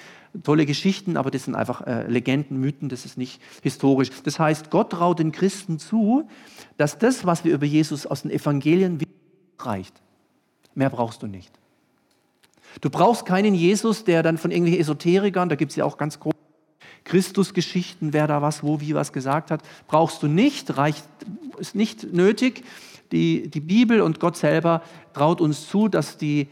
Tolle 0.42 0.66
Geschichten, 0.66 1.16
aber 1.16 1.30
das 1.30 1.44
sind 1.44 1.54
einfach 1.54 1.86
äh, 1.86 2.06
Legenden, 2.06 2.60
Mythen, 2.60 2.88
das 2.88 3.04
ist 3.04 3.18
nicht 3.18 3.40
historisch. 3.62 4.10
Das 4.24 4.38
heißt, 4.38 4.70
Gott 4.70 4.90
traut 4.90 5.18
den 5.18 5.32
Christen 5.32 5.78
zu, 5.78 6.28
dass 6.76 6.98
das, 6.98 7.26
was 7.26 7.44
wir 7.44 7.54
über 7.54 7.66
Jesus 7.66 8.06
aus 8.06 8.22
den 8.22 8.30
Evangelien 8.30 9.00
wissen, 9.00 9.10
reicht. 9.58 9.94
Mehr 10.74 10.90
brauchst 10.90 11.22
du 11.22 11.26
nicht. 11.26 11.50
Du 12.80 12.90
brauchst 12.90 13.26
keinen 13.26 13.54
Jesus, 13.54 14.04
der 14.04 14.22
dann 14.22 14.38
von 14.38 14.50
irgendwelchen 14.50 14.80
Esoterikern, 14.80 15.48
da 15.48 15.56
gibt 15.56 15.72
es 15.72 15.76
ja 15.76 15.84
auch 15.84 15.98
ganz 15.98 16.20
große 16.20 16.36
Christusgeschichten, 17.04 18.12
wer 18.12 18.26
da 18.26 18.42
was, 18.42 18.62
wo, 18.62 18.80
wie 18.80 18.94
was 18.94 19.12
gesagt 19.12 19.50
hat, 19.50 19.62
brauchst 19.88 20.22
du 20.22 20.28
nicht, 20.28 20.76
reicht, 20.76 21.04
ist 21.58 21.74
nicht 21.74 22.12
nötig. 22.12 22.64
Die, 23.12 23.48
die 23.48 23.60
Bibel 23.60 24.00
und 24.00 24.20
Gott 24.20 24.36
selber 24.36 24.82
traut 25.12 25.40
uns 25.40 25.68
zu, 25.68 25.88
dass, 25.88 26.16
die, 26.16 26.48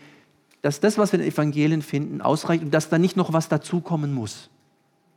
dass 0.62 0.80
das, 0.80 0.98
was 0.98 1.12
wir 1.12 1.20
in 1.20 1.24
den 1.24 1.32
Evangelien 1.32 1.82
finden, 1.82 2.20
ausreicht 2.20 2.62
und 2.62 2.72
dass 2.72 2.88
da 2.88 2.98
nicht 2.98 3.16
noch 3.16 3.32
was 3.32 3.48
dazukommen 3.48 4.12
muss. 4.12 4.50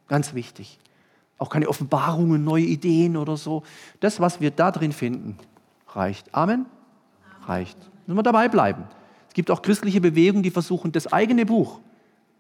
Ganz 0.07 0.33
wichtig. 0.33 0.77
Auch 1.37 1.49
keine 1.49 1.67
Offenbarungen, 1.67 2.43
neue 2.43 2.65
Ideen 2.65 3.17
oder 3.17 3.37
so. 3.37 3.63
Das, 3.99 4.19
was 4.19 4.41
wir 4.41 4.51
da 4.51 4.71
drin 4.71 4.91
finden, 4.91 5.37
reicht. 5.87 6.33
Amen? 6.33 6.65
Reicht. 7.45 7.77
Müssen 8.05 8.17
wir 8.17 8.23
dabei 8.23 8.47
bleiben. 8.47 8.83
Es 9.27 9.33
gibt 9.33 9.49
auch 9.49 9.61
christliche 9.61 10.01
Bewegungen, 10.01 10.43
die 10.43 10.51
versuchen, 10.51 10.91
das 10.91 11.11
eigene 11.11 11.45
Buch 11.45 11.79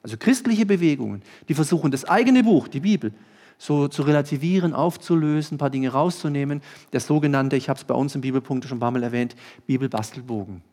also 0.03 0.17
christliche 0.17 0.65
Bewegungen, 0.65 1.21
die 1.47 1.53
versuchen, 1.53 1.91
das 1.91 2.05
eigene 2.05 2.43
Buch, 2.43 2.67
die 2.67 2.79
Bibel, 2.79 3.13
so 3.61 3.87
zu 3.87 4.01
relativieren, 4.01 4.73
aufzulösen, 4.73 5.55
ein 5.55 5.57
paar 5.59 5.69
Dinge 5.69 5.89
rauszunehmen. 5.89 6.61
Der 6.93 6.99
sogenannte, 6.99 7.55
ich 7.57 7.69
habe 7.69 7.77
es 7.77 7.83
bei 7.83 7.93
uns 7.93 8.15
im 8.15 8.21
Bibelpunkt 8.21 8.65
schon 8.65 8.77
ein 8.77 8.79
paar 8.79 8.89
Mal 8.89 9.03
erwähnt, 9.03 9.35
Bibelbastelbogen. 9.67 10.63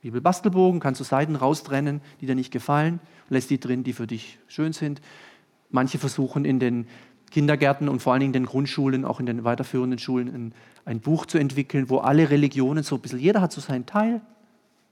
Bibelbastelbogen 0.00 0.80
kannst 0.80 0.98
du 0.98 1.04
Seiten 1.04 1.36
raustrennen, 1.36 2.00
die 2.20 2.26
dir 2.26 2.34
nicht 2.34 2.50
gefallen, 2.50 2.98
lässt 3.28 3.48
die 3.50 3.60
drin, 3.60 3.84
die 3.84 3.92
für 3.92 4.08
dich 4.08 4.40
schön 4.48 4.72
sind. 4.72 5.00
Manche 5.70 5.98
versuchen 5.98 6.44
in 6.44 6.58
den 6.58 6.88
Kindergärten 7.30 7.88
und 7.88 8.02
vor 8.02 8.12
allen 8.12 8.20
Dingen 8.20 8.34
in 8.34 8.42
den 8.42 8.46
Grundschulen, 8.46 9.04
auch 9.04 9.20
in 9.20 9.26
den 9.26 9.44
weiterführenden 9.44 10.00
Schulen, 10.00 10.34
ein, 10.34 10.54
ein 10.84 10.98
Buch 10.98 11.26
zu 11.26 11.38
entwickeln, 11.38 11.88
wo 11.88 11.98
alle 11.98 12.28
Religionen 12.28 12.82
so 12.82 12.96
ein 12.96 13.00
bisschen, 13.00 13.20
jeder 13.20 13.40
hat 13.40 13.52
so 13.52 13.60
seinen 13.60 13.86
Teil. 13.86 14.20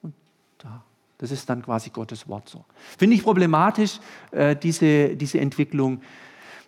Und 0.03 0.15
da 0.59 0.85
das 1.19 1.33
ist 1.33 1.51
dann 1.51 1.63
quasi 1.63 1.91
Gottes 1.91 2.29
Wort 2.29 2.49
so. 2.49 2.65
Finde 2.97 3.15
ich 3.15 3.23
problematisch, 3.23 3.99
äh, 4.31 4.57
diese, 4.57 5.17
diese 5.17 5.39
Entwicklung, 5.39 6.01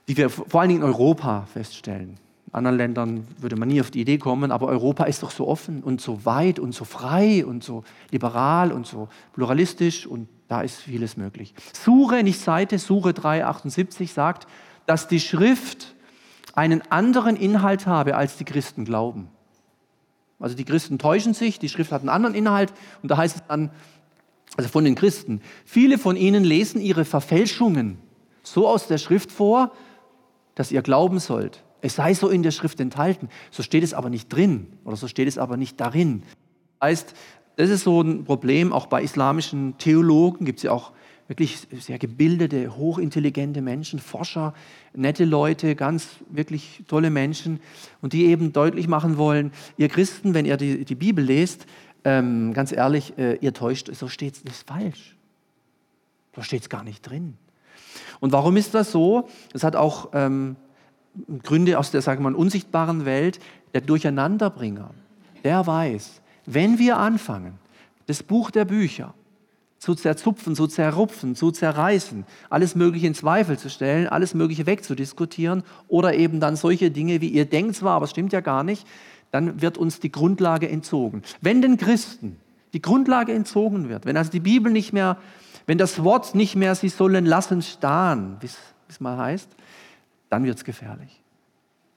die 0.09 0.17
wir 0.17 0.31
vor 0.31 0.61
allen 0.61 0.69
Dingen 0.69 0.83
in 0.83 0.89
Europa 0.89 1.47
feststellen. 1.53 2.19
In 2.49 2.55
anderen 2.55 2.77
Ländern 2.77 3.27
würde 3.39 3.57
man 3.57 3.69
nie 3.69 3.81
auf 3.81 3.91
die 3.91 4.01
Idee 4.01 4.19
kommen, 4.19 4.53
aber 4.53 4.67
Europa 4.67 5.05
ist 5.05 5.23
doch 5.23 5.31
so 5.31 5.49
offen 5.49 5.83
und 5.83 6.01
so 6.01 6.25
weit 6.27 6.59
und 6.59 6.75
so 6.75 6.85
frei 6.85 7.47
und 7.47 7.65
so 7.65 7.83
liberal 8.11 8.73
und 8.73 8.87
so 8.87 9.09
pluralistisch 9.33 10.07
und 10.07 10.29
da 10.49 10.61
ist 10.61 10.77
vieles 10.77 11.17
möglich. 11.17 11.55
Sure, 11.73 12.23
nicht 12.23 12.41
Seite, 12.41 12.79
Sure 12.79 13.11
3,78 13.11 14.13
sagt, 14.13 14.47
dass 14.85 15.09
die 15.09 15.21
Schrift 15.21 15.95
einen 16.55 16.83
anderen 16.91 17.37
Inhalt 17.37 17.87
habe, 17.87 18.17
als 18.17 18.37
die 18.37 18.45
Christen 18.45 18.85
glauben. 18.85 19.29
Also 20.39 20.57
die 20.57 20.65
Christen 20.65 20.99
täuschen 20.99 21.35
sich, 21.35 21.59
die 21.59 21.69
Schrift 21.69 21.93
hat 21.93 22.01
einen 22.01 22.11
anderen 22.11 22.35
Inhalt 22.35 22.73
und 23.01 23.11
da 23.11 23.17
heißt 23.17 23.37
es 23.37 23.43
dann, 23.49 23.71
also 24.57 24.69
von 24.69 24.85
den 24.85 24.95
Christen, 24.95 25.41
viele 25.65 25.97
von 25.97 26.17
ihnen 26.17 26.45
lesen 26.45 26.81
ihre 26.81 27.07
Verfälschungen 27.07 27.97
so 28.43 28.69
aus 28.69 28.89
der 28.89 28.99
Schrift 28.99 29.33
vor, 29.33 29.73
dass 30.55 30.73
ihr 30.73 30.83
glauben 30.83 31.19
sollt. 31.19 31.63
Es 31.81 31.97
sei 31.97 32.15
so 32.15 32.29
in 32.29 32.43
der 32.43 32.53
Schrift 32.53 32.81
enthalten. 32.81 33.29
So 33.51 33.63
steht 33.63 33.83
es 33.83 33.95
aber 33.95 34.11
nicht 34.11 34.29
drin 34.29 34.69
oder 34.85 34.97
so 34.97 35.09
steht 35.09 35.29
es 35.29 35.39
aber 35.39 35.57
nicht 35.57 35.81
darin. 35.81 36.23
Heißt, 36.81 37.15
das 37.57 37.71
ist 37.71 37.85
so 37.85 38.01
ein 38.01 38.25
Problem, 38.25 38.73
auch 38.73 38.87
bei 38.87 39.03
islamischen 39.03 39.77
Theologen 39.79 40.47
gibt 40.47 40.61
es 40.61 40.63
ja 40.65 40.73
auch 40.73 40.93
wirklich 41.29 41.67
sehr 41.79 41.99
gebildete, 41.99 42.77
hochintelligente 42.77 43.63
Menschen, 43.63 43.99
Forscher, 43.99 44.55
nette 44.95 45.25
Leute, 45.25 45.75
ganz 45.77 46.09
wirklich 46.29 46.83
tolle 46.89 47.11
Menschen 47.11 47.61
und 48.01 48.13
die 48.13 48.27
eben 48.27 48.53
deutlich 48.53 48.89
machen 48.89 49.17
wollen, 49.17 49.53
ihr 49.77 49.89
Christen, 49.89 50.35
wenn 50.35 50.45
ihr 50.45 50.57
die, 50.57 50.85
die 50.85 50.95
Bibel 50.95 51.25
lest, 51.25 51.67
ähm, 52.05 52.53
ganz 52.53 52.73
ehrlich, 52.73 53.17
äh, 53.19 53.37
ihr 53.37 53.55
täuscht, 53.55 53.95
so 53.95 54.09
steht 54.09 54.43
es, 54.45 54.63
falsch. 54.63 55.17
Da 56.33 56.43
steht 56.43 56.63
es 56.63 56.69
gar 56.69 56.83
nicht 56.83 57.03
drin. 57.03 57.35
Und 58.21 58.33
warum 58.33 58.57
ist 58.57 58.75
das 58.75 58.93
so? 58.93 59.29
Das 59.53 59.65
hat 59.65 59.77
auch 59.77 60.11
ähm, 60.13 60.57
Gründe 61.43 61.79
aus 61.79 61.91
der, 61.91 62.03
sagen 62.03 62.23
wir 62.23 62.31
mal, 62.31 62.37
unsichtbaren 62.37 63.05
Welt. 63.05 63.41
Der 63.75 63.81
Durcheinanderbringer, 63.81 64.91
der 65.45 65.67
weiß, 65.67 66.21
wenn 66.47 66.79
wir 66.79 66.99
anfangen, 66.99 67.59
das 68.07 68.23
Buch 68.23 68.51
der 68.51 68.65
Bücher 68.65 69.15
zu 69.79 69.95
zerzupfen, 69.97 70.55
zu 70.55 70.69
zerrupfen, 70.69 71.35
zu 71.35 71.51
zerreißen, 71.51 72.25
alles 72.51 72.77
Mögliche 72.77 73.09
in 73.09 73.15
Zweifel 73.15 73.59
zu 73.59 73.69
stellen, 73.69 74.07
alles 74.07 74.33
Mögliche 74.33 74.67
wegzudiskutieren 74.67 75.65
oder 75.89 76.15
eben 76.15 76.39
dann 76.39 76.55
solche 76.55 76.93
Dinge 76.93 77.21
wie 77.21 77.29
ihr 77.29 77.47
denkt 77.47 77.75
zwar, 77.75 77.97
aber 77.97 78.05
es 78.05 78.13
stimmt 78.13 78.33
ja 78.33 78.41
gar 78.41 78.63
nicht, 78.63 78.87
dann 79.33 79.61
wird 79.61 79.79
uns 79.79 79.99
die 79.99 80.13
Grundlage 80.13 80.69
entzogen. 80.69 81.23
Wenn 81.41 81.63
den 81.63 81.79
Christen 81.79 82.37
die 82.75 82.81
Grundlage 82.81 83.33
entzogen 83.33 83.89
wird, 83.89 84.07
wenn 84.07 84.17
also 84.17 84.31
die 84.31 84.41
Bibel 84.41 84.71
nicht 84.71 84.93
mehr, 84.93 85.17
wenn 85.67 85.79
das 85.79 86.03
Wort 86.03 86.35
nicht 86.35 86.57
mehr, 86.57 86.75
sie 86.75 86.89
sollen 86.89 87.27
lassen 87.27 87.63
starren, 87.63 88.37
wie 88.41 88.49
es 88.89 89.01
mal 89.01 89.17
heißt, 89.17 89.49
dann 90.29 90.45
wird 90.45 90.57
es 90.57 90.65
gefährlich. 90.65 91.23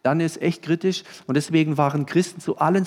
Dann 0.04 0.20
ist 0.20 0.42
echt 0.42 0.62
kritisch 0.62 1.04
und 1.26 1.36
deswegen 1.36 1.78
waren 1.78 2.06
Christen 2.06 2.40
zu 2.40 2.58
allen 2.58 2.86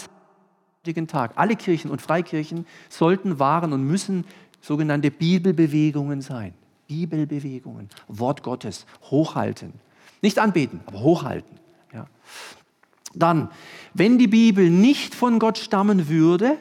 Tag, 1.08 1.32
alle 1.34 1.56
Kirchen 1.56 1.90
und 1.90 2.00
Freikirchen 2.00 2.66
sollten, 2.88 3.38
waren 3.38 3.72
und 3.72 3.84
müssen 3.84 4.24
sogenannte 4.60 5.10
Bibelbewegungen 5.10 6.22
sein. 6.22 6.54
Bibelbewegungen, 6.86 7.90
Wort 8.08 8.42
Gottes, 8.42 8.86
hochhalten. 9.10 9.74
Nicht 10.22 10.38
anbeten, 10.38 10.80
aber 10.86 11.00
hochhalten. 11.00 11.58
Ja. 11.92 12.06
Dann, 13.14 13.50
wenn 13.94 14.18
die 14.18 14.26
Bibel 14.26 14.70
nicht 14.70 15.14
von 15.14 15.38
Gott 15.38 15.58
stammen 15.58 16.08
würde, 16.08 16.56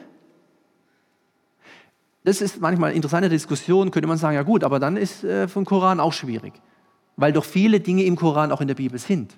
das 2.24 2.40
ist 2.40 2.60
manchmal 2.60 2.90
eine 2.90 2.96
interessante 2.96 3.28
Diskussion, 3.28 3.90
könnte 3.90 4.08
man 4.08 4.18
sagen, 4.18 4.34
ja 4.34 4.42
gut, 4.42 4.64
aber 4.64 4.78
dann 4.78 4.96
ist 4.96 5.24
äh, 5.24 5.48
vom 5.48 5.64
Koran 5.64 6.00
auch 6.00 6.12
schwierig, 6.12 6.52
weil 7.16 7.32
doch 7.32 7.44
viele 7.44 7.80
Dinge 7.80 8.04
im 8.04 8.16
Koran 8.16 8.52
auch 8.52 8.60
in 8.60 8.68
der 8.68 8.74
Bibel 8.74 8.98
sind. 8.98 9.34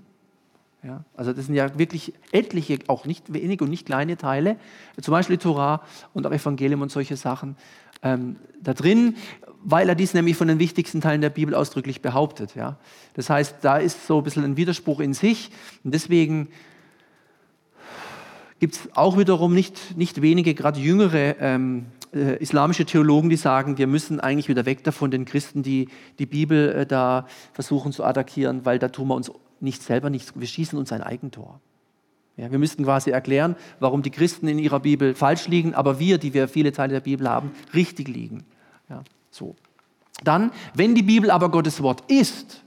Ja, 0.83 1.05
also 1.15 1.35
das 1.35 1.47
sind 1.47 1.55
ja 1.55 1.79
wirklich 1.79 2.15
etliche, 2.33 2.79
auch 2.87 3.05
nicht 3.05 3.35
wenige 3.35 3.65
und 3.65 3.71
nicht 3.71 3.85
kleine 3.85 4.17
Teile, 4.17 4.57
zum 5.01 5.13
Beispiel 5.13 5.37
Torah 5.37 5.83
und 6.15 6.27
auch 6.27 6.33
Evangelium 6.33 6.81
und 6.81 6.91
solche 6.91 7.17
Sachen 7.17 7.57
ähm, 8.03 8.37
da 8.63 8.73
drin, 8.73 9.17
weil 9.63 9.91
er 9.91 9.95
dies 9.95 10.15
nämlich 10.15 10.37
von 10.37 10.49
den 10.49 10.59
wichtigsten 10.59 11.03
Teilen 11.03 11.21
der 11.21 11.29
Bibel 11.29 11.55
ausdrücklich 11.55 12.01
behauptet. 12.01 12.55
Ja. 12.55 12.79
Das 13.13 13.29
heißt, 13.29 13.57
da 13.61 13.77
ist 13.77 14.07
so 14.07 14.19
ein 14.19 14.25
bisschen 14.25 14.45
ein 14.45 14.57
Widerspruch 14.57 15.01
in 15.01 15.13
sich 15.13 15.51
und 15.85 15.93
deswegen 15.93 16.49
gibt 18.59 18.77
es 18.77 18.89
auch 18.95 19.19
wiederum 19.19 19.55
nicht, 19.55 19.99
nicht 19.99 20.23
wenige, 20.23 20.55
gerade 20.55 20.81
jüngere 20.81 21.37
ähm, 21.41 21.87
äh, 22.13 22.37
islamische 22.37 22.85
Theologen, 22.85 23.31
die 23.31 23.37
sagen, 23.37 23.79
wir 23.79 23.87
müssen 23.87 24.21
eigentlich 24.21 24.49
wieder 24.49 24.67
weg 24.67 24.85
davon, 24.85 25.11
den 25.11 25.25
Christen, 25.25 25.63
die 25.63 25.89
die 26.19 26.27
Bibel 26.27 26.71
äh, 26.71 26.87
da 26.87 27.27
versuchen 27.53 27.93
zu 27.93 28.05
attackieren, 28.05 28.65
weil 28.65 28.79
da 28.79 28.89
tun 28.89 29.09
wir 29.09 29.15
uns 29.15 29.31
nicht 29.61 29.83
selber 29.83 30.11
nichts, 30.11 30.33
wir 30.35 30.47
schießen 30.47 30.79
uns 30.79 30.93
ein 30.93 31.03
Eigentor. 31.03 31.61
Ja, 32.37 32.51
wir 32.51 32.59
müssten 32.59 32.85
quasi 32.85 33.11
erklären, 33.11 33.55
warum 33.81 34.03
die 34.03 34.11
Christen 34.11 34.49
in 34.49 34.59
ihrer 34.59 34.81
Bibel 34.81 35.15
falsch 35.15 35.47
liegen, 35.47 35.75
aber 35.75 35.99
wir, 35.99 36.19
die 36.19 36.33
wir 36.33 36.49
viele 36.49 36.73
Teile 36.73 36.95
der 36.95 37.01
Bibel 37.01 37.29
haben, 37.29 37.51
richtig 37.75 38.09
liegen. 38.09 38.45
Ja, 38.89 39.03
so. 39.31 39.57
Dann, 40.25 40.51
wenn 40.75 40.95
die 40.95 41.03
Bibel 41.03 41.31
aber 41.31 41.51
Gottes 41.51 41.83
Wort 41.83 42.11
ist, 42.11 42.63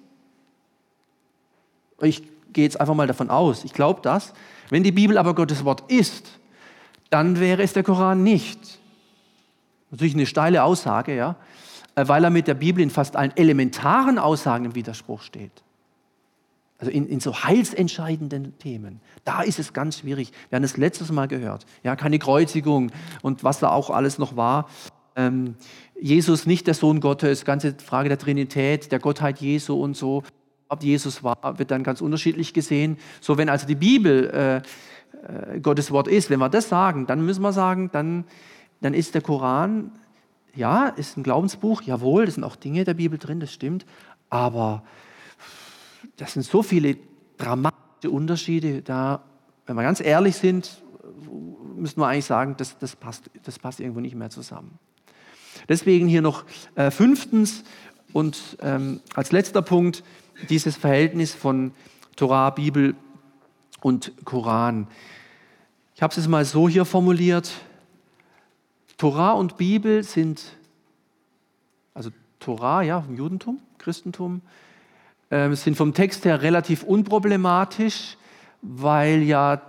ich 2.02 2.24
gehe 2.52 2.66
jetzt 2.66 2.80
einfach 2.80 2.94
mal 2.94 3.08
davon 3.08 3.30
aus, 3.30 3.64
ich 3.64 3.74
glaube 3.74 4.02
das, 4.04 4.34
wenn 4.70 4.84
die 4.84 4.92
Bibel 4.92 5.18
aber 5.18 5.36
Gottes 5.36 5.66
Wort 5.66 5.92
ist, 5.92 6.40
dann 7.10 7.40
wäre 7.40 7.62
es 7.64 7.74
der 7.74 7.84
Koran 7.84 8.24
nicht. 8.24 8.80
Natürlich 9.94 10.16
eine 10.16 10.26
steile 10.26 10.64
Aussage, 10.64 11.16
ja, 11.16 11.36
weil 11.94 12.24
er 12.24 12.32
mit 12.32 12.48
der 12.48 12.56
Bibel 12.56 12.82
in 12.82 12.90
fast 12.90 13.16
allen 13.16 13.32
elementaren 13.38 14.18
Aussagen 14.18 14.66
im 14.66 14.74
Widerspruch 14.74 15.22
steht. 15.22 15.52
Also 16.80 16.92
in, 16.92 17.06
in, 17.06 17.20
so 17.20 17.44
heilsentscheidenden 17.44 18.58
Themen. 18.58 19.02
Da 19.24 19.44
ist 19.44 19.60
es 19.60 19.72
ganz 19.72 20.00
schwierig. 20.00 20.32
Wir 20.50 20.56
haben 20.56 20.64
es 20.64 20.78
letztes 20.78 21.12
Mal 21.12 21.28
gehört. 21.28 21.68
Ja, 21.84 21.96
keine 21.96 22.18
Kreuzigung 22.18 22.92
und 23.22 23.44
was 23.44 23.60
da 23.60 23.70
auch 23.70 23.92
alles 23.92 24.18
noch 24.18 24.36
war. 24.36 24.68
Ähm, 25.16 25.58
Jesus 26.02 26.48
nicht 26.48 26.66
der 26.66 26.74
Sohn 26.74 27.00
Gottes, 27.00 27.46
ganze 27.46 27.76
Frage 27.76 28.10
der 28.10 28.18
Trinität, 28.18 28.92
der 28.92 28.98
Gottheit 28.98 29.42
Jesu 29.42 29.76
und 29.80 29.96
so. 29.96 30.24
Ob 30.70 30.82
Jesus 30.82 31.24
war, 31.24 31.60
wird 31.60 31.70
dann 31.70 31.84
ganz 31.84 32.02
unterschiedlich 32.02 32.56
gesehen. 32.56 32.98
So, 33.22 33.38
wenn 33.38 33.48
also 33.48 33.68
die 33.68 33.76
Bibel 33.76 34.32
äh, 34.32 34.58
äh, 34.58 35.60
Gottes 35.60 35.92
Wort 35.92 36.08
ist, 36.08 36.32
wenn 36.32 36.40
wir 36.40 36.50
das 36.50 36.68
sagen, 36.68 37.06
dann 37.06 37.24
müssen 37.24 37.44
wir 37.44 37.54
sagen, 37.54 37.92
dann, 37.94 38.26
dann 38.84 38.94
ist 38.94 39.16
der 39.16 39.22
Koran, 39.22 39.94
ja, 40.54 40.88
ist 40.88 41.16
ein 41.16 41.24
Glaubensbuch, 41.24 41.82
jawohl, 41.84 42.26
es 42.26 42.36
sind 42.36 42.44
auch 42.44 42.58
Dinge 42.58 42.84
der 42.84 42.94
Bibel 42.94 43.18
drin, 43.18 43.40
das 43.40 43.54
stimmt, 43.54 43.86
aber 44.30 44.84
das 46.18 46.34
sind 46.34 46.44
so 46.44 46.62
viele 46.64 46.98
dramatische 47.38 48.12
Unterschiede. 48.12 48.82
Da, 48.82 49.24
wenn 49.66 49.78
wir 49.78 49.84
ganz 49.84 50.02
ehrlich 50.02 50.36
sind, 50.36 50.84
müssen 51.78 52.02
wir 52.02 52.08
eigentlich 52.08 52.26
sagen, 52.26 52.56
das, 52.58 52.78
das, 52.78 52.98
passt, 52.98 53.30
das 53.44 53.58
passt 53.58 53.80
irgendwo 53.80 54.02
nicht 54.02 54.16
mehr 54.16 54.30
zusammen. 54.30 54.78
Deswegen 55.70 56.10
hier 56.10 56.22
noch 56.22 56.44
äh, 56.76 56.92
fünftens 56.92 57.64
und 58.12 58.58
ähm, 58.62 59.00
als 59.16 59.32
letzter 59.32 59.62
Punkt 59.62 60.04
dieses 60.50 60.76
Verhältnis 60.76 61.34
von 61.34 61.72
Torah, 62.18 62.50
Bibel 62.50 62.96
und 63.80 64.12
Koran. 64.26 64.88
Ich 65.96 66.02
habe 66.02 66.14
es 66.20 66.28
mal 66.28 66.44
so 66.44 66.68
hier 66.68 66.84
formuliert. 66.84 67.50
Torah 69.04 69.34
und 69.34 69.58
Bibel 69.58 70.02
sind, 70.02 70.42
also 71.94 72.10
Torah, 72.40 72.84
ja, 72.84 73.02
vom 73.02 73.18
Judentum, 73.18 73.60
Christentum, 73.78 74.40
äh, 75.30 75.54
sind 75.56 75.76
vom 75.76 75.94
Text 75.94 76.24
her 76.24 76.42
relativ 76.42 76.84
unproblematisch, 76.84 78.16
weil 78.62 79.24
ja 79.24 79.62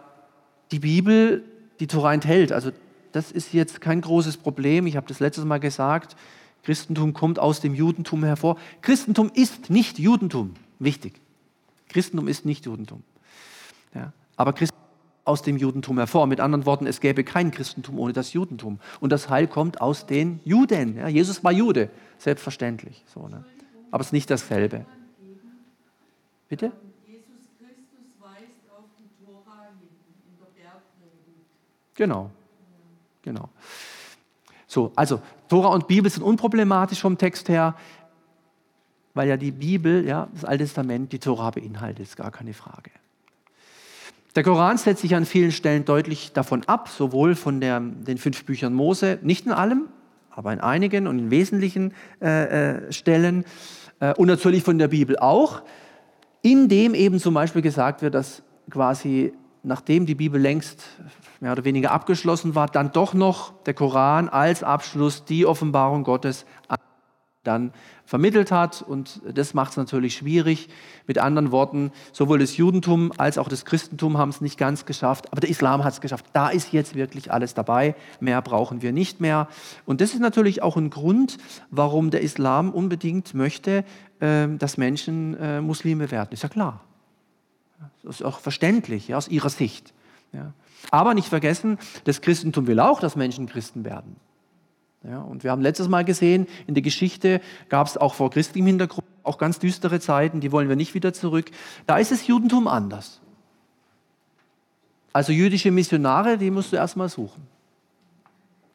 die 0.70 0.78
Bibel 0.78 1.42
die 1.80 1.88
Tora 1.88 2.14
enthält. 2.14 2.52
Also 2.52 2.70
das 3.10 3.32
ist 3.32 3.52
jetzt 3.52 3.80
kein 3.80 4.02
großes 4.02 4.36
Problem. 4.36 4.86
Ich 4.86 4.94
habe 4.94 5.08
das 5.08 5.18
letztes 5.18 5.44
Mal 5.44 5.58
gesagt. 5.58 6.14
Christentum 6.62 7.12
kommt 7.12 7.40
aus 7.40 7.60
dem 7.60 7.74
Judentum 7.74 8.22
hervor. 8.22 8.56
Christentum 8.82 9.32
ist 9.34 9.68
nicht 9.68 9.98
Judentum. 9.98 10.54
Wichtig. 10.78 11.20
Christentum 11.88 12.28
ist 12.28 12.44
nicht 12.44 12.66
Judentum. 12.66 13.02
Ja. 13.96 14.12
Aber 14.36 14.52
Christentum 14.52 14.83
aus 15.24 15.42
dem 15.42 15.56
Judentum 15.56 15.98
hervor. 15.98 16.26
Mit 16.26 16.40
anderen 16.40 16.66
Worten, 16.66 16.86
es 16.86 17.00
gäbe 17.00 17.24
kein 17.24 17.50
Christentum 17.50 17.98
ohne 17.98 18.12
das 18.12 18.32
Judentum. 18.32 18.78
Und 19.00 19.10
das 19.10 19.28
Heil 19.28 19.46
kommt 19.46 19.80
aus 19.80 20.06
den 20.06 20.40
Juden. 20.44 20.96
Ja. 20.96 21.08
Jesus 21.08 21.42
war 21.42 21.52
Jude, 21.52 21.90
selbstverständlich. 22.18 23.04
So, 23.06 23.28
ne? 23.28 23.44
Aber 23.90 24.00
es 24.00 24.08
ist 24.08 24.12
nicht 24.12 24.30
dasselbe. 24.30 24.84
Bitte? 26.48 26.72
Genau. 31.94 32.30
Genau. 33.22 33.48
So, 34.66 34.92
also 34.96 35.22
Tora 35.48 35.68
und 35.68 35.86
Bibel 35.86 36.10
sind 36.10 36.22
unproblematisch 36.22 37.00
vom 37.00 37.16
Text 37.16 37.48
her, 37.48 37.76
weil 39.14 39.28
ja 39.28 39.36
die 39.36 39.52
Bibel, 39.52 40.04
ja, 40.04 40.28
das 40.34 40.44
Alte 40.44 40.64
Testament, 40.64 41.12
die 41.12 41.20
Tora 41.20 41.50
beinhaltet, 41.50 42.00
ist 42.00 42.16
gar 42.16 42.32
keine 42.32 42.52
Frage. 42.52 42.90
Der 44.34 44.42
Koran 44.42 44.78
setzt 44.78 45.02
sich 45.02 45.14
an 45.14 45.26
vielen 45.26 45.52
Stellen 45.52 45.84
deutlich 45.84 46.32
davon 46.32 46.64
ab, 46.64 46.88
sowohl 46.88 47.36
von 47.36 47.60
der, 47.60 47.78
den 47.80 48.18
fünf 48.18 48.44
Büchern 48.44 48.74
Mose, 48.74 49.18
nicht 49.22 49.46
in 49.46 49.52
allem, 49.52 49.88
aber 50.30 50.52
in 50.52 50.60
einigen 50.60 51.06
und 51.06 51.18
in 51.18 51.30
wesentlichen 51.30 51.94
äh, 52.20 52.78
äh, 52.78 52.92
Stellen 52.92 53.44
äh, 54.00 54.12
und 54.14 54.26
natürlich 54.26 54.64
von 54.64 54.78
der 54.78 54.88
Bibel 54.88 55.16
auch 55.18 55.62
in 56.42 56.68
dem 56.68 56.94
eben 56.94 57.20
zum 57.20 57.32
Beispiel 57.32 57.62
gesagt 57.62 58.02
wird, 58.02 58.14
dass 58.14 58.42
quasi 58.68 59.32
nachdem 59.62 60.04
die 60.04 60.14
Bibel 60.14 60.38
längst 60.40 60.82
mehr 61.40 61.52
oder 61.52 61.64
weniger 61.64 61.90
abgeschlossen 61.90 62.54
war, 62.54 62.66
dann 62.66 62.92
doch 62.92 63.14
noch 63.14 63.54
der 63.62 63.72
Koran 63.72 64.28
als 64.28 64.62
Abschluss 64.62 65.24
die 65.24 65.46
Offenbarung 65.46 66.04
Gottes 66.04 66.44
dann 67.44 67.72
vermittelt 68.04 68.50
hat. 68.50 68.82
Und 68.82 69.20
das 69.32 69.54
macht 69.54 69.70
es 69.70 69.76
natürlich 69.76 70.16
schwierig. 70.16 70.68
Mit 71.06 71.18
anderen 71.18 71.50
Worten, 71.52 71.92
sowohl 72.12 72.38
das 72.38 72.56
Judentum 72.56 73.12
als 73.16 73.38
auch 73.38 73.48
das 73.48 73.64
Christentum 73.64 74.18
haben 74.18 74.30
es 74.30 74.40
nicht 74.40 74.58
ganz 74.58 74.86
geschafft, 74.86 75.30
aber 75.30 75.40
der 75.40 75.50
Islam 75.50 75.84
hat 75.84 75.92
es 75.92 76.00
geschafft. 76.00 76.26
Da 76.32 76.48
ist 76.48 76.72
jetzt 76.72 76.94
wirklich 76.94 77.32
alles 77.32 77.54
dabei. 77.54 77.94
Mehr 78.20 78.42
brauchen 78.42 78.82
wir 78.82 78.92
nicht 78.92 79.20
mehr. 79.20 79.48
Und 79.86 80.00
das 80.00 80.14
ist 80.14 80.20
natürlich 80.20 80.62
auch 80.62 80.76
ein 80.76 80.90
Grund, 80.90 81.38
warum 81.70 82.10
der 82.10 82.22
Islam 82.22 82.70
unbedingt 82.70 83.34
möchte, 83.34 83.84
ähm, 84.20 84.58
dass 84.58 84.76
Menschen 84.76 85.34
äh, 85.38 85.60
Muslime 85.60 86.10
werden. 86.10 86.30
Ist 86.32 86.42
ja 86.42 86.48
klar. 86.48 86.80
Das 88.02 88.16
ist 88.16 88.22
auch 88.22 88.38
verständlich 88.38 89.08
ja, 89.08 89.16
aus 89.16 89.28
ihrer 89.28 89.50
Sicht. 89.50 89.92
Ja. 90.32 90.52
Aber 90.90 91.14
nicht 91.14 91.28
vergessen, 91.28 91.78
das 92.04 92.20
Christentum 92.20 92.66
will 92.66 92.80
auch, 92.80 93.00
dass 93.00 93.16
Menschen 93.16 93.46
Christen 93.46 93.84
werden. 93.84 94.16
Ja, 95.08 95.20
und 95.20 95.44
wir 95.44 95.50
haben 95.50 95.60
letztes 95.60 95.88
Mal 95.88 96.04
gesehen, 96.04 96.46
in 96.66 96.74
der 96.74 96.82
Geschichte 96.82 97.40
gab 97.68 97.86
es 97.86 97.96
auch 97.96 98.14
vor 98.14 98.30
christlichem 98.30 98.66
Hintergrund 98.66 99.06
auch 99.22 99.38
ganz 99.38 99.58
düstere 99.58 100.00
Zeiten, 100.00 100.40
die 100.40 100.52
wollen 100.52 100.68
wir 100.68 100.76
nicht 100.76 100.94
wieder 100.94 101.12
zurück. 101.12 101.50
Da 101.86 101.98
ist 101.98 102.10
das 102.12 102.26
Judentum 102.26 102.68
anders. 102.68 103.20
Also 105.12 105.32
jüdische 105.32 105.70
Missionare, 105.70 106.38
die 106.38 106.50
musst 106.50 106.72
du 106.72 106.76
erstmal 106.76 107.08
suchen. 107.08 107.46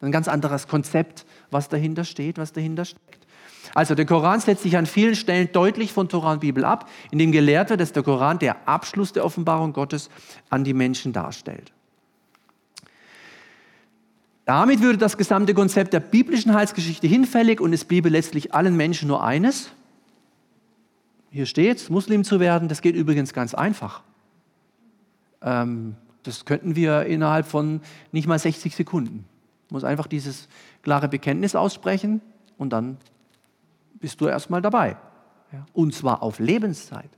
Ein 0.00 0.12
ganz 0.12 0.28
anderes 0.28 0.66
Konzept, 0.66 1.26
was 1.50 1.68
dahinter 1.68 2.04
steht, 2.04 2.38
was 2.38 2.52
dahinter 2.52 2.84
steckt. 2.84 3.26
Also 3.74 3.94
der 3.94 4.06
Koran 4.06 4.40
setzt 4.40 4.62
sich 4.62 4.76
an 4.76 4.86
vielen 4.86 5.14
Stellen 5.14 5.50
deutlich 5.52 5.92
von 5.92 6.08
Torah 6.08 6.32
und 6.32 6.40
Bibel 6.40 6.64
ab, 6.64 6.88
indem 7.10 7.30
gelehrt 7.30 7.70
wird, 7.70 7.80
dass 7.80 7.92
der 7.92 8.02
Koran 8.02 8.38
der 8.38 8.68
Abschluss 8.68 9.12
der 9.12 9.24
Offenbarung 9.24 9.72
Gottes 9.72 10.10
an 10.48 10.64
die 10.64 10.74
Menschen 10.74 11.12
darstellt. 11.12 11.72
Damit 14.50 14.80
würde 14.80 14.98
das 14.98 15.16
gesamte 15.16 15.54
Konzept 15.54 15.92
der 15.92 16.00
biblischen 16.00 16.52
Heilsgeschichte 16.52 17.06
hinfällig 17.06 17.60
und 17.60 17.72
es 17.72 17.84
bliebe 17.84 18.08
letztlich 18.08 18.52
allen 18.52 18.76
Menschen 18.76 19.06
nur 19.06 19.22
eines. 19.22 19.70
Hier 21.30 21.46
steht 21.46 21.88
Muslim 21.88 22.24
zu 22.24 22.40
werden. 22.40 22.66
Das 22.66 22.82
geht 22.82 22.96
übrigens 22.96 23.32
ganz 23.32 23.54
einfach. 23.54 24.02
Ähm, 25.40 25.94
Das 26.24 26.46
könnten 26.46 26.74
wir 26.74 27.06
innerhalb 27.06 27.46
von 27.46 27.80
nicht 28.10 28.26
mal 28.26 28.40
60 28.40 28.74
Sekunden. 28.74 29.24
Du 29.68 29.76
musst 29.76 29.84
einfach 29.84 30.08
dieses 30.08 30.48
klare 30.82 31.06
Bekenntnis 31.06 31.54
aussprechen 31.54 32.20
und 32.58 32.72
dann 32.72 32.96
bist 34.00 34.20
du 34.20 34.26
erstmal 34.26 34.62
dabei. 34.62 34.96
Und 35.74 35.94
zwar 35.94 36.24
auf 36.24 36.40
Lebenszeit. 36.40 37.10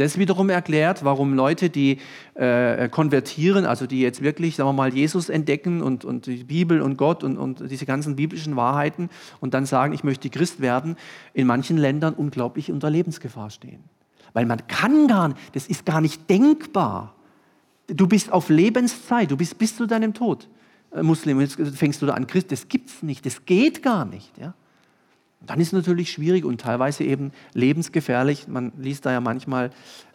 Das 0.00 0.16
wiederum 0.16 0.48
erklärt, 0.48 1.04
warum 1.04 1.34
Leute, 1.34 1.68
die 1.68 1.98
äh, 2.32 2.88
konvertieren, 2.88 3.66
also 3.66 3.86
die 3.86 4.00
jetzt 4.00 4.22
wirklich, 4.22 4.56
sagen 4.56 4.70
wir 4.70 4.72
mal, 4.72 4.94
Jesus 4.94 5.28
entdecken 5.28 5.82
und, 5.82 6.06
und 6.06 6.24
die 6.24 6.42
Bibel 6.44 6.80
und 6.80 6.96
Gott 6.96 7.22
und, 7.22 7.36
und 7.36 7.70
diese 7.70 7.84
ganzen 7.84 8.16
biblischen 8.16 8.56
Wahrheiten 8.56 9.10
und 9.40 9.52
dann 9.52 9.66
sagen, 9.66 9.92
ich 9.92 10.02
möchte 10.02 10.30
Christ 10.30 10.62
werden, 10.62 10.96
in 11.34 11.46
manchen 11.46 11.76
Ländern 11.76 12.14
unglaublich 12.14 12.72
unter 12.72 12.88
Lebensgefahr 12.88 13.50
stehen. 13.50 13.84
Weil 14.32 14.46
man 14.46 14.66
kann 14.68 15.06
gar 15.06 15.28
nicht, 15.28 15.40
das 15.52 15.66
ist 15.66 15.84
gar 15.84 16.00
nicht 16.00 16.30
denkbar. 16.30 17.14
Du 17.86 18.06
bist 18.06 18.32
auf 18.32 18.48
Lebenszeit, 18.48 19.30
du 19.30 19.36
bist 19.36 19.58
bis 19.58 19.76
zu 19.76 19.86
deinem 19.86 20.14
Tod 20.14 20.48
äh, 20.92 21.02
Muslim, 21.02 21.42
jetzt 21.42 21.58
fängst 21.74 22.00
du 22.00 22.06
da 22.06 22.14
an 22.14 22.26
Christ, 22.26 22.50
das 22.52 22.68
gibt 22.68 22.88
es 22.88 23.02
nicht, 23.02 23.26
das 23.26 23.44
geht 23.44 23.82
gar 23.82 24.06
nicht. 24.06 24.32
Ja? 24.38 24.54
Dann 25.46 25.60
ist 25.60 25.68
es 25.68 25.72
natürlich 25.72 26.12
schwierig 26.12 26.44
und 26.44 26.60
teilweise 26.60 27.04
eben 27.04 27.32
lebensgefährlich. 27.54 28.48
Man 28.48 28.72
liest 28.78 29.06
da 29.06 29.12
ja 29.12 29.20
manchmal 29.20 29.70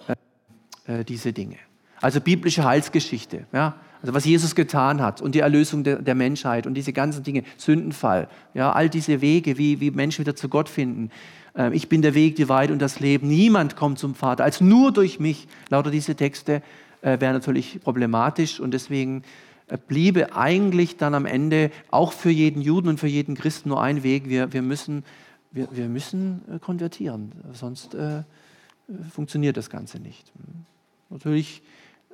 äh, 0.07 0.99
äh, 0.99 1.03
diese 1.03 1.33
Dinge. 1.33 1.57
Also 2.01 2.21
biblische 2.21 2.63
Heilsgeschichte, 2.63 3.45
ja? 3.51 3.75
also 4.01 4.13
was 4.13 4.25
Jesus 4.25 4.53
getan 4.53 5.01
hat 5.01 5.21
und 5.21 5.33
die 5.33 5.39
Erlösung 5.39 5.83
der, 5.83 6.01
der, 6.01 6.13
Menschheit 6.13 6.67
und 6.67 6.75
diese 6.75 6.93
ganzen 6.93 7.23
Dinge, 7.23 7.43
Sündenfall, 7.57 8.27
ja? 8.53 8.71
all 8.71 8.89
diese 8.89 9.21
Wege, 9.21 9.57
wie, 9.57 9.79
wie 9.79 9.91
Menschen 9.91 10.21
wieder 10.21 10.35
zu 10.35 10.49
Gott 10.49 10.69
finden. 10.69 11.09
Äh, 11.57 11.73
ich 11.73 11.89
bin 11.89 12.01
der 12.01 12.13
Weg, 12.13 12.35
die 12.35 12.47
Wahrheit 12.47 12.69
und 12.69 12.79
das 12.79 12.99
Leben. 12.99 13.27
Niemand 13.27 13.75
kommt 13.75 13.97
zum 13.97 14.13
Vater 14.13 14.43
als 14.43 14.61
nur 14.61 14.91
durch 14.91 15.19
mich. 15.19 15.47
Lauter 15.69 15.89
diese 15.89 16.15
Texte 16.15 16.61
äh, 17.01 17.19
wären 17.19 17.33
natürlich 17.33 17.79
problematisch 17.81 18.59
und 18.59 18.73
deswegen 18.73 19.23
bliebe 19.87 20.35
eigentlich 20.35 20.97
dann 20.97 21.15
am 21.15 21.25
Ende 21.25 21.71
auch 21.89 22.11
für 22.11 22.29
jeden 22.29 22.61
Juden 22.61 22.87
und 22.87 22.99
für 22.99 23.07
jeden 23.07 23.35
Christen 23.35 23.69
nur 23.69 23.81
ein 23.81 24.03
Weg. 24.03 24.29
Wir, 24.29 24.53
wir, 24.53 24.61
müssen, 24.61 25.03
wir, 25.51 25.67
wir 25.71 25.87
müssen 25.87 26.41
äh, 26.53 26.59
konvertieren, 26.59 27.31
sonst 27.53 27.95
äh, 27.95 28.23
funktioniert 29.11 29.57
das 29.57 29.69
Ganze 29.69 29.99
nicht. 29.99 30.31
Natürlich 31.09 31.63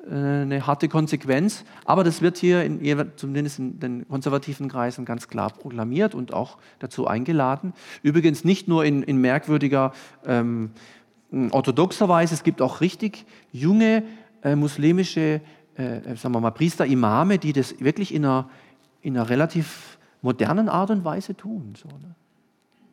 äh, 0.10 0.14
eine 0.14 0.66
harte 0.66 0.88
Konsequenz, 0.88 1.66
aber 1.86 2.04
das 2.04 2.22
wird 2.22 2.38
hier 2.38 2.64
in, 2.64 3.12
zumindest 3.18 3.60
in 3.60 3.80
den 3.80 4.08
konservativen 4.08 4.70
Kreisen 4.70 5.06
ganz 5.06 5.28
klar 5.28 5.52
proklamiert 5.52 6.16
und 6.16 6.34
auch 6.34 6.58
dazu 6.80 7.08
eingeladen. 7.08 7.74
Übrigens 8.02 8.44
nicht 8.44 8.68
nur 8.68 8.86
in, 8.86 9.04
in 9.04 9.18
merkwürdiger 9.18 9.94
ähm, 10.26 10.72
orthodoxer 11.52 12.10
Weise, 12.10 12.34
es 12.34 12.44
gibt 12.44 12.62
auch 12.62 12.82
richtig 12.82 13.26
junge 13.52 14.04
äh, 14.44 14.56
muslimische 14.56 15.42
äh, 15.82 15.98
äh, 15.98 16.16
sagen 16.16 16.36
wir 16.36 16.40
mal, 16.40 16.52
Priester, 16.52 16.86
Imame, 16.86 17.40
die 17.40 17.54
das 17.54 17.80
wirklich 17.80 18.14
in 18.14 18.24
einer, 18.24 18.50
in 19.02 19.18
einer 19.18 19.30
relativ 19.30 19.98
modernen 20.22 20.70
Art 20.70 20.92
und 20.92 21.04
Weise 21.04 21.36
tun. 21.36 21.74
So, 21.76 21.88
ne? 21.88 22.16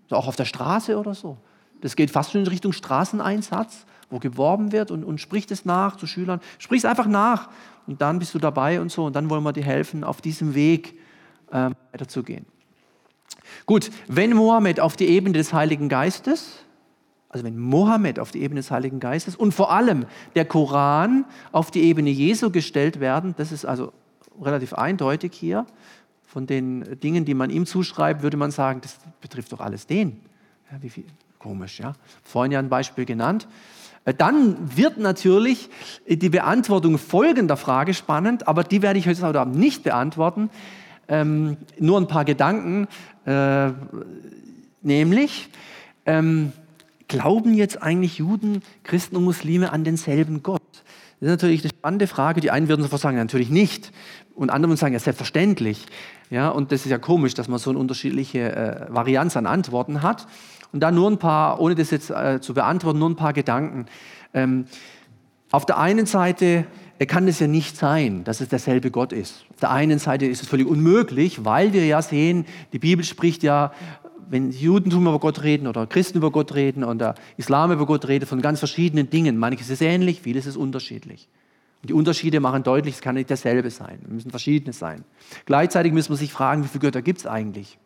so, 0.09 0.17
auch 0.17 0.27
auf 0.27 0.37
der 0.37 0.47
Straße 0.47 0.99
oder 0.99 1.15
so. 1.15 1.37
Das 1.81 1.97
geht 1.97 2.11
fast 2.11 2.33
schon 2.33 2.41
in 2.41 2.47
Richtung 2.47 2.73
Straßeneinsatz, 2.73 3.85
wo 4.11 4.19
geworben 4.19 4.73
wird 4.73 4.91
und, 4.91 5.05
und 5.05 5.21
spricht 5.21 5.51
es 5.51 5.65
nach 5.65 5.97
zu 5.97 6.07
Schülern. 6.07 6.41
Sprich 6.59 6.79
es 6.79 6.85
einfach 6.87 7.07
nach 7.07 7.51
und 7.87 8.01
dann 8.01 8.19
bist 8.19 8.35
du 8.35 8.39
dabei 8.39 8.81
und 8.81 8.91
so 8.91 9.05
und 9.05 9.15
dann 9.15 9.29
wollen 9.29 9.45
wir 9.45 9.53
dir 9.53 9.65
helfen, 9.65 10.03
auf 10.03 10.21
diesem 10.23 10.55
Weg 10.55 10.99
äh, 11.51 11.71
weiterzugehen. 11.93 12.47
Gut, 13.67 13.91
wenn 14.07 14.33
Mohammed 14.33 14.81
auf 14.81 14.97
die 14.97 15.09
Ebene 15.09 15.37
des 15.37 15.53
Heiligen 15.53 15.89
Geistes 15.89 16.65
also 17.29 17.45
wenn 17.45 17.59
Mohammed 17.59 18.19
auf 18.19 18.31
die 18.31 18.43
Ebene 18.43 18.61
des 18.61 18.71
Heiligen 18.71 19.01
Geistes 19.01 19.37
und 19.37 19.53
vor 19.53 19.71
allem 19.71 20.07
der 20.35 20.45
Koran 20.45 21.25
auf 21.53 21.71
die 21.71 21.83
Ebene 21.83 22.11
Jesu 22.11 22.51
gestellt 22.51 23.01
werden, 23.01 23.35
das 23.37 23.53
ist 23.53 23.65
also 23.65 23.93
relativ 24.41 24.73
eindeutig 24.73 25.33
hier, 25.35 25.67
von 26.25 26.47
den 26.47 27.01
Dingen, 27.01 27.25
die 27.25 27.35
man 27.35 27.51
ihm 27.51 27.65
zuschreibt, 27.65 28.23
würde 28.23 28.37
man 28.37 28.51
sagen, 28.51 28.81
das 28.83 28.99
betrifft 29.21 29.53
doch 29.53 29.61
alles 29.61 29.87
den. 29.87 30.21
Ja, 30.71 30.83
wie 30.83 30.91
viel? 30.91 31.05
Komisch, 31.39 31.81
ja. 31.81 31.95
Vorhin 32.23 32.53
ja 32.53 32.59
ein 32.59 32.69
Beispiel 32.69 33.05
genannt. 33.07 33.49
Äh, 34.05 34.13
dann 34.15 34.77
wird 34.77 34.99
natürlich 34.99 35.71
die 36.07 36.29
Beantwortung 36.29 36.99
folgender 36.99 37.57
Frage 37.57 37.95
spannend, 37.95 38.47
aber 38.47 38.65
die 38.65 38.83
werde 38.83 38.99
ich 38.99 39.09
heute 39.09 39.41
Abend 39.41 39.57
nicht 39.57 39.85
beantworten. 39.85 40.51
Ähm, 41.09 41.57
nur 41.79 41.99
ein 41.99 42.09
paar 42.09 42.27
Gedanken, 42.27 42.89
äh, 43.25 43.71
nämlich, 44.83 45.49
ähm, 46.05 46.53
Glauben 47.09 47.55
jetzt 47.55 47.83
eigentlich 47.83 48.19
Juden, 48.19 48.63
Christen 48.85 49.17
und 49.17 49.25
Muslime 49.25 49.73
an 49.73 49.83
denselben 49.83 50.43
Gott? 50.43 50.63
Das 51.21 51.27
ist 51.27 51.31
natürlich 51.31 51.63
eine 51.63 51.71
spannende 51.71 52.07
Frage. 52.07 52.41
Die 52.41 52.51
einen 52.51 52.69
würden 52.69 52.83
sofort 52.83 53.01
sagen, 53.01 53.17
natürlich 53.17 53.51
nicht. 53.51 53.93
Und 54.35 54.51
andere 54.51 54.71
würden 54.71 54.79
sagen, 54.79 54.93
ja, 54.93 55.01
selbstverständlich. 55.01 55.87
Ja, 56.31 56.51
und 56.51 56.71
das 56.71 56.85
ist 56.85 56.91
ja 56.91 56.99
komisch, 56.99 57.35
dass 57.35 57.49
man 57.49 57.59
so 57.59 57.71
eine 57.71 57.79
unterschiedliche 57.79 58.55
äh, 58.55 58.87
Varianz 58.95 59.37
an 59.37 59.47
Antworten 59.47 60.03
hat. 60.03 60.29
Und 60.71 60.81
da 60.81 60.91
nur 60.91 61.11
ein 61.11 61.19
paar, 61.19 61.61
ohne 61.61 61.75
das 61.75 61.91
jetzt 61.91 62.11
äh, 62.11 62.41
zu 62.41 62.55
beantworten, 62.55 62.99
nur 62.99 63.09
ein 63.09 63.17
paar 63.17 63.33
Gedanken. 63.33 63.87
Ähm, 64.35 64.67
auf 65.51 65.65
der 65.65 65.79
einen 65.79 66.05
Seite 66.05 66.67
äh, 66.99 67.07
kann 67.07 67.27
es 67.27 67.41
ja 67.41 67.47
nicht 67.47 67.77
sein, 67.77 68.23
dass 68.25 68.41
es 68.43 68.49
derselbe 68.49 68.91
Gott 68.91 69.13
ist. 69.15 69.47
Auf 69.51 69.61
der 69.61 69.71
einen 69.71 69.99
Seite 69.99 70.27
ist 70.27 70.43
es 70.43 70.49
völlig 70.49 70.67
unmöglich, 70.67 71.45
weil 71.45 71.73
wir 71.73 71.87
ja 71.87 72.03
sehen, 72.03 72.45
die 72.73 72.79
Bibel 72.79 73.05
spricht 73.05 73.43
ja 73.43 73.73
wenn 74.31 74.51
Judentum 74.51 75.07
über 75.07 75.19
Gott 75.19 75.43
reden 75.43 75.67
oder 75.67 75.87
Christen 75.87 76.19
über 76.19 76.31
Gott 76.31 76.55
reden 76.55 76.85
und 76.85 76.99
der 76.99 77.15
Islam 77.37 77.73
über 77.73 77.87
Gott 77.87 78.09
redet, 78.09 78.29
von 78.29 78.41
ganz 78.41 78.59
verschiedenen 78.59 79.11
Dingen. 79.11 79.37
Manches 79.37 79.71
ist 79.71 79.83
ähnlich, 79.83 80.21
vieles 80.21 80.47
ist 80.47 80.57
unterschiedlich. 80.57 81.29
Und 81.83 81.91
die 81.91 81.95
Unterschiede 81.95 82.41
machen 82.41 82.63
deutlich, 82.63 82.97
es 82.97 83.01
kann 83.01 83.15
nicht 83.15 83.31
dasselbe 83.31 83.71
sein. 83.71 84.01
Es 84.05 84.11
müssen 84.11 84.31
verschiedene 84.31 84.73
sein. 84.73 85.05
Gleichzeitig 85.47 85.93
müssen 85.93 86.11
wir 86.11 86.17
sich 86.17 86.33
fragen, 86.33 86.65
wie 86.65 86.69
viele 86.69 86.81
Götter 86.81 87.03
gibt 87.03 87.21
es 87.21 87.27
eigentlich? 87.27 87.79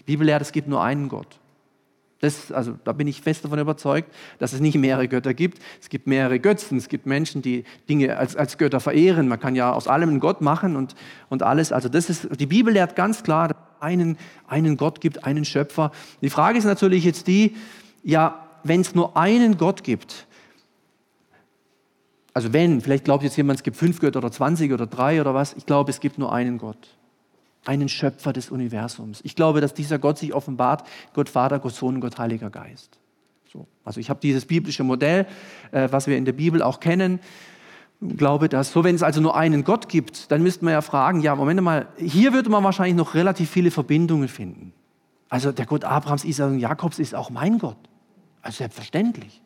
Die 0.00 0.04
Bibel 0.04 0.26
lehrt, 0.26 0.42
es 0.42 0.52
gibt 0.52 0.68
nur 0.68 0.82
einen 0.82 1.08
Gott. 1.08 1.40
Das, 2.20 2.50
also, 2.50 2.78
da 2.84 2.92
bin 2.92 3.06
ich 3.06 3.20
fest 3.20 3.44
davon 3.44 3.58
überzeugt, 3.58 4.12
dass 4.38 4.54
es 4.54 4.60
nicht 4.60 4.76
mehrere 4.76 5.06
Götter 5.06 5.34
gibt. 5.34 5.58
Es 5.80 5.90
gibt 5.90 6.06
mehrere 6.06 6.40
Götzen. 6.40 6.78
Es 6.78 6.88
gibt 6.88 7.04
Menschen, 7.04 7.42
die 7.42 7.64
Dinge 7.88 8.16
als, 8.16 8.36
als 8.36 8.56
Götter 8.56 8.80
verehren. 8.80 9.28
Man 9.28 9.38
kann 9.38 9.54
ja 9.54 9.72
aus 9.72 9.86
allem 9.86 10.08
einen 10.08 10.20
Gott 10.20 10.40
machen 10.40 10.76
und, 10.76 10.94
und 11.28 11.42
alles. 11.42 11.72
Also 11.72 11.90
das 11.90 12.08
ist, 12.08 12.40
die 12.40 12.46
Bibel 12.46 12.72
lehrt 12.72 12.96
ganz 12.96 13.22
klar, 13.22 13.48
dass 13.48 13.56
einen, 13.80 14.18
einen 14.46 14.76
Gott 14.76 15.00
gibt, 15.00 15.24
einen 15.24 15.44
Schöpfer. 15.44 15.92
Die 16.22 16.30
Frage 16.30 16.58
ist 16.58 16.64
natürlich 16.64 17.04
jetzt 17.04 17.26
die, 17.26 17.56
ja, 18.02 18.46
wenn 18.64 18.80
es 18.80 18.94
nur 18.94 19.16
einen 19.16 19.58
Gott 19.58 19.84
gibt, 19.84 20.26
also 22.34 22.52
wenn, 22.52 22.80
vielleicht 22.80 23.04
glaubt 23.04 23.24
jetzt 23.24 23.36
jemand, 23.36 23.60
es 23.60 23.62
gibt 23.62 23.76
fünf 23.76 24.00
Götter 24.00 24.18
oder 24.18 24.30
zwanzig 24.30 24.72
oder 24.72 24.86
drei 24.86 25.20
oder 25.20 25.32
was, 25.32 25.54
ich 25.54 25.64
glaube, 25.64 25.90
es 25.90 26.00
gibt 26.00 26.18
nur 26.18 26.32
einen 26.32 26.58
Gott 26.58 26.78
einen 27.64 27.88
Schöpfer 27.88 28.32
des 28.32 28.50
Universums. 28.50 29.20
Ich 29.24 29.34
glaube, 29.34 29.60
dass 29.60 29.74
dieser 29.74 29.98
Gott 29.98 30.18
sich 30.18 30.32
offenbart, 30.32 30.86
Gott 31.14 31.28
Vater, 31.28 31.58
Gott 31.58 31.74
Sohn, 31.74 32.00
Gott 32.00 32.16
Heiliger 32.16 32.48
Geist. 32.48 32.98
So. 33.52 33.66
Also 33.84 33.98
ich 33.98 34.08
habe 34.08 34.20
dieses 34.20 34.44
biblische 34.44 34.84
Modell, 34.84 35.26
äh, 35.72 35.88
was 35.90 36.06
wir 36.06 36.16
in 36.16 36.24
der 36.24 36.32
Bibel 36.32 36.62
auch 36.62 36.78
kennen, 36.78 37.18
glaube 38.00 38.48
dass 38.48 38.72
so, 38.72 38.84
wenn 38.84 38.94
es 38.94 39.02
also 39.02 39.20
nur 39.20 39.36
einen 39.36 39.64
Gott 39.64 39.88
gibt, 39.88 40.30
dann 40.30 40.42
müsste 40.42 40.64
man 40.64 40.72
ja 40.72 40.82
fragen, 40.82 41.20
ja, 41.20 41.34
Moment 41.34 41.60
mal, 41.62 41.88
hier 41.96 42.32
würde 42.32 42.50
man 42.50 42.62
wahrscheinlich 42.62 42.96
noch 42.96 43.14
relativ 43.14 43.50
viele 43.50 43.70
Verbindungen 43.70 44.28
finden. 44.28 44.72
Also 45.28 45.52
der 45.52 45.66
Gott 45.66 45.84
Abrahams, 45.84 46.24
Isaak 46.24 46.50
und 46.50 46.58
Jakobs 46.58 46.98
ist 46.98 47.14
auch 47.14 47.30
mein 47.30 47.58
Gott. 47.58 47.78
Also 48.42 48.58
selbstverständlich. 48.58 49.42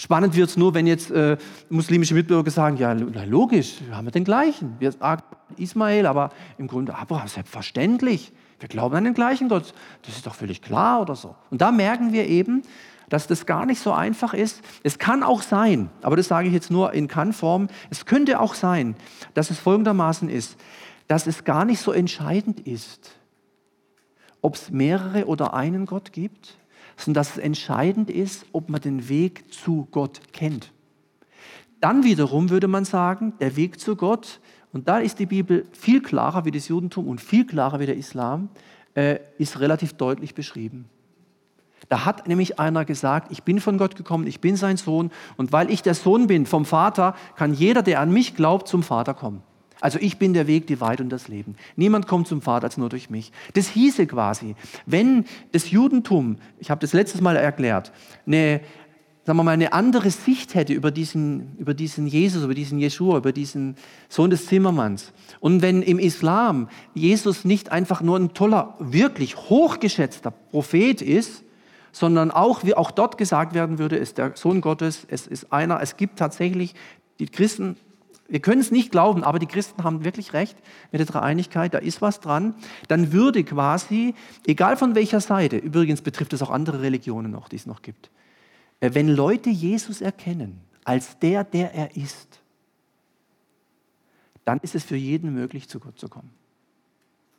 Spannend 0.00 0.34
wird 0.34 0.48
es 0.48 0.56
nur, 0.56 0.72
wenn 0.72 0.86
jetzt 0.86 1.10
äh, 1.10 1.36
muslimische 1.68 2.14
Mitbürger 2.14 2.50
sagen, 2.50 2.78
ja, 2.78 2.92
logisch, 2.92 3.80
wir 3.86 3.94
haben 3.94 4.10
den 4.10 4.24
gleichen. 4.24 4.76
Wir 4.78 4.92
sagen 4.92 5.22
Ismael, 5.58 6.06
aber 6.06 6.30
im 6.56 6.68
Grunde 6.68 6.94
Abraham, 6.94 7.28
selbstverständlich. 7.28 8.32
Wir 8.60 8.70
glauben 8.70 8.94
an 8.94 9.04
den 9.04 9.12
gleichen 9.12 9.50
Gott. 9.50 9.74
Das 10.06 10.16
ist 10.16 10.26
doch 10.26 10.34
völlig 10.34 10.62
klar 10.62 11.02
oder 11.02 11.16
so. 11.16 11.34
Und 11.50 11.60
da 11.60 11.70
merken 11.70 12.14
wir 12.14 12.26
eben, 12.26 12.62
dass 13.10 13.26
das 13.26 13.44
gar 13.44 13.66
nicht 13.66 13.80
so 13.80 13.92
einfach 13.92 14.32
ist. 14.32 14.62
Es 14.82 14.98
kann 14.98 15.22
auch 15.22 15.42
sein, 15.42 15.90
aber 16.00 16.16
das 16.16 16.28
sage 16.28 16.48
ich 16.48 16.54
jetzt 16.54 16.70
nur 16.70 16.94
in 16.94 17.08
Kann-Form, 17.08 17.68
es 17.90 18.06
könnte 18.06 18.40
auch 18.40 18.54
sein, 18.54 18.96
dass 19.34 19.50
es 19.50 19.58
folgendermaßen 19.58 20.30
ist, 20.30 20.56
dass 21.06 21.26
es 21.26 21.44
gar 21.44 21.66
nicht 21.66 21.80
so 21.80 21.92
entscheidend 21.92 22.60
ist, 22.60 23.10
ob 24.40 24.54
es 24.54 24.70
mehrere 24.70 25.26
oder 25.26 25.52
einen 25.52 25.84
Gott 25.84 26.12
gibt, 26.12 26.56
sondern 26.96 27.20
dass 27.20 27.32
es 27.32 27.38
entscheidend 27.38 28.10
ist, 28.10 28.46
ob 28.52 28.70
man 28.70 28.80
den 28.80 29.08
Weg 29.08 29.52
zu 29.52 29.88
Gott 29.90 30.20
kennt. 30.32 30.72
Dann 31.80 32.04
wiederum 32.04 32.50
würde 32.50 32.68
man 32.68 32.84
sagen, 32.84 33.32
der 33.40 33.56
Weg 33.56 33.80
zu 33.80 33.96
Gott, 33.96 34.40
und 34.72 34.86
da 34.86 34.98
ist 34.98 35.18
die 35.18 35.26
Bibel 35.26 35.66
viel 35.72 36.00
klarer 36.00 36.44
wie 36.44 36.52
das 36.52 36.68
Judentum 36.68 37.08
und 37.08 37.20
viel 37.20 37.46
klarer 37.46 37.80
wie 37.80 37.86
der 37.86 37.96
Islam, 37.96 38.50
äh, 38.94 39.18
ist 39.38 39.58
relativ 39.58 39.94
deutlich 39.94 40.34
beschrieben. 40.34 40.88
Da 41.88 42.04
hat 42.04 42.28
nämlich 42.28 42.58
einer 42.58 42.84
gesagt, 42.84 43.32
ich 43.32 43.42
bin 43.42 43.60
von 43.60 43.78
Gott 43.78 43.96
gekommen, 43.96 44.26
ich 44.26 44.40
bin 44.40 44.56
sein 44.56 44.76
Sohn 44.76 45.10
und 45.36 45.52
weil 45.52 45.70
ich 45.70 45.82
der 45.82 45.94
Sohn 45.94 46.26
bin 46.26 46.46
vom 46.46 46.64
Vater, 46.64 47.14
kann 47.36 47.54
jeder, 47.54 47.82
der 47.82 48.00
an 48.00 48.12
mich 48.12 48.36
glaubt, 48.36 48.68
zum 48.68 48.82
Vater 48.82 49.14
kommen. 49.14 49.42
Also 49.80 49.98
ich 50.00 50.18
bin 50.18 50.34
der 50.34 50.46
Weg, 50.46 50.66
die 50.66 50.80
Wahrheit 50.80 51.00
und 51.00 51.08
das 51.08 51.28
Leben. 51.28 51.56
Niemand 51.74 52.06
kommt 52.06 52.28
zum 52.28 52.42
Vater 52.42 52.64
als 52.64 52.76
nur 52.76 52.90
durch 52.90 53.08
mich. 53.08 53.32
Das 53.54 53.68
hieße 53.68 54.06
quasi, 54.06 54.54
wenn 54.84 55.24
das 55.52 55.70
Judentum, 55.70 56.36
ich 56.58 56.70
habe 56.70 56.80
das 56.80 56.92
letztes 56.92 57.22
Mal 57.22 57.36
erklärt, 57.36 57.90
eine, 58.26 58.60
sagen 59.24 59.38
wir 59.38 59.42
mal, 59.42 59.52
eine 59.52 59.72
andere 59.72 60.10
Sicht 60.10 60.54
hätte 60.54 60.74
über 60.74 60.90
diesen, 60.90 61.56
über 61.56 61.72
diesen 61.72 62.06
Jesus, 62.06 62.44
über 62.44 62.54
diesen 62.54 62.78
Jeschua, 62.78 63.16
über 63.16 63.32
diesen 63.32 63.76
Sohn 64.10 64.28
des 64.28 64.46
Zimmermanns. 64.46 65.12
Und 65.40 65.62
wenn 65.62 65.80
im 65.80 65.98
Islam 65.98 66.68
Jesus 66.94 67.46
nicht 67.46 67.72
einfach 67.72 68.02
nur 68.02 68.18
ein 68.18 68.34
toller, 68.34 68.74
wirklich 68.80 69.36
hochgeschätzter 69.36 70.30
Prophet 70.30 71.00
ist, 71.00 71.42
sondern 71.92 72.30
auch, 72.30 72.64
wie 72.64 72.74
auch 72.74 72.90
dort 72.90 73.18
gesagt 73.18 73.54
werden 73.54 73.78
würde, 73.78 73.96
ist 73.96 74.18
der 74.18 74.32
Sohn 74.36 74.60
Gottes, 74.60 75.06
es 75.08 75.26
ist 75.26 75.52
einer, 75.52 75.80
es 75.80 75.96
gibt 75.96 76.18
tatsächlich 76.18 76.74
die 77.18 77.26
Christen, 77.26 77.76
wir 78.28 78.40
können 78.40 78.60
es 78.60 78.70
nicht 78.70 78.92
glauben, 78.92 79.24
aber 79.24 79.38
die 79.38 79.46
Christen 79.46 79.82
haben 79.82 80.04
wirklich 80.04 80.32
recht 80.32 80.56
mit 80.92 81.00
der 81.00 81.06
Dreieinigkeit, 81.06 81.74
da 81.74 81.78
ist 81.78 82.00
was 82.00 82.20
dran, 82.20 82.54
dann 82.88 83.12
würde 83.12 83.42
quasi, 83.42 84.14
egal 84.46 84.76
von 84.76 84.94
welcher 84.94 85.20
Seite, 85.20 85.56
übrigens 85.56 86.00
betrifft 86.00 86.32
es 86.32 86.42
auch 86.42 86.50
andere 86.50 86.80
Religionen 86.80 87.32
noch, 87.32 87.48
die 87.48 87.56
es 87.56 87.66
noch 87.66 87.82
gibt, 87.82 88.10
äh, 88.80 88.90
wenn 88.94 89.08
Leute 89.08 89.50
Jesus 89.50 90.00
erkennen 90.00 90.60
als 90.84 91.18
der, 91.18 91.44
der 91.44 91.74
er 91.74 91.96
ist, 91.96 92.40
dann 94.44 94.58
ist 94.60 94.74
es 94.74 94.84
für 94.84 94.96
jeden 94.96 95.34
möglich, 95.34 95.68
zu 95.68 95.80
Gott 95.80 95.98
zu 95.98 96.08
kommen. 96.08 96.30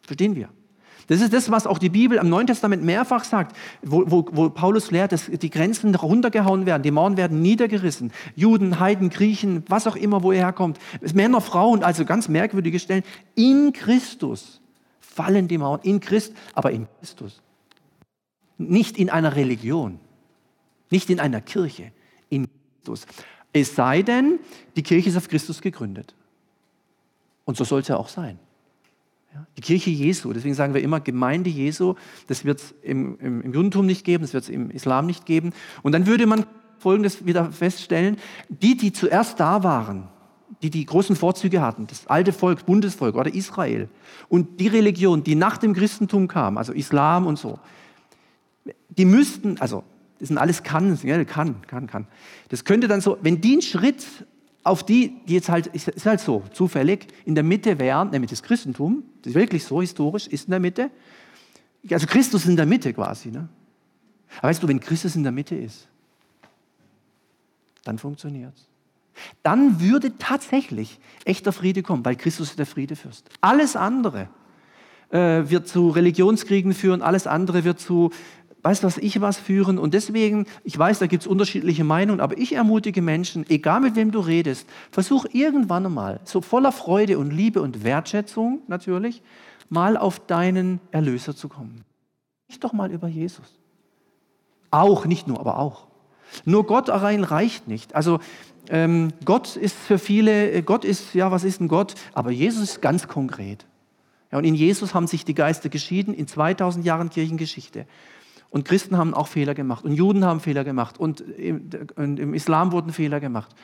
Verstehen 0.04 0.36
wir? 0.36 0.50
Das 1.08 1.22
ist 1.22 1.34
das, 1.34 1.52
was 1.52 1.68
auch 1.68 1.78
die 1.78 1.90
Bibel 1.90 2.18
im 2.18 2.30
Neuen 2.30 2.48
Testament 2.48 2.84
mehrfach 2.84 3.24
sagt, 3.24 3.56
wo, 3.82 4.04
wo, 4.08 4.26
wo 4.32 4.50
Paulus 4.50 4.92
lehrt, 4.92 5.12
dass 5.12 5.26
die 5.26 5.50
Grenzen 5.50 5.94
runtergehauen 5.96 6.66
werden, 6.66 6.84
die 6.84 6.92
Mauern 6.92 7.18
werden 7.18 7.42
niedergerissen. 7.42 8.12
Juden, 8.36 8.80
Heiden, 8.80 9.10
Griechen, 9.10 9.64
was 9.68 9.88
auch 9.88 9.96
immer, 9.96 10.24
wo 10.24 10.32
er 10.32 10.46
herkommt. 10.46 10.80
Männer, 11.14 11.42
Frauen, 11.42 11.84
also 11.84 12.06
ganz 12.06 12.28
merkwürdige 12.28 12.80
Stellen. 12.80 13.04
In 13.36 13.74
Christus 13.74 14.62
fallen 15.00 15.48
die 15.48 15.58
Mauern, 15.58 15.82
in 15.84 16.00
Christ, 16.00 16.34
aber 16.54 16.72
in 16.72 16.88
Christus. 17.00 17.42
Nicht 18.58 18.98
in 18.98 19.10
einer 19.10 19.36
Religion, 19.36 20.00
nicht 20.90 21.10
in 21.10 21.20
einer 21.20 21.42
Kirche, 21.42 21.92
in 22.30 22.48
Christus. 22.84 23.06
Es 23.54 23.76
sei 23.76 24.02
denn, 24.02 24.40
die 24.76 24.84
Kirche 24.84 25.10
ist 25.10 25.18
auf 25.18 25.28
Christus 25.28 25.62
gegründet. 25.62 26.16
Und 27.44 27.58
so 27.58 27.64
soll 27.64 27.82
es 27.82 27.92
auch 27.92 28.08
sein. 28.08 28.40
Die 29.56 29.62
Kirche 29.62 29.90
Jesu, 29.90 30.34
deswegen 30.34 30.56
sagen 30.56 30.74
wir 30.74 30.82
immer 30.82 31.00
Gemeinde 31.00 31.50
Jesu, 31.50 31.96
das 32.28 32.44
wird 32.44 32.60
es 32.60 32.76
im, 32.82 33.18
im, 33.20 33.42
im, 33.42 33.54
Judentum 33.54 33.86
nicht 33.86 34.04
geben, 34.04 34.24
das 34.24 34.34
wird 34.34 34.44
es 34.44 34.50
im 34.50 34.70
Islam 34.72 35.06
nicht 35.06 35.26
geben. 35.26 35.54
Und 35.84 35.94
dann 35.94 36.06
würde 36.06 36.26
man 36.26 36.46
Folgendes 36.80 37.26
wieder 37.26 37.52
feststellen, 37.52 38.18
die, 38.50 38.76
die 38.76 38.92
zuerst 38.92 39.40
da 39.40 39.64
waren, 39.64 40.10
die 40.62 40.70
die 40.70 40.86
großen 40.86 41.16
Vorzüge 41.16 41.62
hatten, 41.62 41.88
das 41.88 42.08
alte 42.08 42.34
Volk, 42.34 42.66
Bundesvolk 42.66 43.16
oder 43.16 43.34
Israel 43.34 43.88
und 44.28 44.60
die 44.60 44.68
Religion, 44.68 45.24
die 45.24 45.36
nach 45.36 45.58
dem 45.58 45.74
Christentum 45.74 46.28
kam, 46.28 46.58
also 46.58 46.74
Islam 46.74 47.26
und 47.26 47.40
so, 47.40 47.60
die 48.90 49.06
müssten, 49.06 49.60
also 49.60 49.84
das 50.20 50.28
sind 50.28 50.38
alles 50.38 50.62
kann, 50.62 51.00
kann, 51.26 51.62
kann, 51.66 51.88
kann. 51.88 52.08
Das 52.50 52.64
könnte 52.64 52.88
dann 52.88 53.02
so, 53.02 53.18
wenn 53.22 53.42
die 53.42 53.54
einen 53.54 53.62
Schritt 53.62 54.06
auf 54.64 54.84
die, 54.84 55.22
die 55.28 55.34
jetzt 55.34 55.50
halt, 55.50 55.68
ist 55.68 56.06
halt 56.06 56.20
so, 56.20 56.44
zufällig, 56.54 57.08
in 57.26 57.36
der 57.36 57.44
Mitte 57.44 57.80
wären, 57.80 58.12
nämlich 58.12 58.30
das 58.30 58.44
Christentum, 58.44 59.04
das 59.22 59.32
ist 59.32 59.36
wirklich 59.36 59.64
so 59.64 59.82
historisch, 59.82 60.28
ist 60.28 60.46
in 60.46 60.52
der 60.52 60.60
Mitte. 60.60 60.92
Also 61.90 62.06
Christus 62.06 62.46
in 62.46 62.56
der 62.56 62.66
Mitte 62.66 62.94
quasi. 62.94 63.32
Ne? 63.32 63.50
Aber 64.38 64.50
weißt 64.50 64.62
du, 64.62 64.68
wenn 64.68 64.80
Christus 64.80 65.16
in 65.16 65.24
der 65.24 65.32
Mitte 65.32 65.56
ist, 65.56 65.88
dann 67.84 67.98
funktioniert 67.98 68.54
es. 68.56 68.68
Dann 69.44 69.82
würde 69.82 70.18
tatsächlich 70.18 71.00
echter 71.26 71.52
Friede 71.52 71.84
kommen, 71.84 72.06
weil 72.06 72.16
Christus 72.16 72.52
ist 72.52 72.60
der 72.60 72.66
Friedefürst. 72.66 73.30
Alles 73.42 73.76
andere 73.76 74.30
äh, 75.10 75.50
wird 75.50 75.68
zu 75.68 75.90
Religionskriegen 75.90 76.74
führen, 76.74 77.02
alles 77.02 77.28
andere 77.28 77.64
wird 77.64 77.80
zu 77.80 78.12
weiß 78.64 78.84
was 78.84 78.98
ich 78.98 79.22
was 79.22 79.38
führen. 79.38 79.78
Und 79.78 79.94
deswegen, 79.94 80.46
ich 80.64 80.78
weiß, 80.78 81.00
da 81.00 81.08
gibt 81.08 81.24
es 81.24 81.28
unterschiedliche 81.28 81.84
Meinungen, 81.84 82.20
aber 82.20 82.38
ich 82.38 82.54
ermutige 82.54 83.02
Menschen, 83.02 83.46
egal 83.50 83.82
mit 83.82 83.96
wem 83.96 84.12
du 84.12 84.20
redest, 84.20 84.68
versuch 84.92 85.26
irgendwann 85.32 85.86
einmal, 85.86 86.20
so 86.24 86.42
voller 86.42 86.72
Freude 86.72 87.18
und 87.18 87.32
Liebe 87.32 87.62
und 87.62 87.84
Wertschätzung 87.84 88.62
natürlich, 88.68 89.22
mal 89.70 89.98
auf 89.98 90.20
deinen 90.20 90.80
Erlöser 90.92 91.36
zu 91.36 91.48
kommen. 91.48 91.84
Nicht 92.48 92.64
doch 92.64 92.74
mal 92.74 92.92
über 92.92 93.08
Jesus. 93.08 93.60
Auch, 94.70 95.06
nicht 95.06 95.28
nur, 95.28 95.40
aber 95.40 95.58
auch. 95.60 95.88
Nur 96.46 96.66
Gott 96.66 96.90
allein 96.90 97.24
reicht 97.24 97.68
nicht. 97.68 97.96
Also 97.96 98.20
ähm, 98.70 99.10
Gott 99.26 99.56
ist 99.56 99.76
für 99.76 99.98
viele, 99.98 100.62
Gott 100.64 100.86
ist, 100.86 101.14
ja, 101.14 101.32
was 101.32 101.44
ist 101.44 101.62
ein 101.62 101.68
Gott? 101.68 101.96
Aber 102.14 102.32
Jesus 102.32 102.64
ist 102.64 102.82
ganz 102.82 103.08
konkret. 103.08 103.66
Ja, 104.32 104.38
und 104.38 104.46
in 104.46 104.56
Jesus 104.56 104.94
haben 104.94 105.08
sich 105.08 105.26
die 105.26 105.34
Geister 105.34 105.70
geschieden 105.70 106.14
in 106.14 106.28
2000 106.28 106.86
Jahren 106.86 107.10
Kirchengeschichte. 107.10 107.86
Und 108.52 108.66
Christen 108.66 108.98
haben 108.98 109.14
auch 109.14 109.28
Fehler 109.28 109.56
gemacht 109.56 109.84
und 109.86 109.94
Juden 109.94 110.26
haben 110.26 110.42
Fehler 110.42 110.64
gemacht 110.64 111.00
und 111.00 111.22
im, 111.22 111.70
und 111.96 112.20
im 112.20 112.34
Islam 112.34 112.72
wurden 112.74 112.92
Fehler 112.92 113.20
gemacht. 113.20 113.56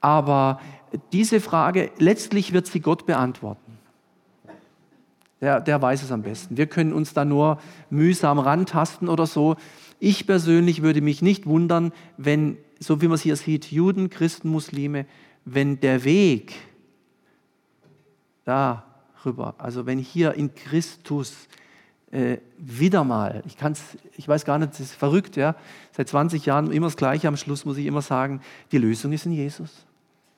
Aber 0.00 0.60
diese 1.12 1.40
Frage, 1.40 1.90
letztlich 1.98 2.52
wird 2.52 2.66
sie 2.66 2.80
Gott 2.80 3.04
beantworten. 3.04 3.78
Der, 5.42 5.60
der 5.60 5.80
weiß 5.80 6.02
es 6.02 6.10
am 6.10 6.22
besten. 6.22 6.56
Wir 6.56 6.66
können 6.66 6.92
uns 6.92 7.14
da 7.14 7.24
nur 7.24 7.60
mühsam 7.90 8.38
rantasten 8.38 9.08
oder 9.08 9.26
so. 9.26 9.56
Ich 9.98 10.26
persönlich 10.26 10.82
würde 10.82 11.02
mich 11.02 11.20
nicht 11.20 11.46
wundern, 11.46 11.92
wenn, 12.16 12.56
so 12.78 13.02
wie 13.02 13.08
man 13.08 13.16
es 13.16 13.22
hier 13.22 13.36
sieht, 13.36 13.70
Juden, 13.70 14.08
Christen, 14.08 14.48
Muslime, 14.48 15.06
wenn 15.44 15.80
der 15.80 16.04
Weg 16.04 16.54
darüber, 18.44 19.54
also 19.58 19.86
wenn 19.86 19.98
hier 19.98 20.34
in 20.34 20.54
Christus 20.54 21.48
äh, 22.12 22.38
wieder 22.58 23.04
mal, 23.04 23.42
ich, 23.46 23.56
kann's, 23.56 23.82
ich 24.16 24.26
weiß 24.26 24.44
gar 24.44 24.58
nicht, 24.58 24.72
das 24.72 24.80
ist 24.80 24.94
verrückt, 24.94 25.36
ja, 25.36 25.54
seit 25.92 26.08
20 26.08 26.44
Jahren 26.44 26.72
immer 26.72 26.88
das 26.88 26.96
Gleiche, 26.96 27.28
am 27.28 27.36
Schluss 27.36 27.64
muss 27.64 27.76
ich 27.76 27.86
immer 27.86 28.02
sagen, 28.02 28.40
die 28.72 28.78
Lösung 28.78 29.12
ist 29.12 29.26
in 29.26 29.32
Jesus. 29.32 29.86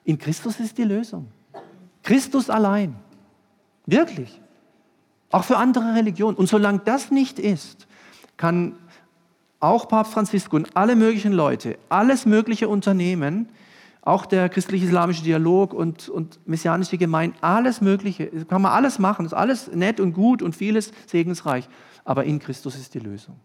In 0.05 0.19
Christus 0.19 0.61
ist 0.61 0.77
die 0.79 0.85
Lösung. 0.85 1.29
Christus 2.03 2.51
allein. 2.51 2.97
Wirklich. 3.87 4.41
Auch 5.31 5.45
für 5.45 5.57
andere 5.57 5.95
Religionen. 5.95 6.37
Und 6.37 6.49
solange 6.49 6.81
das 6.81 7.11
nicht 7.11 7.39
ist, 7.39 7.87
kann 8.37 8.75
auch 9.61 9.89
Papst 9.89 10.13
Franziskus 10.13 10.59
und 10.59 10.77
alle 10.77 10.97
möglichen 10.97 11.33
Leute, 11.33 11.79
alles 11.89 12.27
mögliche 12.27 12.69
Unternehmen, 12.69 13.49
auch 14.03 14.27
der 14.27 14.49
christlich-islamische 14.49 15.23
Dialog 15.23 15.73
und, 15.73 16.09
und 16.09 16.41
messianische 16.45 16.99
Gemeinde, 16.99 17.37
alles 17.41 17.81
Mögliche, 17.81 18.27
kann 18.47 18.61
man 18.61 18.73
alles 18.73 18.99
machen, 18.99 19.25
ist 19.25 19.33
alles 19.33 19.73
nett 19.73 20.01
und 20.01 20.13
gut 20.13 20.43
und 20.43 20.57
vieles 20.57 20.93
segensreich, 21.07 21.69
aber 22.05 22.25
in 22.25 22.41
Christus 22.41 22.77
ist 22.77 22.95
die 22.95 22.99
Lösung. 22.99 23.37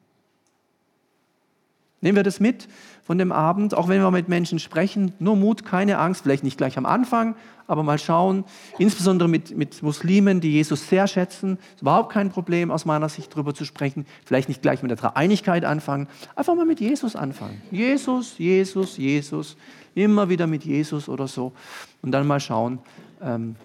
Nehmen 2.01 2.15
wir 2.15 2.23
das 2.23 2.39
mit 2.39 2.67
von 3.03 3.17
dem 3.17 3.31
Abend, 3.31 3.73
auch 3.73 3.87
wenn 3.87 4.01
wir 4.01 4.11
mit 4.11 4.29
Menschen 4.29 4.59
sprechen, 4.59 5.13
nur 5.19 5.35
Mut, 5.35 5.65
keine 5.65 5.97
Angst, 5.97 6.23
vielleicht 6.23 6.43
nicht 6.43 6.57
gleich 6.57 6.77
am 6.77 6.85
Anfang, 6.85 7.35
aber 7.65 7.83
mal 7.83 7.97
schauen, 7.97 8.43
insbesondere 8.77 9.27
mit, 9.27 9.57
mit 9.57 9.81
Muslimen, 9.81 10.39
die 10.39 10.51
Jesus 10.51 10.87
sehr 10.87 11.07
schätzen, 11.07 11.57
ist 11.75 11.81
überhaupt 11.81 12.11
kein 12.11 12.29
Problem 12.29 12.69
aus 12.69 12.85
meiner 12.85 13.09
Sicht 13.09 13.33
darüber 13.33 13.53
zu 13.53 13.65
sprechen, 13.65 14.05
vielleicht 14.25 14.47
nicht 14.47 14.61
gleich 14.61 14.81
mit 14.83 14.91
der 14.91 14.97
Dreieinigkeit 14.97 15.65
anfangen, 15.65 16.07
einfach 16.35 16.55
mal 16.55 16.65
mit 16.65 16.79
Jesus 16.79 17.15
anfangen. 17.15 17.61
Jesus, 17.71 18.37
Jesus, 18.37 18.97
Jesus, 18.97 19.57
immer 19.95 20.29
wieder 20.29 20.47
mit 20.47 20.63
Jesus 20.63 21.09
oder 21.09 21.27
so. 21.27 21.53
Und 22.01 22.11
dann 22.11 22.27
mal 22.27 22.39
schauen, 22.39 22.79
ähm, 23.21 23.55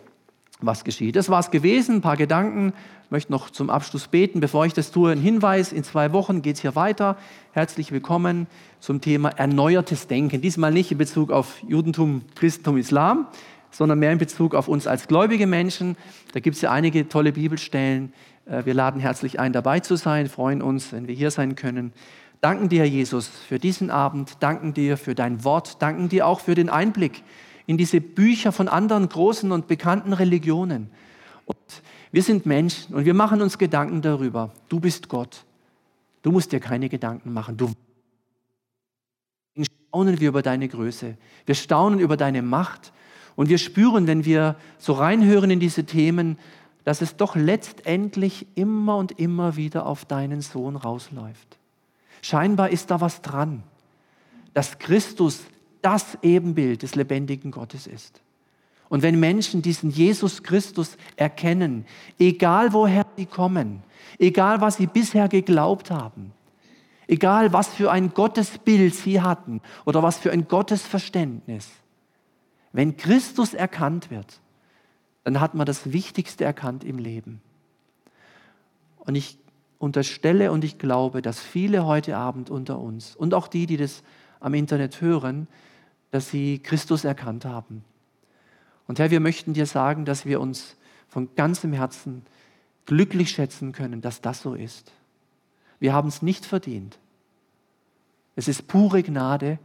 was 0.66 0.84
geschieht. 0.84 1.16
Das 1.16 1.28
war 1.28 1.40
es 1.40 1.50
gewesen, 1.50 1.96
ein 1.96 2.00
paar 2.00 2.16
Gedanken. 2.16 2.72
Ich 3.04 3.10
möchte 3.10 3.32
noch 3.32 3.50
zum 3.50 3.70
Abschluss 3.70 4.08
beten. 4.08 4.40
Bevor 4.40 4.66
ich 4.66 4.72
das 4.72 4.90
tue, 4.90 5.12
ein 5.12 5.20
Hinweis. 5.20 5.72
In 5.72 5.84
zwei 5.84 6.12
Wochen 6.12 6.42
geht 6.42 6.56
es 6.56 6.62
hier 6.62 6.74
weiter. 6.74 7.16
Herzlich 7.52 7.92
willkommen 7.92 8.46
zum 8.80 9.00
Thema 9.00 9.30
erneuertes 9.30 10.06
Denken. 10.06 10.40
Diesmal 10.40 10.72
nicht 10.72 10.92
in 10.92 10.98
Bezug 10.98 11.30
auf 11.30 11.62
Judentum, 11.66 12.22
Christentum, 12.34 12.76
Islam, 12.76 13.26
sondern 13.70 13.98
mehr 13.98 14.12
in 14.12 14.18
Bezug 14.18 14.54
auf 14.54 14.68
uns 14.68 14.86
als 14.86 15.08
gläubige 15.08 15.46
Menschen. 15.46 15.96
Da 16.32 16.40
gibt 16.40 16.56
es 16.56 16.62
ja 16.62 16.70
einige 16.70 17.08
tolle 17.08 17.32
Bibelstellen. 17.32 18.12
Äh, 18.46 18.64
wir 18.64 18.74
laden 18.74 19.00
herzlich 19.00 19.40
ein, 19.40 19.52
dabei 19.52 19.80
zu 19.80 19.96
sein, 19.96 20.28
freuen 20.28 20.62
uns, 20.62 20.92
wenn 20.92 21.08
wir 21.08 21.14
hier 21.14 21.30
sein 21.30 21.56
können. 21.56 21.92
Danken 22.40 22.68
dir, 22.68 22.88
Jesus, 22.88 23.28
für 23.28 23.58
diesen 23.58 23.90
Abend, 23.90 24.38
danken 24.40 24.74
dir 24.74 24.96
für 24.96 25.14
dein 25.14 25.44
Wort, 25.44 25.80
danken 25.80 26.08
dir 26.08 26.26
auch 26.26 26.40
für 26.40 26.56
den 26.56 26.68
Einblick 26.68 27.22
in 27.66 27.76
diese 27.76 28.00
Bücher 28.00 28.52
von 28.52 28.68
anderen 28.68 29.08
großen 29.08 29.52
und 29.52 29.68
bekannten 29.68 30.12
Religionen. 30.12 30.90
Und 31.46 31.58
wir 32.10 32.22
sind 32.22 32.46
Menschen 32.46 32.94
und 32.94 33.04
wir 33.04 33.14
machen 33.14 33.40
uns 33.40 33.58
Gedanken 33.58 34.02
darüber. 34.02 34.50
Du 34.68 34.80
bist 34.80 35.08
Gott. 35.08 35.44
Du 36.22 36.30
musst 36.30 36.52
dir 36.52 36.60
keine 36.60 36.88
Gedanken 36.88 37.32
machen. 37.32 37.56
Du 37.56 37.72
staunen 39.92 40.20
wir 40.20 40.28
über 40.28 40.42
deine 40.42 40.68
Größe. 40.68 41.16
Wir 41.46 41.54
staunen 41.54 41.98
über 41.98 42.16
deine 42.16 42.42
Macht. 42.42 42.92
Und 43.34 43.48
wir 43.48 43.58
spüren, 43.58 44.06
wenn 44.06 44.24
wir 44.24 44.56
so 44.78 44.92
reinhören 44.92 45.50
in 45.50 45.60
diese 45.60 45.84
Themen, 45.84 46.38
dass 46.84 47.00
es 47.00 47.16
doch 47.16 47.36
letztendlich 47.36 48.46
immer 48.54 48.96
und 48.96 49.18
immer 49.18 49.56
wieder 49.56 49.86
auf 49.86 50.04
deinen 50.04 50.40
Sohn 50.40 50.76
rausläuft. 50.76 51.58
Scheinbar 52.20 52.70
ist 52.70 52.90
da 52.90 53.00
was 53.00 53.22
dran, 53.22 53.62
dass 54.54 54.78
Christus 54.78 55.42
das 55.82 56.18
Ebenbild 56.22 56.82
des 56.82 56.94
lebendigen 56.94 57.50
Gottes 57.50 57.86
ist. 57.86 58.20
Und 58.88 59.02
wenn 59.02 59.18
Menschen 59.18 59.62
diesen 59.62 59.90
Jesus 59.90 60.42
Christus 60.42 60.96
erkennen, 61.16 61.86
egal 62.18 62.72
woher 62.72 63.06
sie 63.16 63.26
kommen, 63.26 63.82
egal 64.18 64.60
was 64.60 64.76
sie 64.76 64.86
bisher 64.86 65.28
geglaubt 65.28 65.90
haben, 65.90 66.32
Egal, 67.12 67.52
was 67.52 67.68
für 67.68 67.90
ein 67.90 68.14
Gottesbild 68.14 68.94
sie 68.94 69.20
hatten 69.20 69.60
oder 69.84 70.02
was 70.02 70.18
für 70.18 70.30
ein 70.30 70.48
Gottesverständnis. 70.48 71.68
Wenn 72.72 72.96
Christus 72.96 73.54
erkannt 73.54 74.10
wird, 74.10 74.40
dann 75.24 75.38
hat 75.38 75.54
man 75.54 75.66
das 75.66 75.92
Wichtigste 75.92 76.44
erkannt 76.44 76.84
im 76.84 76.98
Leben. 76.98 77.42
Und 78.96 79.14
ich 79.14 79.38
unterstelle 79.78 80.52
und 80.52 80.64
ich 80.64 80.78
glaube, 80.78 81.22
dass 81.22 81.40
viele 81.40 81.84
heute 81.84 82.16
Abend 82.16 82.50
unter 82.50 82.78
uns 82.78 83.16
und 83.16 83.34
auch 83.34 83.48
die, 83.48 83.66
die 83.66 83.76
das 83.76 84.02
am 84.40 84.54
Internet 84.54 85.00
hören, 85.00 85.48
dass 86.12 86.30
sie 86.30 86.60
Christus 86.60 87.04
erkannt 87.04 87.44
haben. 87.44 87.82
Und 88.86 89.00
Herr, 89.00 89.10
wir 89.10 89.20
möchten 89.20 89.54
dir 89.54 89.66
sagen, 89.66 90.04
dass 90.04 90.26
wir 90.26 90.40
uns 90.40 90.76
von 91.08 91.34
ganzem 91.34 91.72
Herzen 91.72 92.22
glücklich 92.86 93.30
schätzen 93.30 93.72
können, 93.72 94.00
dass 94.02 94.20
das 94.20 94.42
so 94.42 94.54
ist. 94.54 94.92
Wir 95.80 95.92
haben 95.92 96.08
es 96.08 96.22
nicht 96.22 96.44
verdient. 96.44 96.98
Es 98.36 98.46
ist 98.46 98.68
pure 98.68 99.02
Gnade, 99.02 99.58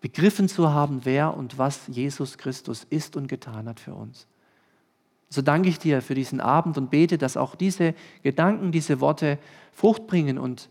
begriffen 0.00 0.48
zu 0.48 0.70
haben, 0.70 1.00
wer 1.04 1.36
und 1.36 1.56
was 1.56 1.86
Jesus 1.86 2.36
Christus 2.36 2.84
ist 2.90 3.16
und 3.16 3.28
getan 3.28 3.68
hat 3.68 3.80
für 3.80 3.94
uns. 3.94 4.26
So 5.28 5.42
danke 5.42 5.68
ich 5.68 5.78
dir 5.78 6.02
für 6.02 6.14
diesen 6.14 6.40
Abend 6.40 6.76
und 6.78 6.90
bete, 6.90 7.16
dass 7.16 7.36
auch 7.36 7.54
diese 7.54 7.94
Gedanken, 8.22 8.72
diese 8.72 9.00
Worte 9.00 9.38
Frucht 9.72 10.08
bringen 10.08 10.38
und 10.38 10.68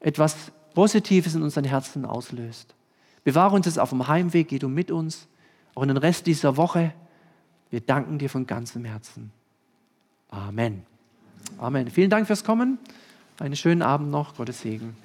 etwas 0.00 0.50
Positives 0.74 1.36
in 1.36 1.42
unseren 1.42 1.64
Herzen 1.64 2.04
auslöst. 2.04 2.74
Bewahre 3.24 3.56
uns 3.56 3.66
es 3.66 3.78
auf 3.78 3.90
dem 3.90 4.06
Heimweg, 4.06 4.48
geh 4.48 4.58
du 4.58 4.68
mit 4.68 4.90
uns, 4.90 5.26
auch 5.74 5.82
in 5.82 5.88
den 5.88 5.96
Rest 5.96 6.26
dieser 6.26 6.56
Woche. 6.56 6.92
Wir 7.70 7.80
danken 7.80 8.18
dir 8.18 8.30
von 8.30 8.46
ganzem 8.46 8.84
Herzen. 8.84 9.32
Amen. 10.28 10.84
Amen. 11.58 11.90
Vielen 11.90 12.10
Dank 12.10 12.26
fürs 12.26 12.44
Kommen. 12.44 12.78
Einen 13.38 13.56
schönen 13.56 13.82
Abend 13.82 14.10
noch. 14.10 14.36
Gottes 14.36 14.60
Segen. 14.60 14.96